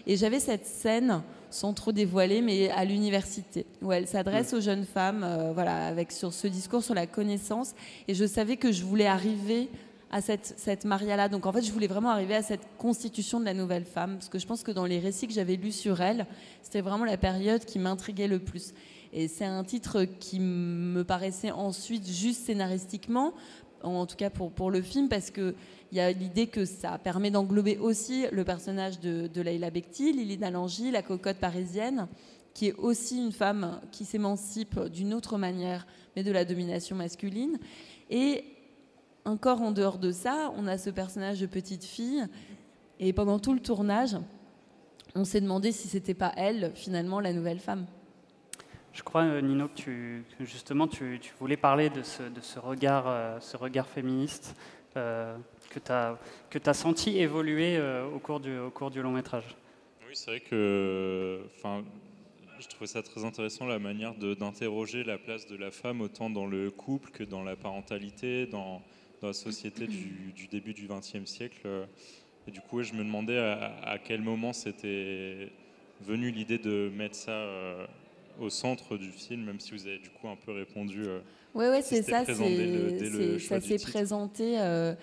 Et 0.07 0.15
j'avais 0.15 0.39
cette 0.39 0.65
scène 0.65 1.21
sans 1.51 1.73
trop 1.73 1.91
dévoiler, 1.91 2.41
mais 2.41 2.69
à 2.69 2.85
l'université, 2.85 3.65
où 3.81 3.91
elle 3.91 4.07
s'adresse 4.07 4.53
aux 4.53 4.61
jeunes 4.61 4.85
femmes, 4.85 5.23
euh, 5.23 5.51
voilà, 5.53 5.87
avec 5.87 6.11
sur 6.11 6.33
ce 6.33 6.47
discours 6.47 6.83
sur 6.83 6.95
la 6.95 7.05
connaissance. 7.05 7.73
Et 8.07 8.15
je 8.15 8.25
savais 8.25 8.57
que 8.57 8.71
je 8.71 8.83
voulais 8.83 9.05
arriver 9.05 9.69
à 10.11 10.21
cette, 10.21 10.55
cette 10.57 10.85
Maria-là. 10.85 11.29
Donc 11.29 11.45
en 11.45 11.51
fait, 11.51 11.61
je 11.61 11.71
voulais 11.71 11.87
vraiment 11.87 12.09
arriver 12.09 12.35
à 12.35 12.41
cette 12.41 12.67
constitution 12.77 13.39
de 13.39 13.45
la 13.45 13.53
nouvelle 13.53 13.85
femme, 13.85 14.15
parce 14.15 14.29
que 14.29 14.39
je 14.39 14.47
pense 14.47 14.63
que 14.63 14.71
dans 14.71 14.85
les 14.85 14.99
récits 14.99 15.27
que 15.27 15.33
j'avais 15.33 15.55
lus 15.55 15.73
sur 15.73 16.01
elle, 16.01 16.25
c'était 16.61 16.81
vraiment 16.81 17.05
la 17.05 17.17
période 17.17 17.63
qui 17.65 17.79
m'intriguait 17.79 18.27
le 18.27 18.39
plus. 18.39 18.73
Et 19.13 19.27
c'est 19.27 19.45
un 19.45 19.63
titre 19.63 20.05
qui 20.19 20.39
me 20.39 21.03
paraissait 21.03 21.51
ensuite 21.51 22.07
juste 22.07 22.45
scénaristiquement, 22.45 23.33
en 23.83 24.05
tout 24.05 24.15
cas 24.15 24.29
pour, 24.29 24.51
pour 24.51 24.71
le 24.71 24.81
film, 24.81 25.09
parce 25.09 25.31
qu'il 25.91 25.97
y 25.97 26.01
a 26.01 26.09
l'idée 26.13 26.47
que 26.47 26.63
ça 26.63 26.97
permet 26.97 27.31
d'englober 27.31 27.77
aussi 27.77 28.25
le 28.31 28.45
personnage 28.45 29.01
de, 29.01 29.27
de 29.27 29.41
Leila 29.41 29.69
Bekti, 29.69 30.13
Lily 30.13 30.39
la 30.89 31.01
cocotte 31.01 31.35
parisienne, 31.35 32.07
qui 32.53 32.67
est 32.67 32.73
aussi 32.75 33.17
une 33.17 33.33
femme 33.33 33.81
qui 33.91 34.05
s'émancipe 34.05 34.79
d'une 34.85 35.13
autre 35.13 35.37
manière, 35.37 35.85
mais 36.15 36.23
de 36.23 36.31
la 36.31 36.45
domination 36.45 36.95
masculine. 36.95 37.59
Et 38.09 38.45
encore 39.25 39.61
en 39.61 39.71
dehors 39.71 39.97
de 39.97 40.13
ça, 40.13 40.53
on 40.55 40.65
a 40.65 40.77
ce 40.77 40.89
personnage 40.89 41.41
de 41.41 41.45
petite 41.45 41.83
fille, 41.83 42.25
et 43.01 43.11
pendant 43.11 43.39
tout 43.39 43.53
le 43.53 43.59
tournage, 43.59 44.15
on 45.13 45.25
s'est 45.25 45.41
demandé 45.41 45.73
si 45.73 45.89
c'était 45.89 46.13
pas 46.13 46.31
elle, 46.37 46.71
finalement, 46.73 47.19
la 47.19 47.33
nouvelle 47.33 47.59
femme. 47.59 47.85
Je 48.93 49.03
crois, 49.03 49.23
euh, 49.23 49.41
Nino, 49.41 49.67
que, 49.67 50.21
justement 50.39 50.87
tu, 50.87 51.19
voulais 51.37 51.57
parler 51.57 51.89
de 51.89 52.01
ce, 52.01 52.23
euh, 52.23 53.57
regard 53.59 53.87
féministe 53.89 54.55
euh, 54.95 55.35
que 55.73 55.79
tu 55.79 55.91
as, 55.91 56.17
as, 56.65 56.73
senti 56.73 57.17
évoluer 57.19 57.77
euh, 57.77 58.05
au, 58.05 58.19
cours 58.19 58.39
du, 58.39 58.57
au 58.57 58.69
cours 58.69 58.91
du 58.91 59.01
long 59.01 59.11
métrage. 59.11 59.55
Oui, 60.07 60.13
c'est 60.13 60.31
vrai 60.31 60.39
que 60.39 61.41
enfin, 61.55 61.83
je 62.59 62.67
trouvais 62.67 62.87
ça 62.87 63.01
très 63.01 63.23
intéressant 63.23 63.65
la 63.65 63.79
manière 63.79 64.13
d'interroger 64.15 65.03
la 65.03 65.17
place 65.17 65.47
de 65.47 65.55
la 65.55 65.71
femme 65.71 66.01
autant 66.01 66.29
dans 66.29 66.45
le 66.45 66.69
couple 66.69 67.11
que 67.11 67.23
dans 67.23 67.43
la 67.43 67.55
parentalité, 67.55 68.45
dans, 68.45 68.81
dans 69.21 69.27
la 69.27 69.33
société 69.33 69.87
du, 69.87 70.33
du 70.35 70.47
début 70.47 70.73
du 70.73 70.87
XXe 70.87 71.25
siècle. 71.25 71.67
Et 72.47 72.51
du 72.51 72.59
coup, 72.61 72.81
je 72.83 72.93
me 72.93 73.03
demandais 73.03 73.37
à, 73.37 73.75
à 73.83 73.97
quel 73.99 74.21
moment 74.21 74.53
c'était 74.53 75.51
venu 76.01 76.31
l'idée 76.31 76.57
de 76.57 76.91
mettre 76.95 77.15
ça 77.15 77.31
euh, 77.31 77.85
au 78.39 78.49
centre 78.49 78.97
du 78.97 79.11
film, 79.11 79.45
même 79.45 79.59
si 79.59 79.71
vous 79.71 79.87
avez 79.87 79.99
du 79.99 80.09
coup 80.09 80.27
un 80.27 80.35
peu 80.35 80.51
répondu. 80.51 81.03
Euh, 81.05 81.19
oui, 81.53 81.65
ouais, 81.65 81.81
c'est 81.81 82.01
ça. 82.01 82.25
ça 82.25 83.61
s'est 83.61 83.77
présenté 83.77 84.59
euh, 84.59 84.93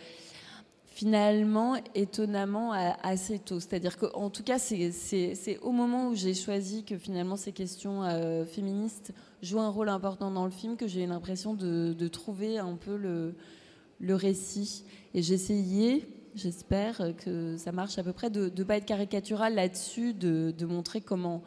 finalement 0.99 1.77
étonnamment 1.95 2.73
assez 3.05 3.39
tôt. 3.39 3.61
C'est-à-dire 3.61 3.99
qu'en 3.99 4.31
tout 4.31 4.43
cas, 4.43 4.59
c'est 4.59 5.59
au 5.63 5.71
moment 5.71 6.09
où 6.09 6.17
j'ai 6.17 6.35
choisi 6.35 6.83
que 6.83 6.99
finalement 6.99 7.37
ces 7.37 7.53
questions 7.53 8.03
euh, 8.03 8.45
féministes 8.45 9.13
jouent 9.41 9.61
un 9.61 9.69
rôle 9.69 9.91
important 9.91 10.33
dans 10.33 10.45
le 10.45 10.51
film 10.51 10.77
que 10.77 10.89
j'ai 10.89 11.05
eu 11.05 11.07
l'impression 11.07 11.55
de, 11.55 12.09
trouver 12.09 12.59
un 12.59 12.75
peu 12.75 12.97
le, 12.97 14.15
récit. 14.15 14.83
Et 15.15 15.23
j'essayais 15.23 16.05
j'espère 16.35 17.01
que 17.17 17.57
ça 17.57 17.71
marche 17.71 17.97
à 17.99 18.03
peu 18.03 18.13
près, 18.13 18.29
de 18.29 18.51
ne 18.57 18.65
pas 18.65 18.77
être 18.77 18.85
caricatural 18.85 19.55
là-dessus, 19.55 20.15
de, 20.15 20.53
de, 20.57 20.67
montrer 20.67 21.01
comment, 21.01 21.43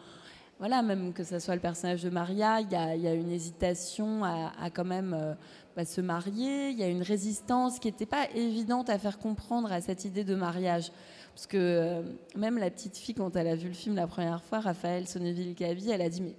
voilà, 0.62 0.84
même 0.84 1.12
que 1.12 1.24
ce 1.24 1.39
soit 1.39 1.55
le 1.55 1.59
personnage 1.59 2.03
de 2.03 2.12
Maria, 2.12 2.62
il 2.62 2.72
y 2.72 2.76
a, 2.76 2.95
y 2.95 3.07
a, 3.07 3.16
une 3.16 3.32
hésitation 3.32 4.24
à, 4.24 4.51
à 4.62 4.70
quand 4.70 4.86
même 4.86 5.18
euh, 5.20 5.34
bah, 5.76 5.86
se 5.86 6.01
marier, 6.01 6.70
il 6.70 6.78
y 6.78 6.84
a 6.84 6.88
une 6.88 7.01
résistance 7.01 7.80
qui 7.80 7.88
n'était 7.88 8.05
pas 8.05 8.30
évidente 8.36 8.88
à 8.91 8.99
faire 8.99 9.18
comprendre 9.18 9.72
à 9.72 9.82
cette 9.82 10.05
idée 10.05 10.24
de 10.24 10.36
mariage. 10.36 10.91
Parce 11.34 11.47
que 11.47 11.57
euh, 11.57 12.01
même 12.36 12.59
la 12.59 12.70
petite 12.70 12.95
fille, 12.95 13.16
quand 13.16 13.36
elle 13.36 13.47
a 13.47 13.55
vu 13.55 13.70
le 13.70 13.74
film 13.74 13.95
la 13.95 14.05
première 14.05 14.43
fois, 14.43 14.59
Raphaël 14.59 15.07
Sonneville-Cavi, 15.07 15.89
elle 15.89 16.01
a 16.03 16.09
dit 16.09 16.22
mais 16.22 16.36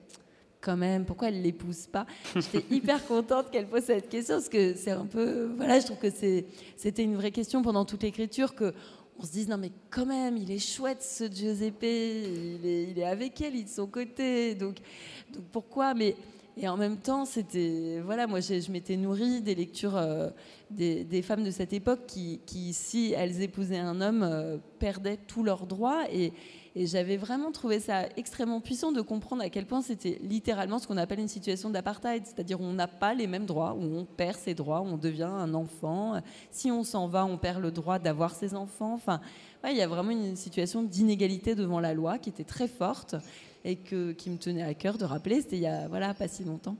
quand 0.60 0.76
même, 0.76 1.04
pourquoi 1.04 1.26
elle 1.26 1.38
ne 1.38 1.42
l'épouse 1.42 1.88
pas? 1.88 2.06
J'étais 2.36 2.64
hyper 2.70 3.04
contente 3.04 3.50
qu'elle 3.50 3.66
pose 3.66 3.82
cette 3.82 4.08
question, 4.08 4.36
parce 4.36 4.48
que 4.48 4.74
c'est 4.74 4.92
un 4.92 5.06
peu... 5.06 5.50
Voilà, 5.56 5.80
je 5.80 5.86
trouve 5.86 5.98
que 5.98 6.10
c'était 6.76 7.02
une 7.02 7.16
vraie 7.16 7.32
question 7.32 7.60
pendant 7.60 7.84
toute 7.84 8.04
l'écriture, 8.04 8.54
que 8.54 8.72
on 9.18 9.24
se 9.24 9.32
dise, 9.32 9.48
non 9.48 9.58
mais 9.58 9.70
quand 9.90 10.06
même, 10.06 10.36
il 10.36 10.50
est 10.50 10.58
chouette 10.58 11.02
ce 11.02 11.24
Giuseppe, 11.30 11.82
il 11.82 12.66
est, 12.66 12.90
il 12.90 12.98
est 12.98 13.04
avec 13.04 13.40
elle, 13.40 13.54
il 13.54 13.60
est 13.60 13.64
de 13.64 13.68
son 13.68 13.86
côté, 13.86 14.54
donc, 14.54 14.76
donc 15.32 15.44
pourquoi? 15.52 15.94
Mais, 15.94 16.16
Et 16.56 16.68
en 16.68 16.76
même 16.76 16.98
temps, 16.98 17.24
c'était... 17.24 18.00
Voilà, 18.04 18.26
moi 18.26 18.40
je 18.40 18.70
m'étais 18.70 18.96
nourrie 18.96 19.40
des 19.40 19.54
lectures 19.54 19.96
euh, 19.96 20.30
des, 20.70 21.22
femmes 21.22 21.44
de 21.44 21.50
cette 21.50 21.72
époque 21.72 22.06
qui, 22.06 22.40
qui, 22.46 22.72
si 22.72 23.12
elles 23.16 23.40
épousaient 23.42 23.78
un 23.78 24.00
homme, 24.00 24.22
euh, 24.22 24.58
perdaient 24.78 25.18
tous 25.26 25.42
leurs 25.42 25.66
droits, 25.66 26.04
et 26.10 26.32
et 26.74 26.86
j'avais 26.86 27.18
vraiment 27.18 27.52
trouvé 27.52 27.80
ça 27.80 28.06
extrêmement 28.16 28.60
puissant 28.60 28.92
de 28.92 29.02
comprendre 29.02 29.42
à 29.42 29.50
quel 29.50 29.66
point 29.66 29.82
c'était 29.82 30.18
littéralement 30.22 30.78
ce 30.78 30.86
qu'on 30.86 30.96
appelle 30.96 31.20
une 31.20 31.28
situation 31.28 31.68
d'apartheid, 31.68 32.24
c'est-à-dire 32.24 32.60
on 32.60 32.72
n'a 32.72 32.88
pas 32.88 33.12
les 33.12 33.26
mêmes 33.26 33.44
droits, 33.44 33.74
où 33.74 33.82
on 33.82 34.04
perd 34.04 34.36
ses 34.36 34.54
droits, 34.54 34.80
on 34.80 34.96
devient 34.96 35.24
un 35.24 35.52
enfant. 35.52 36.20
Si 36.50 36.70
on 36.70 36.82
s'en 36.82 37.08
va, 37.08 37.26
on 37.26 37.36
perd 37.36 37.60
le 37.60 37.70
droit 37.70 37.98
d'avoir 37.98 38.34
ses 38.34 38.54
enfants. 38.54 38.94
Enfin, 38.94 39.20
il 39.68 39.76
y 39.76 39.82
a 39.82 39.86
vraiment 39.86 40.10
une 40.10 40.36
situation 40.36 40.82
d'inégalité 40.82 41.54
devant 41.54 41.78
la 41.78 41.92
loi 41.92 42.18
qui 42.18 42.30
était 42.30 42.44
très 42.44 42.68
forte 42.68 43.16
et 43.64 43.76
que, 43.76 44.12
qui 44.12 44.30
me 44.30 44.38
tenait 44.38 44.62
à 44.62 44.74
cœur 44.74 44.96
de 44.96 45.04
rappeler. 45.04 45.42
C'était 45.42 45.56
il 45.56 45.62
y 45.62 45.66
a 45.66 45.88
voilà, 45.88 46.14
pas 46.14 46.26
si 46.26 46.42
longtemps. 46.42 46.76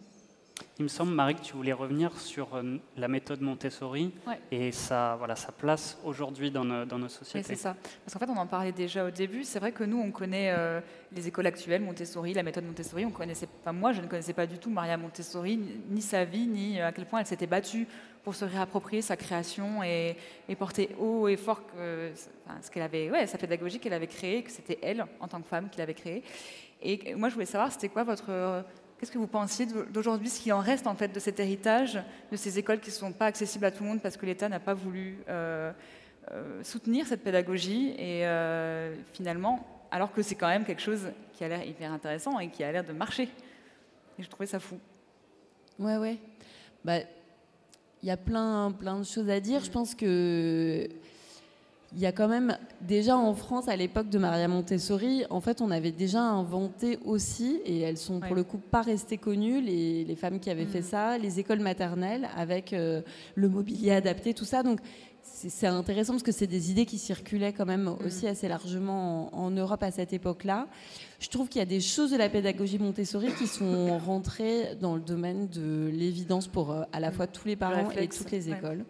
Il 0.79 0.85
me 0.85 0.89
semble, 0.89 1.13
Marie, 1.13 1.35
que 1.35 1.43
tu 1.43 1.53
voulais 1.53 1.73
revenir 1.73 2.19
sur 2.19 2.55
euh, 2.55 2.79
la 2.97 3.07
méthode 3.07 3.41
Montessori 3.41 4.13
ouais. 4.27 4.41
et 4.51 4.73
sa, 4.73 5.17
voilà, 5.17 5.37
sa 5.37 5.53
place 5.53 5.99
aujourd'hui 6.05 6.51
dans, 6.51 6.65
nos, 6.65 6.85
dans 6.85 6.99
nos 6.99 7.09
sociétés. 7.09 7.39
Oui, 7.39 7.45
c'est 7.45 7.63
ça. 7.63 7.77
Parce 8.05 8.15
qu'en 8.15 8.21
fait, 8.21 8.33
on 8.33 8.41
en 8.41 8.47
parlait 8.47 8.73
déjà 8.73 9.05
au 9.05 9.11
début. 9.11 9.45
C'est 9.45 9.59
vrai 9.59 9.73
que 9.73 9.85
nous, 9.85 9.99
on 9.99 10.11
connaît 10.11 10.51
euh, 10.51 10.81
les 11.15 11.29
écoles 11.29 11.47
actuelles, 11.47 11.83
Montessori, 11.83 12.33
la 12.33 12.43
méthode 12.43 12.65
Montessori. 12.65 13.05
On 13.05 13.11
connaissait, 13.11 13.49
enfin, 13.61 13.73
moi, 13.73 13.93
je 13.93 14.01
ne 14.01 14.07
connaissais 14.07 14.33
pas 14.33 14.47
du 14.47 14.59
tout 14.59 14.71
Maria 14.71 14.97
Montessori, 14.97 15.57
ni, 15.57 15.81
ni 15.91 16.01
sa 16.03 16.25
vie, 16.25 16.47
ni 16.47 16.81
à 16.81 16.91
quel 16.91 17.07
point 17.07 17.21
elle 17.21 17.27
s'était 17.27 17.47
battue 17.47 17.87
pour 18.25 18.35
se 18.35 18.45
réapproprier 18.45 19.03
sa 19.03 19.17
création 19.17 19.83
et, 19.83 20.17
et 20.49 20.57
porter 20.57 20.91
haut 20.99 21.29
et 21.29 21.37
fort 21.37 21.61
ce 21.77 22.71
qu'elle 22.71 22.85
avait, 22.85 23.11
ouais, 23.11 23.27
sa 23.27 23.37
pédagogie 23.37 23.81
qu'elle 23.81 23.93
avait 23.93 24.07
créée, 24.07 24.43
que 24.43 24.51
c'était 24.51 24.79
elle, 24.81 25.05
en 25.21 25.27
tant 25.27 25.41
que 25.41 25.49
femme, 25.49 25.69
qui 25.69 25.79
l'avait 25.79 25.95
créée. 25.95 26.23
Et 26.81 27.15
moi, 27.15 27.29
je 27.29 27.35
voulais 27.35 27.47
savoir, 27.47 27.71
c'était 27.73 27.89
quoi 27.89 28.05
votre 28.05 28.65
Qu'est-ce 29.03 29.11
que 29.11 29.19
vous 29.19 29.27
pensiez 29.27 29.67
d'aujourd'hui, 29.91 30.29
ce 30.29 30.39
qu'il 30.41 30.53
en 30.53 30.61
reste 30.61 30.87
en 30.87 30.95
fait 30.95 31.09
de 31.09 31.19
cet 31.19 31.41
héritage, 31.41 32.01
de 32.31 32.37
ces 32.37 32.61
écoles 32.61 32.79
qui 32.79 32.91
ne 32.91 32.95
sont 32.95 33.13
pas 33.13 33.27
accessibles 33.27 33.65
à 33.65 33.73
tout 33.73 33.83
le 33.83 33.89
monde 33.89 34.01
parce 34.01 34.17
que 34.17 34.25
l'État 34.25 34.49
n'a 34.49 34.61
pas 34.61 34.75
voulu 34.75 35.19
euh, 35.29 35.73
euh, 36.31 36.63
soutenir 36.63 37.05
cette 37.09 37.25
pédagogie 37.25 37.97
et 37.99 38.25
euh, 38.25 38.95
finalement, 39.13 39.67
alors 39.91 40.13
que 40.13 40.23
c'est 40.23 40.37
quand 40.37 40.47
même 40.47 40.65
quelque 40.65 40.83
chose 40.83 41.11
qui 41.33 41.43
a 41.43 41.49
l'air 41.49 41.67
hyper 41.67 41.91
intéressant 41.91 42.39
et 42.39 42.49
qui 42.49 42.63
a 42.63 42.71
l'air 42.71 42.85
de 42.85 42.93
marcher. 42.93 43.29
Et 44.21 44.23
je 44.23 44.29
trouvais 44.29 44.47
ça 44.47 44.61
fou. 44.61 44.79
Ouais, 45.81 45.97
ouais. 45.97 46.19
Bah, 46.85 46.99
il 48.05 48.09
y 48.09 48.13
a 48.13 48.17
plein, 48.17 48.71
plein 48.71 49.01
de 49.01 49.05
choses 49.05 49.29
à 49.29 49.41
dire. 49.41 49.65
Je 49.65 49.71
pense 49.73 49.97
que 49.97 50.89
il 51.95 52.01
y 52.01 52.07
a 52.07 52.13
quand 52.13 52.29
même 52.29 52.57
déjà 52.81 53.17
en 53.17 53.35
France 53.35 53.69
à 53.69 53.77
l'époque 53.77 54.09
de 54.09 54.19
Maria 54.19 54.49
Montessori, 54.49 55.25
en 55.31 55.41
fait, 55.41 55.61
on 55.61 55.71
avait 55.71 55.93
déjà 55.93 56.23
inventé 56.23 56.99
aussi, 57.05 57.61
et 57.65 57.81
elles 57.81 57.99
sont 57.99 58.21
pour 58.21 58.31
ouais. 58.31 58.37
le 58.37 58.45
coup 58.45 58.59
pas 58.59 58.83
restées 58.83 59.19
connues, 59.19 59.61
les, 59.61 60.05
les 60.05 60.17
femmes 60.17 60.41
qui 60.41 60.51
avaient 60.51 60.65
mmh. 60.65 60.69
fait 60.69 60.83
ça, 60.83 61.19
les 61.19 61.39
écoles 61.39 61.61
maternelles 61.61 62.29
avec 62.37 62.73
euh, 62.73 63.03
le 63.35 63.49
mobilier 63.49 63.93
adapté, 63.93 64.33
tout 64.33 64.45
ça. 64.45 64.63
Donc 64.63 64.81
c'est 65.23 65.67
intéressant 65.67 66.15
parce 66.15 66.23
que 66.23 66.33
c'est 66.33 66.47
des 66.47 66.71
idées 66.71 66.87
qui 66.87 66.99
circulaient 66.99 67.53
quand 67.53 67.67
même 67.67 67.85
mmh. 67.85 68.07
aussi 68.07 68.27
assez 68.27 68.49
largement 68.49 69.35
en, 69.35 69.47
en 69.47 69.51
Europe 69.51 69.83
à 69.83 69.91
cette 69.91 70.13
époque-là. 70.13 70.69
Je 71.21 71.29
trouve 71.29 71.49
qu'il 71.49 71.59
y 71.59 71.63
a 71.63 71.67
des 71.67 71.81
choses 71.81 72.11
de 72.11 72.17
la 72.17 72.29
pédagogie 72.29 72.79
Montessori 72.79 73.29
qui 73.39 73.47
sont 73.47 73.99
rentrées 74.07 74.77
dans 74.81 74.95
le 74.95 75.01
domaine 75.01 75.49
de 75.49 75.91
l'évidence 75.93 76.49
pour 76.49 76.73
euh, 76.73 76.83
à 76.93 77.01
la 77.01 77.13
fois 77.13 77.27
tous 77.27 77.47
les 77.47 77.57
parents 77.57 77.91
et 77.91 78.09
toutes 78.09 78.31
les 78.31 78.49
écoles. 78.49 78.79
Ouais. 78.79 78.85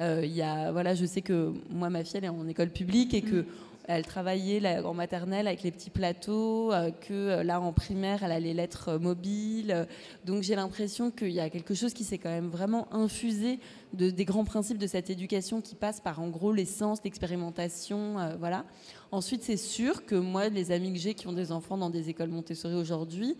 Euh, 0.00 0.24
y 0.24 0.42
a, 0.42 0.70
voilà, 0.72 0.94
je 0.94 1.04
sais 1.06 1.22
que 1.22 1.52
moi, 1.70 1.90
ma 1.90 2.04
fille, 2.04 2.18
elle 2.18 2.24
est 2.24 2.28
en 2.28 2.46
école 2.46 2.70
publique 2.70 3.14
et 3.14 3.22
que 3.22 3.44
elle 3.90 4.04
travaillait 4.04 4.80
en 4.80 4.92
maternelle 4.92 5.46
avec 5.46 5.62
les 5.62 5.70
petits 5.70 5.88
plateaux, 5.88 6.74
euh, 6.74 6.90
que 6.90 7.14
euh, 7.14 7.42
là 7.42 7.58
en 7.58 7.72
primaire, 7.72 8.22
elle 8.22 8.32
a 8.32 8.38
les 8.38 8.52
lettres 8.52 8.98
mobiles. 8.98 9.86
Donc 10.26 10.42
j'ai 10.42 10.54
l'impression 10.54 11.10
qu'il 11.10 11.30
y 11.30 11.40
a 11.40 11.48
quelque 11.48 11.72
chose 11.72 11.94
qui 11.94 12.04
s'est 12.04 12.18
quand 12.18 12.28
même 12.28 12.48
vraiment 12.48 12.86
infusé 12.92 13.58
de, 13.94 14.10
des 14.10 14.26
grands 14.26 14.44
principes 14.44 14.76
de 14.76 14.86
cette 14.86 15.08
éducation 15.08 15.62
qui 15.62 15.74
passe 15.74 16.00
par 16.00 16.20
en 16.20 16.28
gros 16.28 16.52
l'essence, 16.52 16.98
l'expérimentation. 17.02 18.16
voilà. 18.38 18.66
Ensuite, 19.10 19.42
c'est 19.42 19.56
sûr 19.56 20.04
que 20.04 20.16
moi, 20.16 20.50
les 20.50 20.70
amis 20.70 20.92
que 20.92 20.98
j'ai 20.98 21.14
qui 21.14 21.26
ont 21.26 21.32
des 21.32 21.50
enfants 21.50 21.78
dans 21.78 21.88
des 21.88 22.10
écoles 22.10 22.28
Montessori 22.28 22.74
aujourd'hui, 22.74 23.36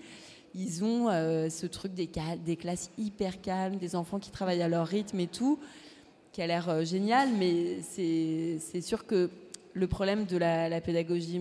ils 0.54 0.82
ont 0.82 1.08
ce 1.50 1.66
truc 1.66 1.92
des, 1.92 2.06
cal- 2.06 2.42
des 2.42 2.56
classes 2.56 2.90
hyper 2.96 3.42
calmes, 3.42 3.76
des 3.76 3.94
enfants 3.94 4.18
qui 4.18 4.30
travaillent 4.30 4.62
à 4.62 4.68
leur 4.68 4.86
rythme 4.86 5.20
et 5.20 5.26
tout, 5.26 5.58
qui 6.38 6.42
a 6.42 6.46
l'air 6.46 6.68
euh, 6.68 6.84
génial, 6.84 7.30
mais 7.36 7.80
c'est 7.82 8.80
sûr 8.80 9.06
que 9.06 9.28
le 9.72 9.88
problème 9.88 10.24
de 10.24 10.36
la, 10.36 10.68
la 10.68 10.80
pédagogie, 10.80 11.40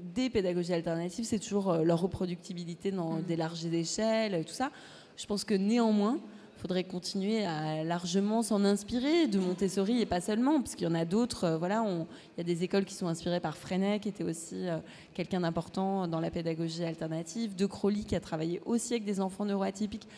des 0.00 0.28
pédagogies 0.28 0.72
alternatives, 0.72 1.24
c'est 1.24 1.38
toujours 1.38 1.70
euh, 1.70 1.84
leur 1.84 2.00
reproductibilité 2.00 2.90
dans 2.90 3.20
des 3.20 3.36
larges 3.36 3.64
échelles, 3.66 4.34
et 4.34 4.42
tout 4.42 4.52
ça. 4.52 4.72
Je 5.16 5.24
pense 5.26 5.44
que 5.44 5.54
néanmoins, 5.54 6.18
faudrait 6.64 6.84
continuer 6.84 7.44
à 7.44 7.84
largement 7.84 8.42
s'en 8.42 8.64
inspirer 8.64 9.26
de 9.26 9.38
Montessori 9.38 10.00
et 10.00 10.06
pas 10.06 10.22
seulement, 10.22 10.62
parce 10.62 10.74
qu'il 10.74 10.88
y 10.88 10.90
en 10.90 10.94
a 10.94 11.04
d'autres. 11.04 11.44
euh, 11.44 11.58
voilà, 11.58 11.84
il 11.86 12.06
y 12.38 12.40
a 12.40 12.42
des 12.42 12.64
écoles 12.64 12.86
qui 12.86 12.94
sont 12.94 13.06
inspirées 13.06 13.38
par 13.38 13.58
Freinet, 13.58 14.00
qui 14.00 14.08
était 14.08 14.24
aussi 14.24 14.66
euh, 14.66 14.78
quelqu'un 15.12 15.40
d'important 15.40 16.08
dans 16.08 16.20
la 16.20 16.30
pédagogie 16.30 16.82
alternative, 16.82 17.54
de 17.54 17.66
Crowley, 17.66 18.04
qui 18.04 18.16
a 18.16 18.20
travaillé 18.20 18.62
aussi 18.64 18.94
avec 18.94 19.04
des 19.04 19.20
enfants 19.20 19.44
neuroatypiques. 19.44 20.08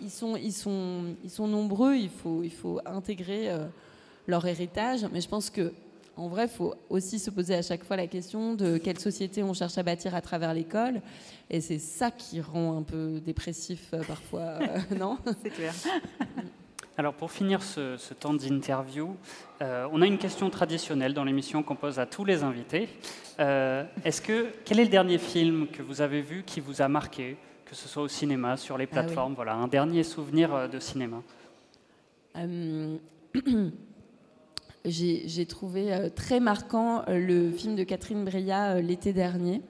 Ils, 0.00 0.08
sont, 0.08 0.34
ils, 0.34 0.54
sont, 0.54 1.14
ils 1.24 1.30
sont 1.30 1.46
nombreux, 1.46 1.94
il 1.94 2.08
faut, 2.08 2.42
il 2.42 2.52
faut 2.52 2.80
intégrer 2.86 3.50
euh, 3.50 3.66
leur 4.26 4.46
héritage, 4.46 5.06
mais 5.12 5.20
je 5.20 5.28
pense 5.28 5.50
que 5.50 5.74
en 6.16 6.28
vrai, 6.28 6.44
il 6.44 6.50
faut 6.50 6.74
aussi 6.90 7.18
se 7.18 7.30
poser 7.30 7.54
à 7.54 7.62
chaque 7.62 7.84
fois 7.84 7.96
la 7.96 8.06
question 8.06 8.54
de 8.54 8.76
quelle 8.78 8.98
société 8.98 9.42
on 9.42 9.54
cherche 9.54 9.78
à 9.78 9.82
bâtir 9.82 10.14
à 10.14 10.20
travers 10.20 10.52
l'école. 10.52 11.00
Et 11.50 11.60
c'est 11.60 11.78
ça 11.78 12.10
qui 12.10 12.40
rend 12.40 12.76
un 12.78 12.82
peu 12.82 13.20
dépressif 13.24 13.88
euh, 13.94 14.02
parfois, 14.06 14.40
euh, 14.40 14.78
non? 14.98 15.18
C'est 15.42 15.50
clair. 15.50 15.74
Alors 16.98 17.14
pour 17.14 17.32
finir 17.32 17.62
ce, 17.62 17.96
ce 17.96 18.12
temps 18.12 18.34
d'interview, 18.34 19.16
euh, 19.62 19.88
on 19.92 20.02
a 20.02 20.06
une 20.06 20.18
question 20.18 20.50
traditionnelle 20.50 21.14
dans 21.14 21.24
l'émission 21.24 21.62
qu'on 21.62 21.74
pose 21.76 21.98
à 21.98 22.04
tous 22.04 22.24
les 22.26 22.42
invités. 22.42 22.88
Euh, 23.40 23.84
est-ce 24.04 24.20
que 24.20 24.48
quel 24.66 24.78
est 24.78 24.84
le 24.84 24.90
dernier 24.90 25.16
film 25.16 25.68
que 25.68 25.82
vous 25.82 26.02
avez 26.02 26.20
vu 26.20 26.42
qui 26.44 26.60
vous 26.60 26.82
a 26.82 26.88
marqué, 26.88 27.38
que 27.64 27.74
ce 27.74 27.88
soit 27.88 28.02
au 28.02 28.08
cinéma, 28.08 28.58
sur 28.58 28.76
les 28.76 28.84
Ah 28.84 28.88
oui. 28.88 28.92
plateformes, 28.92 29.34
voilà, 29.34 29.54
un 29.54 29.68
dernier 29.68 30.02
souvenir 30.02 30.68
de 30.68 30.78
cinéma. 30.78 31.22
Euh, 32.36 32.98
J'ai 34.84 35.46
trouvé 35.46 35.92
euh, 35.92 36.08
très 36.08 36.40
marquant 36.40 37.04
euh, 37.08 37.24
le 37.24 37.52
film 37.52 37.76
de 37.76 37.84
Catherine 37.84 38.24
Breillat 38.24 38.72
euh, 38.72 38.80
l'été 38.80 39.12
dernier, 39.12 39.62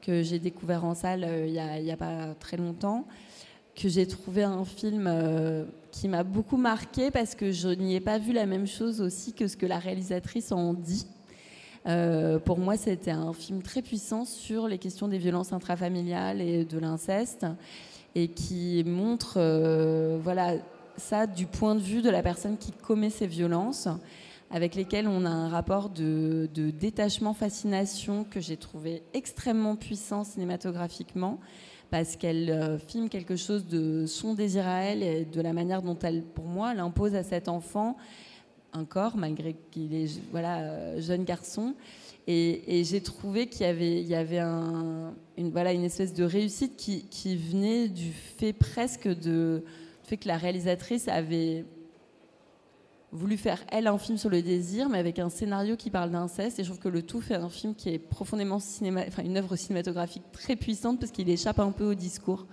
que 0.00 0.22
j'ai 0.22 0.38
découvert 0.38 0.84
en 0.84 0.94
salle 0.94 1.26
il 1.46 1.52
n'y 1.52 1.90
a, 1.90 1.96
pas 1.96 2.34
très 2.38 2.56
longtemps, 2.56 3.04
que 3.74 3.88
j'ai 3.88 4.06
trouvé 4.06 4.44
un 4.44 4.64
film 4.64 5.12
qui 5.90 6.08
m'a 6.08 6.22
beaucoup 6.22 6.56
marqué 6.56 7.10
parce 7.10 7.34
que 7.34 7.52
je 7.52 7.68
n'y 7.68 7.96
ai 7.96 8.00
pas 8.00 8.18
vu 8.18 8.32
la 8.32 8.46
même 8.46 8.66
chose 8.66 9.02
aussi 9.02 9.32
que 9.32 9.46
ce 9.46 9.56
que 9.56 9.66
la 9.66 9.78
réalisatrice 9.78 10.52
en 10.52 10.72
dit. 10.72 11.06
Pour 12.46 12.58
moi, 12.58 12.78
c'était 12.78 13.10
un 13.10 13.34
film 13.34 13.62
très 13.62 13.82
puissant 13.82 14.24
sur 14.24 14.68
les 14.68 14.78
questions 14.78 15.06
des 15.06 15.18
violences 15.18 15.52
intrafamiliales 15.52 16.40
et 16.40 16.64
de 16.64 16.78
l'inceste, 16.78 17.44
et 18.14 18.28
qui 18.28 18.82
montre, 18.86 19.38
voilà, 20.22 20.54
ça 20.96 21.26
du 21.26 21.44
point 21.44 21.74
de 21.74 21.80
vue 21.80 22.00
de 22.00 22.10
la 22.10 22.22
personne 22.22 22.56
qui 22.56 22.72
commet 22.72 23.10
ces 23.10 23.26
violences, 23.26 23.86
avec 24.50 24.74
lesquelles 24.74 25.06
on 25.06 25.24
a 25.24 25.30
un 25.30 25.48
rapport 25.48 25.90
de, 25.90 26.48
de 26.52 26.70
détachement, 26.70 27.34
fascination 27.34 28.24
que 28.24 28.40
j'ai 28.40 28.56
trouvé 28.56 29.02
extrêmement 29.14 29.76
puissant 29.76 30.24
cinématographiquement, 30.24 31.38
parce 31.90 32.16
qu'elle 32.16 32.50
euh, 32.50 32.78
filme 32.78 33.08
quelque 33.08 33.36
chose 33.36 33.66
de 33.66 34.06
son 34.06 34.34
désir 34.34 34.66
à 34.66 34.82
elle 34.82 35.02
et 35.02 35.24
de 35.24 35.40
la 35.40 35.52
manière 35.52 35.82
dont 35.82 35.98
elle, 36.02 36.22
pour 36.22 36.46
moi, 36.46 36.74
l'impose 36.74 37.14
à 37.14 37.22
cet 37.22 37.48
enfant 37.48 37.96
un 38.72 38.84
corps, 38.84 39.16
malgré 39.16 39.56
qu'il 39.70 39.94
est 39.94 40.20
voilà, 40.30 40.60
euh, 40.60 41.00
jeune 41.00 41.24
garçon. 41.24 41.74
Et, 42.26 42.84
j'ai 42.84 43.00
trouvé 43.00 43.48
qu'il 43.48 43.66
y 43.66 44.14
avait, 44.14 44.38
une, 44.38 45.50
voilà, 45.50 45.72
une 45.72 45.82
espèce 45.82 46.14
de 46.14 46.22
réussite 46.22 46.76
qui, 46.76 47.06
qui 47.06 47.36
venait 47.36 47.88
du 47.88 48.12
fait 48.12 48.52
presque 48.52 49.08
de, 49.08 49.64
du 49.64 50.08
fait 50.08 50.16
que 50.16 50.28
la 50.28 50.36
réalisatrice 50.36 51.08
avait 51.08 51.64
voulu 53.12 53.36
faire, 53.36 53.62
elle, 53.70 53.86
un 53.86 53.98
film 53.98 54.18
sur 54.18 54.30
le 54.30 54.42
désir, 54.42 54.88
mais 54.88 54.98
avec 54.98 55.18
un 55.18 55.28
scénario 55.28 55.76
qui 55.76 55.90
parle 55.90 56.10
d'inceste. 56.10 56.58
Et 56.58 56.64
je 56.64 56.68
trouve 56.68 56.80
que 56.80 56.88
le 56.88 57.02
tout 57.02 57.20
fait 57.20 57.34
un 57.34 57.48
film 57.48 57.74
qui 57.74 57.90
est 57.90 57.98
profondément 57.98 58.58
cinéma, 58.58 59.02
enfin 59.06 59.22
une 59.22 59.36
œuvre 59.36 59.56
cinématographique 59.56 60.24
très 60.32 60.56
puissante 60.56 61.00
parce 61.00 61.12
qu'il 61.12 61.28
échappe 61.28 61.58
un 61.58 61.72
peu 61.72 61.84
au 61.84 61.94
discours. 61.94 62.46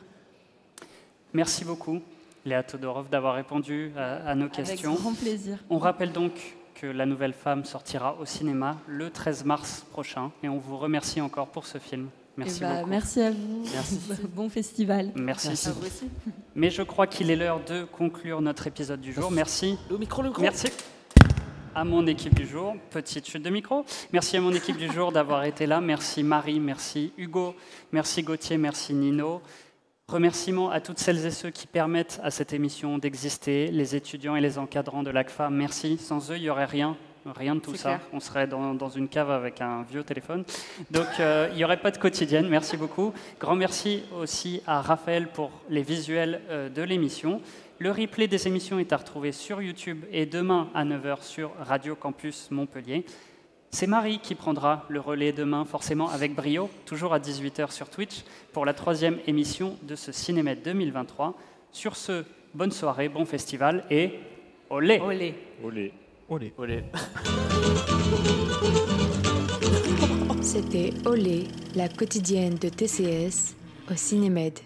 Merci 1.34 1.66
beaucoup, 1.66 2.00
Léa 2.46 2.64
Todorov, 2.64 3.10
d'avoir 3.10 3.36
répondu 3.36 3.92
à, 3.96 4.30
à 4.30 4.36
nos 4.36 4.50
questions. 4.50 4.92
Avec 4.92 5.02
grand 5.02 5.14
plaisir. 5.14 5.58
On 5.70 5.78
rappelle 5.78 6.12
donc 6.12 6.56
que 6.76 6.88
La 6.88 7.06
Nouvelle 7.06 7.34
Femme 7.34 7.66
sortira 7.66 8.16
au 8.20 8.26
cinéma 8.26 8.78
le 8.88 9.10
13 9.10 9.46
mars 9.46 9.86
prochain 9.92 10.32
et 10.44 10.50
on 10.50 10.58
vous 10.58 10.78
remercie 10.78 11.22
encore 11.22 11.48
pour 11.48 11.66
ce 11.66 11.80
film. 11.80 12.10
Merci 12.38 12.58
Eh 12.60 12.62
ben, 12.62 12.76
beaucoup. 12.78 12.90
merci 12.90 13.22
à 13.22 13.32
vous. 13.32 13.64
Merci. 13.74 14.00
bon 14.36 14.50
festival. 14.50 15.12
Merci. 15.16 15.48
À 15.68 15.72
vous 15.72 15.86
aussi. 15.86 16.06
Mais 16.56 16.70
je 16.70 16.84
crois 16.84 17.08
qu'il 17.08 17.32
est 17.32 17.36
l'heure 17.36 17.62
de 17.66 17.84
conclure 17.84 18.42
notre 18.42 18.68
épisode 18.68 19.02
du 19.02 19.12
jour. 19.12 19.32
Merci. 19.32 19.78
Le 19.90 19.98
micro, 19.98 20.22
le 20.22 20.30
micro. 20.30 20.44
Merci 20.44 20.68
à 21.74 21.84
mon 21.84 22.08
équipe 22.08 22.34
du 22.34 22.48
jour. 22.48 22.76
Petite 22.90 23.28
chute 23.28 23.44
de 23.44 23.50
micro. 23.52 23.86
Merci 24.12 24.38
à 24.38 24.42
mon 24.42 24.52
équipe 24.54 24.78
du 24.78 24.92
jour 24.92 25.12
d'avoir 25.12 25.44
été 25.46 25.66
là. 25.68 25.80
Merci 25.80 26.24
Marie, 26.24 26.60
merci 26.60 27.14
Hugo, 27.18 27.56
merci 27.92 28.24
Gauthier, 28.24 28.58
merci 28.58 28.96
Nino. 28.96 29.42
Remerciements 30.08 30.72
à 30.72 30.80
toutes 30.80 30.98
celles 31.00 31.24
et 31.26 31.32
ceux 31.32 31.50
qui 31.52 31.68
permettent 31.68 32.20
à 32.24 32.32
cette 32.32 32.54
émission 32.54 32.98
d'exister, 32.98 33.68
les 33.72 33.96
étudiants 33.96 34.36
et 34.36 34.42
les 34.42 34.58
encadrants 34.58 35.04
de 35.04 35.10
l'ACFA. 35.12 35.50
Merci. 35.50 35.98
Sans 35.98 36.32
eux, 36.32 36.38
il 36.38 36.44
n'y 36.44 36.50
aurait 36.50 36.66
rien. 36.66 36.96
Rien 37.36 37.56
de 37.56 37.60
tout 37.60 37.76
ça. 37.76 37.96
clair. 37.96 38.02
On 38.14 38.20
serait 38.20 38.48
dans, 38.48 38.74
dans 38.74 38.90
une 38.90 39.08
cave 39.08 39.32
avec 39.32 39.62
un 39.62 39.84
vieux 39.84 40.04
téléphone. 40.04 40.44
Donc, 40.92 41.08
euh, 41.20 41.50
il 41.52 41.58
n'y 41.58 41.64
aurait 41.64 41.80
pas 41.80 41.92
de 41.92 41.98
quotidienne. 41.98 42.48
Merci 42.48 42.78
beaucoup. 42.78 43.14
Grand 43.40 43.56
merci 43.56 44.04
aussi 44.20 44.62
à 44.66 44.82
Raphaël 44.82 45.28
pour 45.28 45.52
les 45.70 45.82
visuels 45.82 46.42
euh, 46.50 46.70
de 46.70 46.82
l'émission. 46.82 47.42
Le 47.80 47.92
replay 47.92 48.28
des 48.28 48.48
émissions 48.48 48.80
est 48.80 48.92
à 48.94 48.98
retrouver 48.98 49.32
sur 49.32 49.62
YouTube 49.62 50.04
et 50.12 50.26
demain 50.26 50.70
à 50.74 50.84
9h 50.84 51.22
sur 51.22 51.52
Radio 51.60 51.96
Campus 51.96 52.50
Montpellier. 52.50 53.06
C'est 53.70 53.88
Marie 53.88 54.20
qui 54.20 54.34
prendra 54.34 54.86
le 54.90 55.00
relais 55.00 55.34
demain, 55.34 55.66
forcément 55.66 56.10
avec 56.10 56.34
brio, 56.34 56.70
toujours 56.86 57.14
à 57.14 57.20
18h 57.20 57.72
sur 57.72 57.90
Twitch, 57.90 58.24
pour 58.54 58.66
la 58.66 58.74
troisième 58.74 59.20
émission 59.28 59.78
de 59.84 59.96
ce 59.96 60.12
Cinéma 60.12 60.56
2023. 60.56 61.36
Sur 61.72 61.96
ce, 61.96 62.24
bonne 62.56 62.72
soirée, 62.72 63.10
bon 63.10 63.26
festival 63.26 63.84
et 63.92 64.14
olé 64.70 65.00
Olé. 65.00 65.36
Olé. 65.64 65.94
Olé. 66.30 66.54
Olé. 66.58 66.84
C'était 70.42 70.94
Olé, 71.06 71.48
la 71.74 71.88
quotidienne 71.88 72.56
de 72.56 72.68
TCS 72.68 73.56
au 73.90 73.96
Cinémed. 73.96 74.60